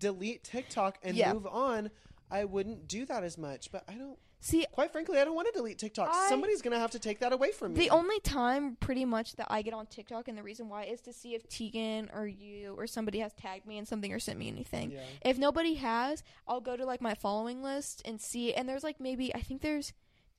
[0.00, 1.32] delete TikTok, and Yeah.
[1.32, 1.90] move on,
[2.30, 3.70] I wouldn't do that as much.
[3.70, 4.18] But I don't.
[4.42, 6.08] see Quite frankly, I don't want to delete TikTok.
[6.10, 7.80] I- Somebody's gonna have to take that away from me.
[7.80, 11.02] The only time, pretty much, that I get on TikTok, and the reason why is
[11.02, 14.38] to see if Tegan or you or somebody has tagged me in something or sent
[14.38, 14.92] me anything.
[14.92, 15.02] yeah.
[15.22, 18.54] If nobody has, I'll go to like my following list and see.
[18.54, 19.92] And there's like maybe I think there's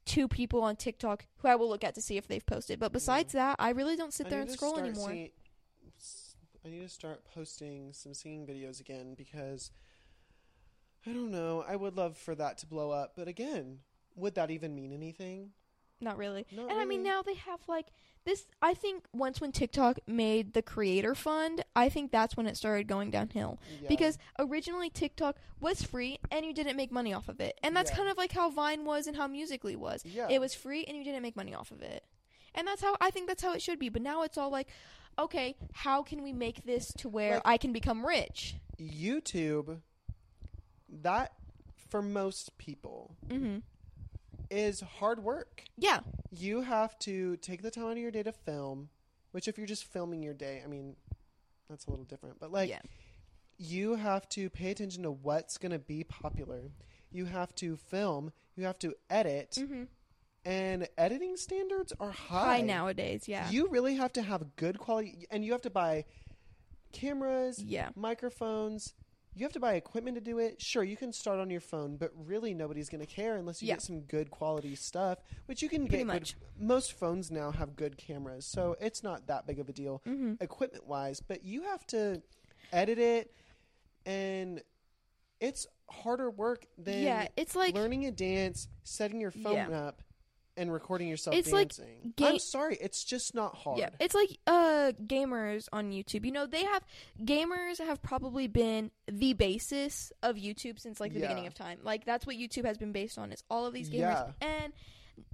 [0.05, 2.79] two people on TikTok who I will look at to see if they've posted.
[2.79, 5.09] But besides that, I really don't sit I there need and to scroll start anymore.
[5.11, 5.31] seeing-
[6.65, 9.71] I need to start posting some singing videos again because
[11.07, 11.65] I don't know.
[11.67, 13.79] I would love for that to blow up, but again,
[14.15, 15.51] would that even mean anything?
[16.03, 16.47] not really.
[16.51, 17.85] Not and I mean, now they have like
[18.25, 18.47] this.
[18.59, 22.87] I think once when TikTok made the Creator Fund, I think that's when it started
[22.87, 23.59] going downhill.
[23.79, 23.87] Yeah.
[23.87, 27.91] Because originally TikTok was free and you didn't make money off of it, and that's
[27.91, 27.97] Yeah.
[27.97, 30.03] kind of like how Vine was and how Musical.ly was.
[30.03, 30.27] yeah.
[30.27, 32.03] It was free and you didn't make money off of it.
[32.55, 33.89] And that's how I think that's how it should be.
[33.89, 34.69] But now it's all like,
[35.19, 38.55] okay, how can we make this to where Like- I can become rich?
[38.79, 39.81] YouTube.
[40.89, 41.33] That
[41.89, 43.59] for most people Mm-hmm.
[44.49, 45.63] is hard work.
[45.77, 46.01] Yeah.
[46.31, 48.89] You have to take the time out of your day to film,
[49.31, 50.95] which if you're just filming your day, I mean,
[51.69, 52.39] that's a little different.
[52.39, 52.79] But like, yeah.
[53.57, 56.71] you have to pay attention to what's going to be popular.
[57.11, 58.31] You have to film.
[58.55, 59.83] You have to edit, Mm-hmm.
[60.45, 63.27] And editing standards are high, High nowadays.
[63.27, 63.49] Yeah.
[63.49, 66.05] You really have to have good quality, and you have to buy
[66.91, 67.89] cameras, yeah.
[67.95, 68.93] microphones.
[69.33, 70.61] You have to buy equipment to do it.
[70.61, 73.69] Sure, you can start on your phone, but really nobody's going to care unless you
[73.69, 73.75] Yeah.
[73.75, 76.07] get some good quality stuff, which you can Pretty get.
[76.07, 76.35] much.
[76.37, 80.01] Good, most phones now have good cameras, so it's not that big of a deal
[80.05, 80.33] Mm-hmm.
[80.41, 81.21] equipment wise.
[81.21, 82.21] But you have to
[82.73, 83.33] edit it,
[84.05, 84.61] and
[85.39, 87.27] it's harder work than yeah.
[87.37, 89.69] It's like learning a dance, setting your phone Yeah.
[89.87, 90.01] up,
[90.57, 92.13] and recording yourself It's like dancing.
[92.15, 93.79] ga- I'm sorry, it's just not hard.
[93.79, 96.25] Yeah, it's like uh gamers on YouTube.
[96.25, 96.83] You know, they have
[97.23, 101.27] gamers have probably been the basis of YouTube since like the Yeah.
[101.27, 101.79] beginning of time.
[101.83, 104.33] Like that's what YouTube has been based on is all of these gamers.
[104.41, 104.47] Yeah.
[104.63, 104.73] And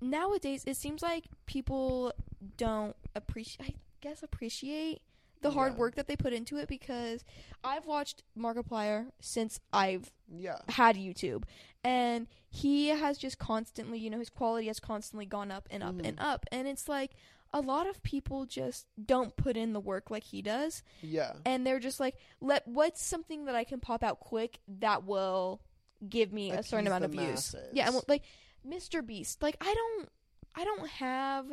[0.02, 2.14] nowadays it seems like people
[2.58, 5.02] don't appreciate I guess appreciate
[5.42, 5.80] the hard Yeah.
[5.80, 7.24] work that they put into it because
[7.64, 10.58] I've watched Markiplier since I've yeah.
[10.70, 11.44] had YouTube,
[11.88, 15.96] and he has just constantly, you know, his quality has constantly gone up and up
[15.96, 16.06] Mhm.
[16.08, 17.12] and up, and it's like
[17.54, 21.34] a lot of people just don't put in the work like he does, Yeah.
[21.46, 25.62] and they're just like, let what's something that I can pop out quick that will
[26.10, 27.54] give me a certain amount of views.
[27.54, 27.70] masses.
[27.74, 28.24] Yeah, and like
[28.68, 29.06] Mr.
[29.06, 30.10] Beast, like I don't,
[30.56, 31.46] I don't have.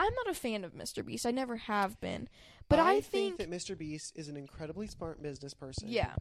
[0.00, 1.04] I'm not a fan of Mr.
[1.04, 1.24] Beast.
[1.26, 2.28] I never have been.
[2.68, 3.76] But I, think, that Mr.
[3.78, 5.88] Beast is an incredibly smart business person.
[5.88, 6.14] yeah.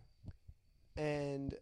[0.95, 1.53] And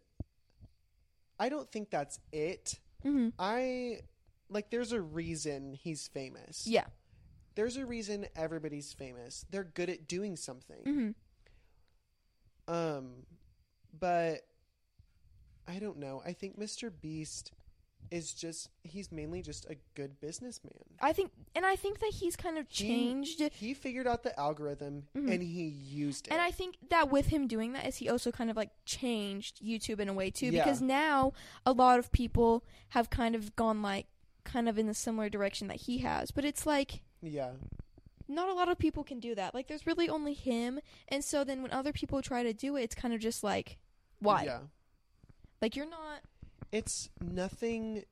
[1.38, 2.78] I don't think that's it.
[3.02, 4.00] hmm I
[4.48, 6.66] like there's a reason he's famous.
[6.66, 6.84] Yeah.
[7.54, 9.44] There's a reason everybody's famous.
[9.50, 11.14] They're good at doing something.
[12.68, 13.26] hmm Um
[13.98, 14.40] but
[15.68, 16.22] I don't know.
[16.24, 16.90] I think Mr.
[17.00, 17.52] Beast
[18.10, 20.72] is just he's mainly just a good businessman.
[21.00, 23.40] I think, and I think that he's kind of changed.
[23.54, 25.32] He figured out the algorithm Mhm.
[25.32, 26.32] and he used it.
[26.32, 29.60] And I think that with him doing that is he also kind of like changed
[29.60, 30.62] YouTube in a way too Yeah.
[30.64, 31.32] because now
[31.64, 34.06] a lot of people have kind of gone like
[34.44, 36.30] kind of in the similar direction that he has.
[36.30, 37.54] But it's like yeah.
[38.28, 39.52] not a lot of people can do that.
[39.52, 40.78] Like there's really only him
[41.08, 43.78] and so then when other people try to do it it's kind of just like
[44.20, 44.44] why?
[44.44, 44.60] Yeah.
[45.60, 46.20] Like you're not
[46.72, 48.04] It's nothing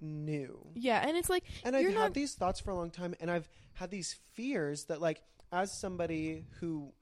[0.00, 0.70] new.
[0.74, 3.30] Yeah, and it's like And I've had not- these thoughts for a long time, and
[3.30, 5.22] I've had these fears that, like,
[5.52, 6.92] as somebody who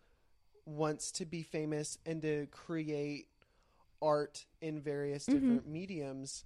[0.64, 3.28] wants to be famous and to create
[4.02, 5.32] art in various Mhm.
[5.32, 6.44] different mediums,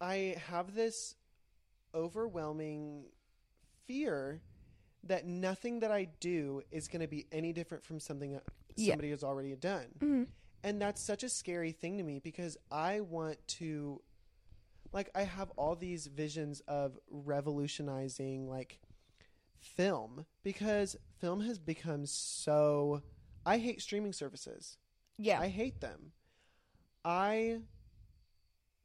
[0.00, 1.14] I have this
[1.94, 3.06] overwhelming
[3.86, 4.42] fear
[5.04, 8.44] that nothing that I do is going to be any different from something that
[8.76, 8.92] Yeah.
[8.92, 9.94] somebody has already done.
[9.98, 10.28] mhm.
[10.66, 14.02] And that's such a scary thing to me because I want to
[14.92, 18.80] like I have all these visions of revolutionizing like
[19.60, 23.02] film because film has become so
[23.44, 24.76] I hate streaming services.
[25.18, 25.38] yeah.
[25.40, 26.10] I hate them.
[27.04, 27.60] I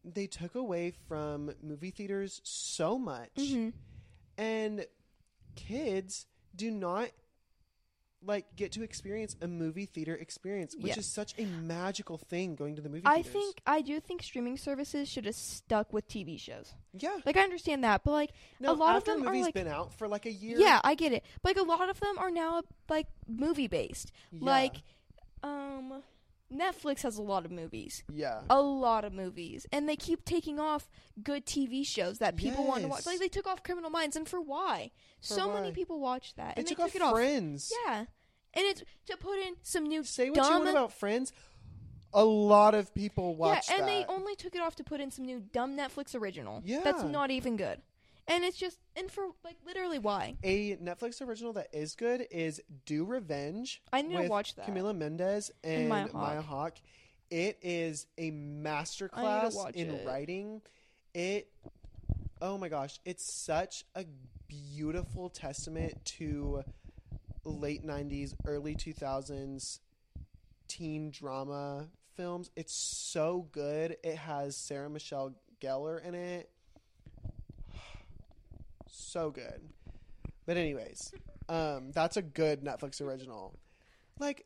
[0.04, 3.74] they took away from movie theaters so much Mhm.
[4.38, 4.86] and
[5.56, 7.10] kids do not
[8.24, 11.00] like get to experience a movie theater experience, which Yeah.
[11.00, 13.32] is such a magical thing going to the movie I theaters.
[13.34, 16.74] think I do think streaming services should have stuck with TV shows.
[16.94, 17.18] yeah.
[17.26, 19.54] Like I understand that, but like No, a lot of them the are movie's like
[19.56, 20.60] been out for like a year.
[20.60, 21.24] Yeah, I get it.
[21.42, 24.12] But like a lot of them are now like movie based.
[24.32, 24.76] yeah, Like
[25.44, 26.04] um
[26.52, 28.04] Netflix has a lot of movies.
[28.14, 29.66] yeah, A lot of movies.
[29.72, 30.90] And they keep taking off
[31.24, 33.06] good TV shows that people want to watch.
[33.06, 34.92] Like they took off Criminal Minds and for why?
[35.22, 36.56] For so many people watch that.
[36.56, 37.14] they and took they off took it off.
[37.14, 37.72] Friends.
[37.86, 38.00] Yeah.
[38.54, 41.32] And it's to put in some new Say what dumb you want about Friends.
[42.14, 43.88] A lot of people watch Yeah, and that.
[43.88, 46.62] they only took it off to put in some new dumb Netflix original.
[46.66, 46.82] Yeah.
[46.84, 47.82] That's not even good.
[48.28, 50.36] And it's just and for like literally why?
[50.44, 53.82] a Netflix original that is good is Do Revenge.
[53.92, 54.68] I need with to watch that.
[54.68, 56.46] Camila Mendes and, Maya Maya, Hawke.
[56.46, 56.78] Hawke.
[57.30, 60.06] It is a masterclass in it.
[60.06, 60.62] writing.
[61.14, 61.50] It
[62.42, 64.06] oh my gosh, it's such a
[64.48, 66.64] beautiful testament to
[67.44, 69.80] late 90s, early 2000s
[70.68, 72.50] teen drama films.
[72.56, 73.98] It's so good.
[74.04, 76.50] It has Sarah Michelle Gellar in it.
[78.92, 79.62] So good.
[80.46, 81.14] But anyways,
[81.50, 83.58] um, that's a good Netflix original.
[84.20, 84.46] Like,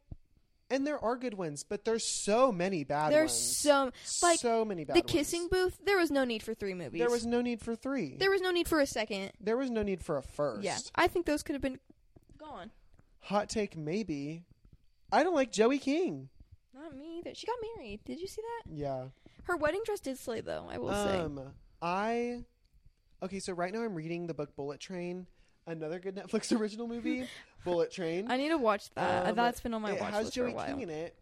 [0.69, 3.57] and there are good ones, but there's so many bad There's ones.
[3.57, 3.91] so
[4.23, 5.01] like so many bad ones.
[5.01, 5.27] the ones.
[5.27, 5.77] kissing booth.
[5.85, 6.99] There was no need for three movies.
[6.99, 8.15] There was no need for three.
[8.17, 9.31] there was no need for a second.
[9.39, 10.63] There was no need for a first.
[10.63, 11.79] Yeah, I think those could have been
[12.37, 12.71] gone.
[13.21, 14.43] Hot take, maybe.
[15.11, 16.29] I don't like Joey King.
[16.73, 17.33] Not me either.
[17.35, 18.01] She got married.
[18.05, 18.71] Did you see that?
[18.71, 19.05] Yeah.
[19.43, 20.67] Her wedding dress did slay, though.
[20.69, 21.19] I will say.
[21.19, 21.41] Um,
[21.81, 22.43] I.
[23.25, 25.25] Okay, so right now I'm reading the book Bullet Train,
[25.65, 27.27] another good Netflix original movie,
[27.63, 28.29] Bullet Train.
[28.29, 29.29] I need to watch that.
[29.29, 30.67] Um, That's been on my it watch has list Joey for a while.
[30.67, 31.15] King in it.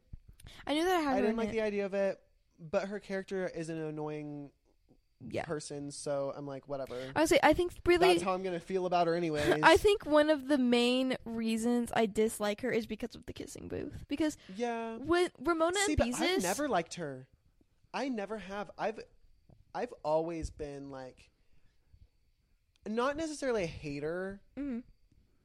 [0.68, 1.54] I knew that I had I didn't like it.
[1.54, 2.20] the idea of it,
[2.60, 4.50] but her character is an annoying
[5.30, 5.46] yeah.
[5.46, 6.98] person, so I'm like, whatever.
[7.16, 8.10] I would say I think really.
[8.10, 9.60] That's how I'm gonna feel about her, anyways.
[9.64, 13.70] I think one of the main reasons I dislike her is because of the kissing
[13.70, 14.04] booth.
[14.10, 14.98] Because yeah.
[14.98, 17.28] when Ramona See, and Beezus, I've never liked her.
[17.94, 18.72] I never have.
[18.78, 19.00] I've,
[19.74, 21.30] I've always been like,
[22.88, 24.84] not necessarily a hater, Mhm.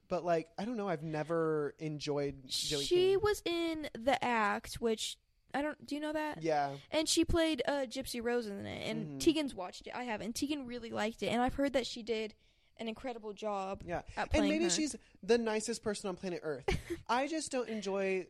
[0.08, 0.88] but like I don't know.
[0.88, 3.20] I've never enjoyed Joey she King.
[3.22, 5.16] was in the act, which
[5.54, 5.86] I don't.
[5.86, 6.42] Do you know that?
[6.42, 9.20] Yeah, And she played uh, Gypsy Rose in it, and Mhm.
[9.20, 9.94] Tegan's watched it.
[9.94, 10.26] I haven't.
[10.26, 12.34] And Tegan really liked it, and I've heard that she did
[12.76, 14.02] an incredible job yeah.
[14.32, 14.70] And maybe her.
[14.70, 16.64] she's the nicest person on planet Earth.
[17.08, 18.26] I just don't enjoy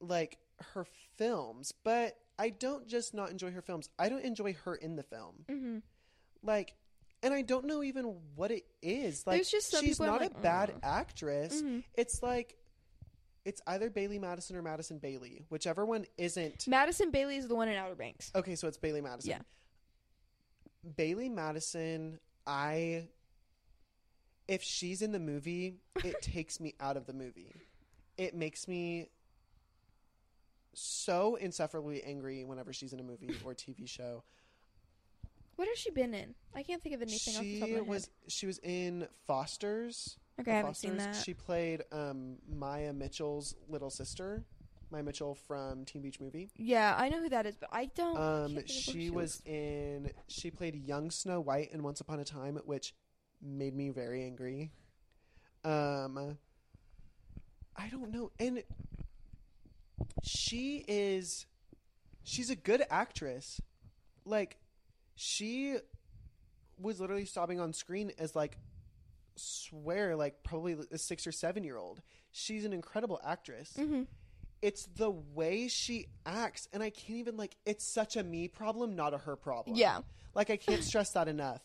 [0.00, 0.38] like
[0.74, 0.84] her
[1.16, 3.88] films, but I don't just not enjoy her films.
[3.98, 5.44] I don't enjoy her in the film.
[5.48, 5.78] hmm
[6.42, 6.74] Like,
[7.22, 9.26] and I don't know even what it is.
[9.26, 11.60] Like, There's just some she's people I'm not like, a bad "Ugh." actress.
[11.62, 11.84] Mhm.
[11.94, 12.56] It's like
[13.44, 16.66] it's either Bailee Madison or Madison Bailey, whichever one isn't.
[16.68, 18.30] Madison Bailey is the one in Outer Banks.
[18.34, 19.30] Okay, so it's Bailee Madison.
[19.30, 19.40] Yeah.
[20.98, 23.08] Bailee Madison, I
[24.48, 27.54] if she's in the movie, it takes me out of the movie.
[28.18, 29.08] It makes me
[30.74, 34.22] so insufferably angry whenever she's in a movie or TV show.
[35.60, 36.34] What has she been in?
[36.54, 39.06] I can't think of anything off the top She of my was she was in
[39.26, 40.16] Foster's.
[40.40, 41.14] Okay, I haven't seen that.
[41.14, 44.46] She played um, Maia Mitchell's little sister,
[44.90, 46.48] Maia Mitchell from Teen Beach Movie.
[46.56, 48.16] yeah, I know who that is, but I don't.
[48.16, 50.10] Um, of who she was in.
[50.28, 52.94] She played young Snow White in Once Upon a Time, which
[53.42, 54.70] made me very angry.
[55.62, 56.38] Um,
[57.76, 58.62] I don't know, and
[60.22, 61.44] she is.
[62.24, 63.60] She's a good actress.
[64.24, 64.56] Like,
[65.22, 65.76] she
[66.78, 68.56] was literally sobbing on screen as like
[69.36, 72.00] swear like probably a six or seven year old.
[72.32, 73.72] She's an incredible actress.
[73.76, 74.04] Hmm
[74.62, 78.94] it's the way she acts and i can't even like it's such a me problem
[78.94, 79.76] not a her problem.
[79.76, 80.00] Yeah.
[80.34, 81.62] like i can't stress that enough.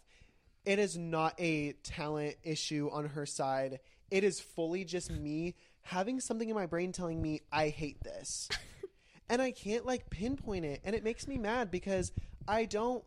[0.66, 3.82] It is not a talent issue on her side.
[4.10, 8.50] It is fully just me having something in my brain telling me i hate this.
[9.28, 12.12] And i can't like pinpoint it and it makes me mad because
[12.48, 13.04] i don't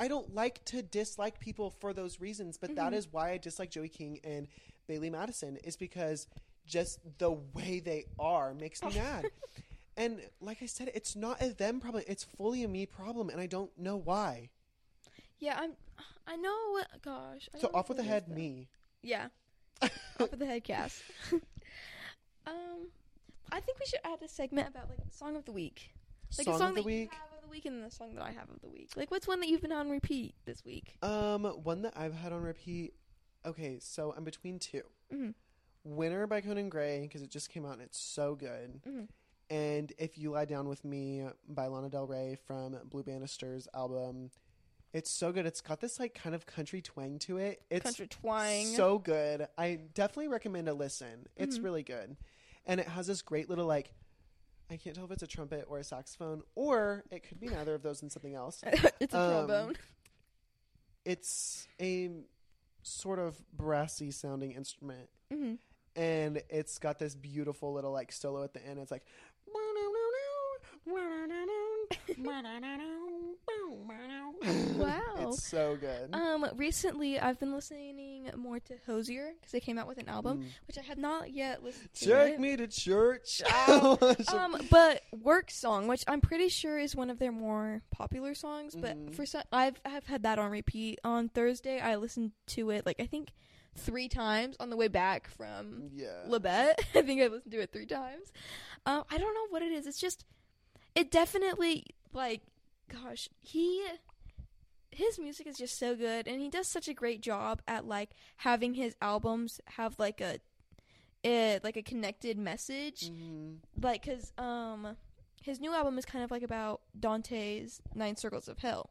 [0.00, 2.96] i don't like to dislike people for those reasons but that Mhm.
[2.96, 4.48] is why i dislike joey king and
[4.88, 6.26] bailee madison is because
[6.66, 9.30] just the way they are makes me mad
[9.96, 13.40] and like i said it's not a them problem it's fully a me problem and
[13.40, 14.50] i don't know why
[15.40, 15.72] Yeah, I'm.
[16.26, 16.58] I know.
[16.72, 17.48] What, gosh.
[17.54, 18.68] I so off with the who it is, head me
[19.02, 19.28] Yeah.
[19.82, 21.00] off with the head cast.
[22.46, 22.88] um,
[23.50, 25.92] I think we should add a segment about like song of the week,
[26.38, 27.10] like song, a song of the that week
[27.54, 28.90] you have of the week, and the song that I have of the week.
[28.96, 30.96] Like, what's one that you've been on repeat this week?
[31.02, 32.94] um one that i've had on repeat
[33.44, 34.82] okay so i'm between two
[35.12, 35.34] Mhm.
[35.84, 39.08] winter by conan gray because it just came out and it's so good Mhm.
[39.48, 44.30] and if you lie down with me by lana del rey from blue banisters album
[44.92, 48.06] it's so good it's got this like kind of country twang to it it's Country
[48.08, 48.66] twang.
[48.66, 51.64] so good i definitely recommend a listen it's Mhm.
[51.64, 52.16] really good
[52.66, 53.94] and it has this great little like
[54.70, 57.74] i can't tell if it's a trumpet or a saxophone or it could be neither
[57.74, 58.62] of those and something else.
[59.00, 59.76] It's a Um, trombone.
[61.04, 62.10] it's a
[62.82, 65.08] sort of brassy sounding instrument.
[65.32, 65.54] Hmm
[65.96, 68.78] and it's got this beautiful little like solo at the end.
[68.78, 69.04] It's like
[74.76, 75.00] Wow.
[75.18, 79.86] it's so good Um, recently I've been listening more to Hozier because they came out
[79.86, 80.46] with an album, Mm.
[80.66, 82.06] which I have not yet listened to.
[82.06, 87.18] take me to church um, but work song, which I'm pretty sure is one of
[87.18, 89.14] their more popular songs, but Mhm.
[89.14, 90.98] for some, I've I've had that on repeat.
[91.04, 93.32] On Thursday, I listened to it like I think
[93.76, 96.74] three times on the way back from yeah Labette.
[96.94, 98.32] I think I listened to it three times.
[98.86, 99.86] Um, I don't know what it is.
[99.86, 100.24] It's just,
[100.94, 102.40] it definitely like,
[102.92, 103.84] gosh, he.
[104.92, 108.10] His music is just so good, and he does such a great job at like
[108.38, 110.40] having his albums have like a,
[111.22, 113.58] eh, like a connected message Mhm.
[113.80, 114.96] like because um
[115.42, 118.90] his new album is kind of like about dante's nine circles of hell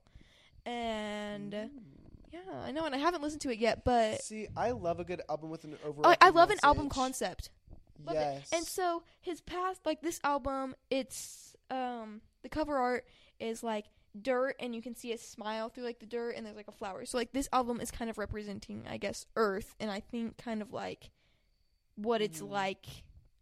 [0.65, 1.69] and Mm.
[2.31, 5.03] Yeah, I know, and I haven't listened to it yet, but See, I love a
[5.03, 6.11] good album with an overall.
[6.11, 7.49] I, I love an album concept.
[8.05, 8.19] Love it.
[8.19, 8.49] Yes.
[8.53, 13.05] And so his past, like this album, it's um the cover art
[13.39, 13.85] is like
[14.19, 16.71] dirt, and you can see a smile through like the dirt, and there's like a
[16.73, 17.05] flower.
[17.05, 20.61] So like this album is kind of representing, I guess, Earth, and I think kind
[20.61, 21.11] of like
[21.95, 22.49] what it's Mhm.
[22.49, 22.85] like,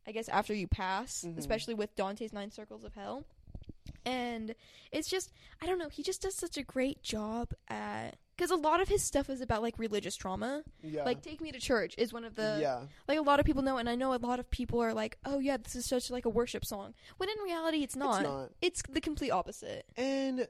[0.07, 1.38] I guess, after you pass, Mhm.
[1.38, 3.26] especially with Dante's Nine Circles of Hell.
[4.06, 4.56] And
[4.91, 8.18] it's just, I don't know, he just does such a great job at.
[8.38, 10.64] Because a lot of his stuff is about like religious trauma.
[10.84, 11.03] yeah.
[11.03, 12.81] Like "Take Me to Church" is one of the yeah.
[13.07, 15.18] like a lot of people know, and I know a lot of people are like,
[15.26, 18.22] "Oh yeah, this is such like a worship song," when in reality, it's not.
[18.22, 18.49] It's not.
[18.61, 19.85] It's the complete opposite.
[19.95, 20.47] And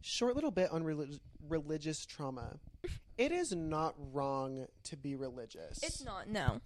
[0.00, 2.58] short little bit on relig- religious trauma.
[3.18, 5.82] it is not wrong to be religious.
[5.82, 6.28] It's not.
[6.28, 6.60] No.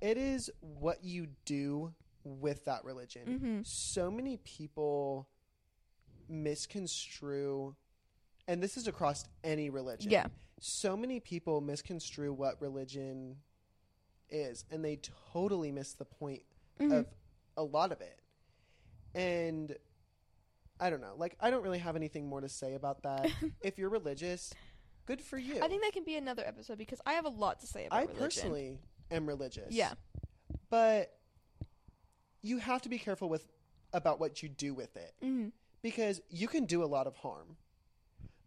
[0.00, 3.22] It is what you do with that religion.
[3.26, 3.60] Mm-hmm.
[3.64, 5.28] So many people
[6.28, 7.74] misconstrue,
[8.48, 10.10] and this is across any religion.
[10.10, 10.26] Yeah.
[10.60, 13.36] So many people misconstrue what religion
[14.30, 15.00] is, and they
[15.32, 16.42] totally miss the point
[16.80, 16.92] Mhm.
[17.00, 17.06] of
[17.56, 18.20] a lot of it.
[19.14, 19.76] And
[20.80, 21.14] I don't know.
[21.16, 23.30] Like, I don't really have anything more to say about that.
[23.62, 24.52] if you're religious,
[25.06, 25.62] good for you.
[25.62, 27.96] I think that can be another episode because I have a lot to say about
[27.96, 28.22] I religion.
[28.22, 28.78] I personally
[29.10, 29.72] am religious.
[29.72, 29.94] Yeah.
[30.70, 31.16] But
[32.42, 33.46] you have to be careful with
[33.92, 35.48] about what you do with it hmm
[35.82, 37.56] because you can do a lot of harm.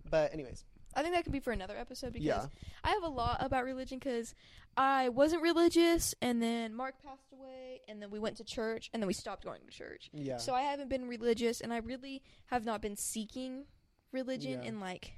[0.10, 0.64] But anyways,
[0.96, 2.46] I think that could be for another episode because yeah.
[2.84, 4.34] I have a lot about religion because
[4.76, 9.02] I wasn't religious, and then Mark passed away, and then we went to church, and
[9.02, 10.10] then we stopped going to church.
[10.14, 10.38] Yeah.
[10.38, 13.66] So I haven't been religious, and I really have not been seeking
[14.12, 14.70] religion Yeah.
[14.70, 15.14] in like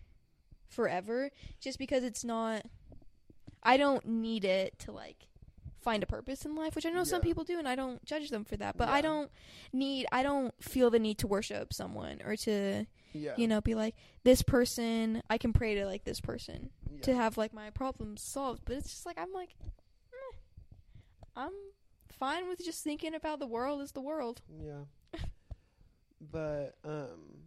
[0.69, 2.63] forever, just because it's not.
[3.61, 5.27] I don't need it to like
[5.81, 8.29] find a purpose in life, which I know some people do, and I don't judge
[8.29, 8.77] them for that.
[8.77, 9.29] But I don't
[9.73, 10.07] need.
[10.11, 13.33] I don't feel the need to worship someone or to yeah.
[13.37, 15.21] you know be like this person.
[15.29, 17.01] I can pray to like this person yeah.
[17.01, 18.63] to have like my problems solved.
[18.65, 20.37] But it's just like I'm like, eh,
[21.35, 21.53] I'm
[22.19, 24.41] fine with just thinking about the world as the world.
[24.61, 24.83] Yeah.
[26.31, 27.45] but um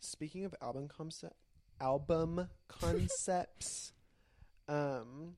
[0.00, 1.34] speaking of album concept
[1.80, 3.92] album concepts
[4.68, 5.36] um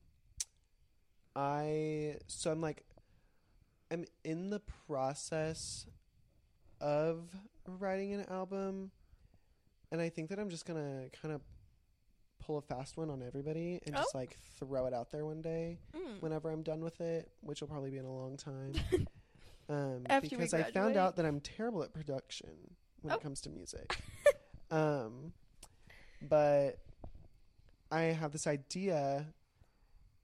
[1.34, 2.84] I so I'm like
[3.90, 5.86] I'm in the process
[6.80, 7.34] of
[7.66, 8.90] writing an album
[9.90, 11.42] and I think that I'm just to kind of
[12.40, 15.78] pull a fast one on everybody and just like throw it out there one day
[15.94, 16.20] Mm.
[16.20, 18.72] whenever I'm done with it, which will probably be in a long time.
[19.68, 22.50] Um, After we because I found out that I'm terrible at production
[23.00, 23.16] when Oh.
[23.16, 23.96] it comes to music.
[24.72, 25.32] um,
[26.20, 26.78] but
[27.90, 29.24] I have this idea,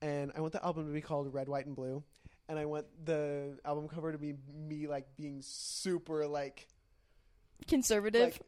[0.01, 2.03] and I want the album to be called Red, White, and Blue,
[2.49, 6.67] and I want the album cover to be me like being super like
[7.67, 8.39] Conservative.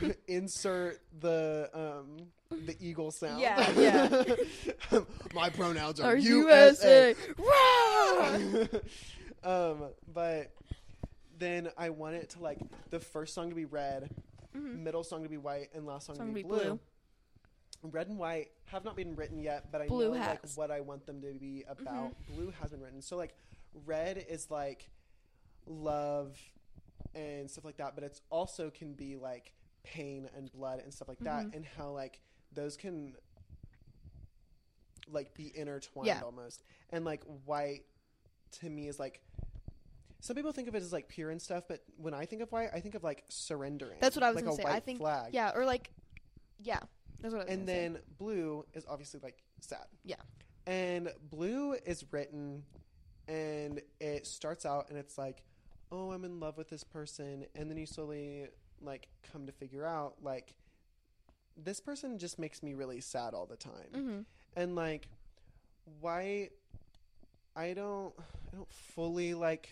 [0.00, 2.28] like insert the um
[2.66, 3.40] the eagle sound.
[3.40, 3.70] Yeah,
[4.90, 5.00] yeah.
[5.34, 7.14] My pronouns Or are USA.
[7.38, 8.68] USA.
[9.44, 10.50] Um, but
[11.38, 12.58] then I want it to like
[12.90, 14.10] the first song to be red,
[14.56, 14.80] Mhm.
[14.82, 16.58] middle song to be white, and last song, Song to be, be blue.
[16.58, 16.80] blue.
[17.84, 20.80] Red and white have not been written yet, but I Blue know like what I
[20.80, 22.10] want them to be about.
[22.10, 22.34] Mm-hmm.
[22.34, 23.00] Blue has been written.
[23.00, 23.36] So like
[23.86, 24.90] red is like
[25.66, 26.36] love
[27.18, 31.08] and stuff like that, but it's also can be like pain and blood and stuff
[31.08, 31.54] like that Mhm.
[31.56, 32.20] and how like
[32.52, 33.16] those can
[35.10, 36.20] like be intertwined Yeah.
[36.22, 36.62] almost.
[36.90, 37.84] And like white
[38.60, 39.22] to me is like
[40.20, 42.50] some people think of it as like pure and stuff, but when I think of
[42.50, 43.98] white, I think of like surrendering.
[44.00, 44.64] That's what I was like gonna a say.
[44.64, 45.32] White I think- flag.
[45.34, 45.92] Yeah, or like,
[46.58, 46.80] yeah,
[47.20, 47.88] that's what I was and gonna say.
[47.88, 49.86] then blue is obviously like sad.
[50.04, 50.16] Yeah.
[50.66, 52.64] And blue is written
[53.28, 55.42] and it starts out and it's like,
[55.90, 57.46] oh, I'm in love with this person.
[57.54, 58.48] And then you slowly
[58.80, 60.54] like come to figure out like
[61.56, 63.90] this person just makes me really sad all the time.
[63.94, 64.18] hmm
[64.56, 65.08] And like
[66.00, 66.50] why
[67.56, 68.14] I don't
[68.52, 69.68] I don't fully like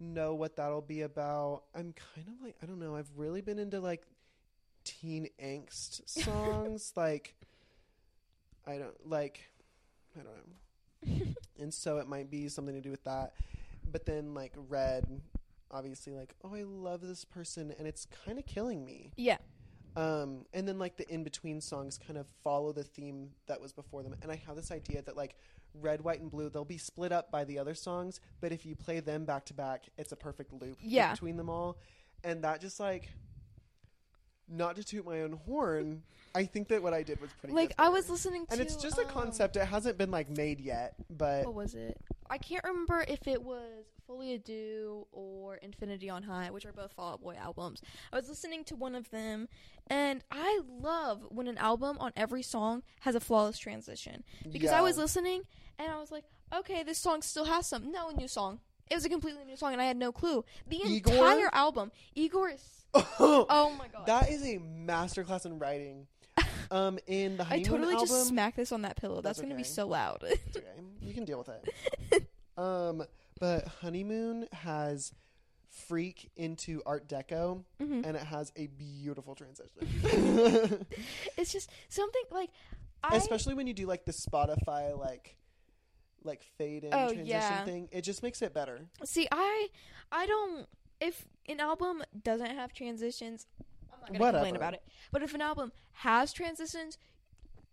[0.00, 1.64] know what that'll be about.
[1.74, 2.96] I'm kind of like I don't know.
[2.96, 4.04] I've really been into like
[4.84, 7.34] teen angst songs like
[8.66, 9.40] I don't like
[10.18, 11.34] I don't know.
[11.60, 13.32] and so it might be something to do with that.
[13.90, 15.04] But then like red
[15.70, 19.12] obviously like oh I love this person and it's kind of killing me.
[19.16, 19.36] Yeah,
[19.96, 23.72] Um, and then like the in between songs kind of follow the theme that was
[23.72, 24.14] before them.
[24.22, 25.34] And I have this idea that like
[25.74, 28.74] red, white, and blue they'll be split up by the other songs, but if you
[28.76, 31.12] play them back to back, it's a perfect loop Yeah.
[31.12, 31.76] between them all.
[32.24, 33.10] And that just like
[34.48, 36.02] not to toot my own horn,
[36.34, 37.60] I think that what I did was pretty good.
[37.60, 39.56] like I was listening to, and it's just a um, concept.
[39.56, 41.96] It hasn't been like made yet, but What was it?
[42.30, 46.72] I can't remember if it was Folie à Deux or Infinity on High, which are
[46.72, 47.82] both Fall Out Boy albums.
[48.12, 49.48] I was listening to one of them,
[49.88, 54.80] and I love when an album on every song has a flawless transition because I
[54.80, 55.42] was listening
[55.78, 57.90] and I was like, okay, this song still has some.
[57.90, 58.60] No, a new song.
[58.90, 60.44] It was a completely new song, and I had no clue.
[60.68, 61.14] The Igor?
[61.14, 62.62] entire album, Igor is.
[63.20, 64.06] Oh my god!
[64.06, 66.06] that is a masterclass in writing.
[66.70, 69.22] Um, in the I totally album, just smacked this on that pillow.
[69.22, 70.22] That's, That's gonna be so loud.
[70.26, 70.66] It's okay.
[71.00, 72.26] You can deal with it.
[72.58, 73.04] um,
[73.40, 75.14] but honeymoon has
[75.70, 78.04] freak into Art Deco, Mhm.
[78.04, 79.70] and it has a beautiful transition.
[81.38, 82.50] It's just something like
[83.02, 83.16] I.
[83.16, 85.36] Especially when you do like the Spotify like
[86.24, 87.64] like fade in Oh, transition yeah.
[87.64, 88.86] thing, it just makes it better.
[89.04, 89.68] See, I
[90.12, 90.66] I don't
[91.00, 93.66] if an album doesn't have transitions, I'm
[94.00, 94.38] not gonna Whatever.
[94.38, 94.82] complain about it.
[95.12, 96.98] But if an album has transitions,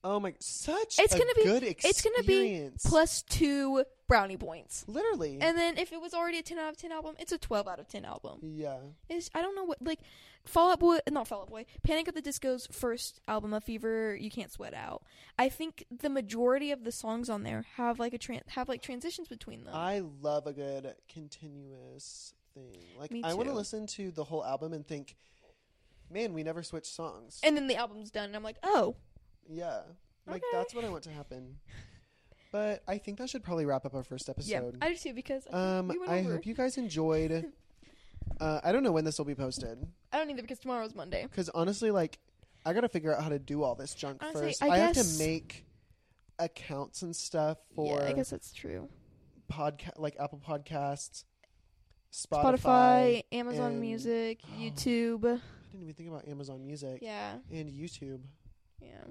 [0.08, 4.86] Oh my, such It's a gonna be- good it's gonna be plus two brownie points.
[4.88, 5.40] literally.
[5.42, 7.68] And then if it was already a ten out of ten album, it's a twelve
[7.68, 8.40] out of ten album.
[8.44, 8.78] yeah,
[9.10, 10.00] It's I don't know what like
[10.46, 14.16] Fall Out Boy, not Fall Out Boy, Panic at the Disco's first album, A Fever
[14.16, 15.02] You Can't Sweat Out.
[15.40, 18.84] I think the majority of the songs on there have like a tran- have like
[18.84, 19.74] transitions between them.
[19.74, 22.78] I love a good continuous thing.
[23.00, 25.16] Like I want to listen to the whole album and think,
[26.12, 27.40] man, we never switched songs.
[27.44, 28.96] and then the album's done, and I'm like, oh,
[29.50, 29.82] yeah,
[30.28, 30.58] like Okay.
[30.58, 31.58] that's what I want to happen.
[32.52, 34.78] But I think that should probably wrap up our first episode.
[34.80, 34.86] yeah.
[34.86, 36.34] I do too because I um, we I over.
[36.34, 37.52] hope you guys enjoyed.
[38.40, 41.24] uh, I don't know when this will be posted I don't either because tomorrow's Monday.
[41.24, 42.18] because honestly, like,
[42.66, 44.64] I got to figure out how to do all this junk Honestly, first.
[44.64, 45.66] I have to make
[46.40, 48.90] accounts and stuff for yeah, I guess that's true.
[49.52, 51.26] podcast, like Apple Podcasts,
[52.14, 53.24] Spotify, Spotify.
[53.34, 54.56] Amazon and- Music, Oh.
[54.60, 55.26] YouTube.
[55.26, 55.40] I
[55.72, 58.22] didn't even think about Amazon Music Yeah, and YouTube.
[58.82, 59.04] yeah.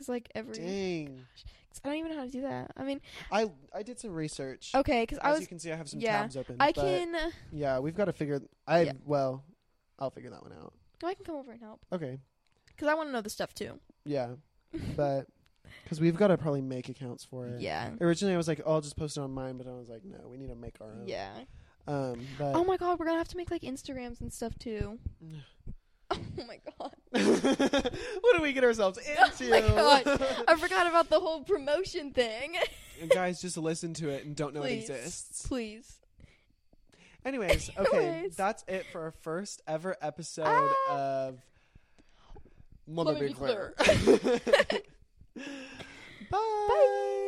[0.00, 1.26] Because like every, Dang,
[1.70, 2.70] 'cause I don't even know how to do that.
[2.74, 4.72] I mean, I I did some research.
[4.74, 6.56] okay, because I As was you can see, I have some yeah, tabs open.
[6.58, 7.14] I can
[7.52, 8.40] Yeah, we've got to figure.
[8.66, 8.92] I Yeah.
[9.04, 9.44] well,
[9.98, 10.72] I'll figure that one out.
[11.04, 12.18] I can come over and help Okay.
[12.68, 13.78] because I want to know the stuff too.
[14.06, 14.36] Yeah,
[14.96, 15.26] but
[15.84, 17.60] because we've got to probably make accounts for it.
[17.60, 19.90] Yeah, Originally, I was like, oh, I'll just post it on mine, but I was
[19.90, 21.04] like, no, we need to make our own.
[21.06, 21.40] yeah.
[21.86, 22.26] Um.
[22.38, 24.98] But Oh my god, we're gonna have to make like Instagrams and stuff too.
[26.40, 26.92] oh my god,
[28.20, 29.50] what do we get ourselves into?
[29.76, 30.44] Oh my God.
[30.48, 32.56] I forgot about the whole promotion thing.
[33.08, 34.88] Guys, just listen to it and don't know Please.
[34.90, 35.46] it exists.
[35.46, 35.98] Please.
[37.24, 38.36] Anyways, okay, Anyways.
[38.36, 41.26] that's it for our first ever episode Ah.
[41.28, 41.38] of
[42.86, 43.74] Let Let me me be clear.
[43.78, 44.82] Bye.
[46.30, 47.26] Bye.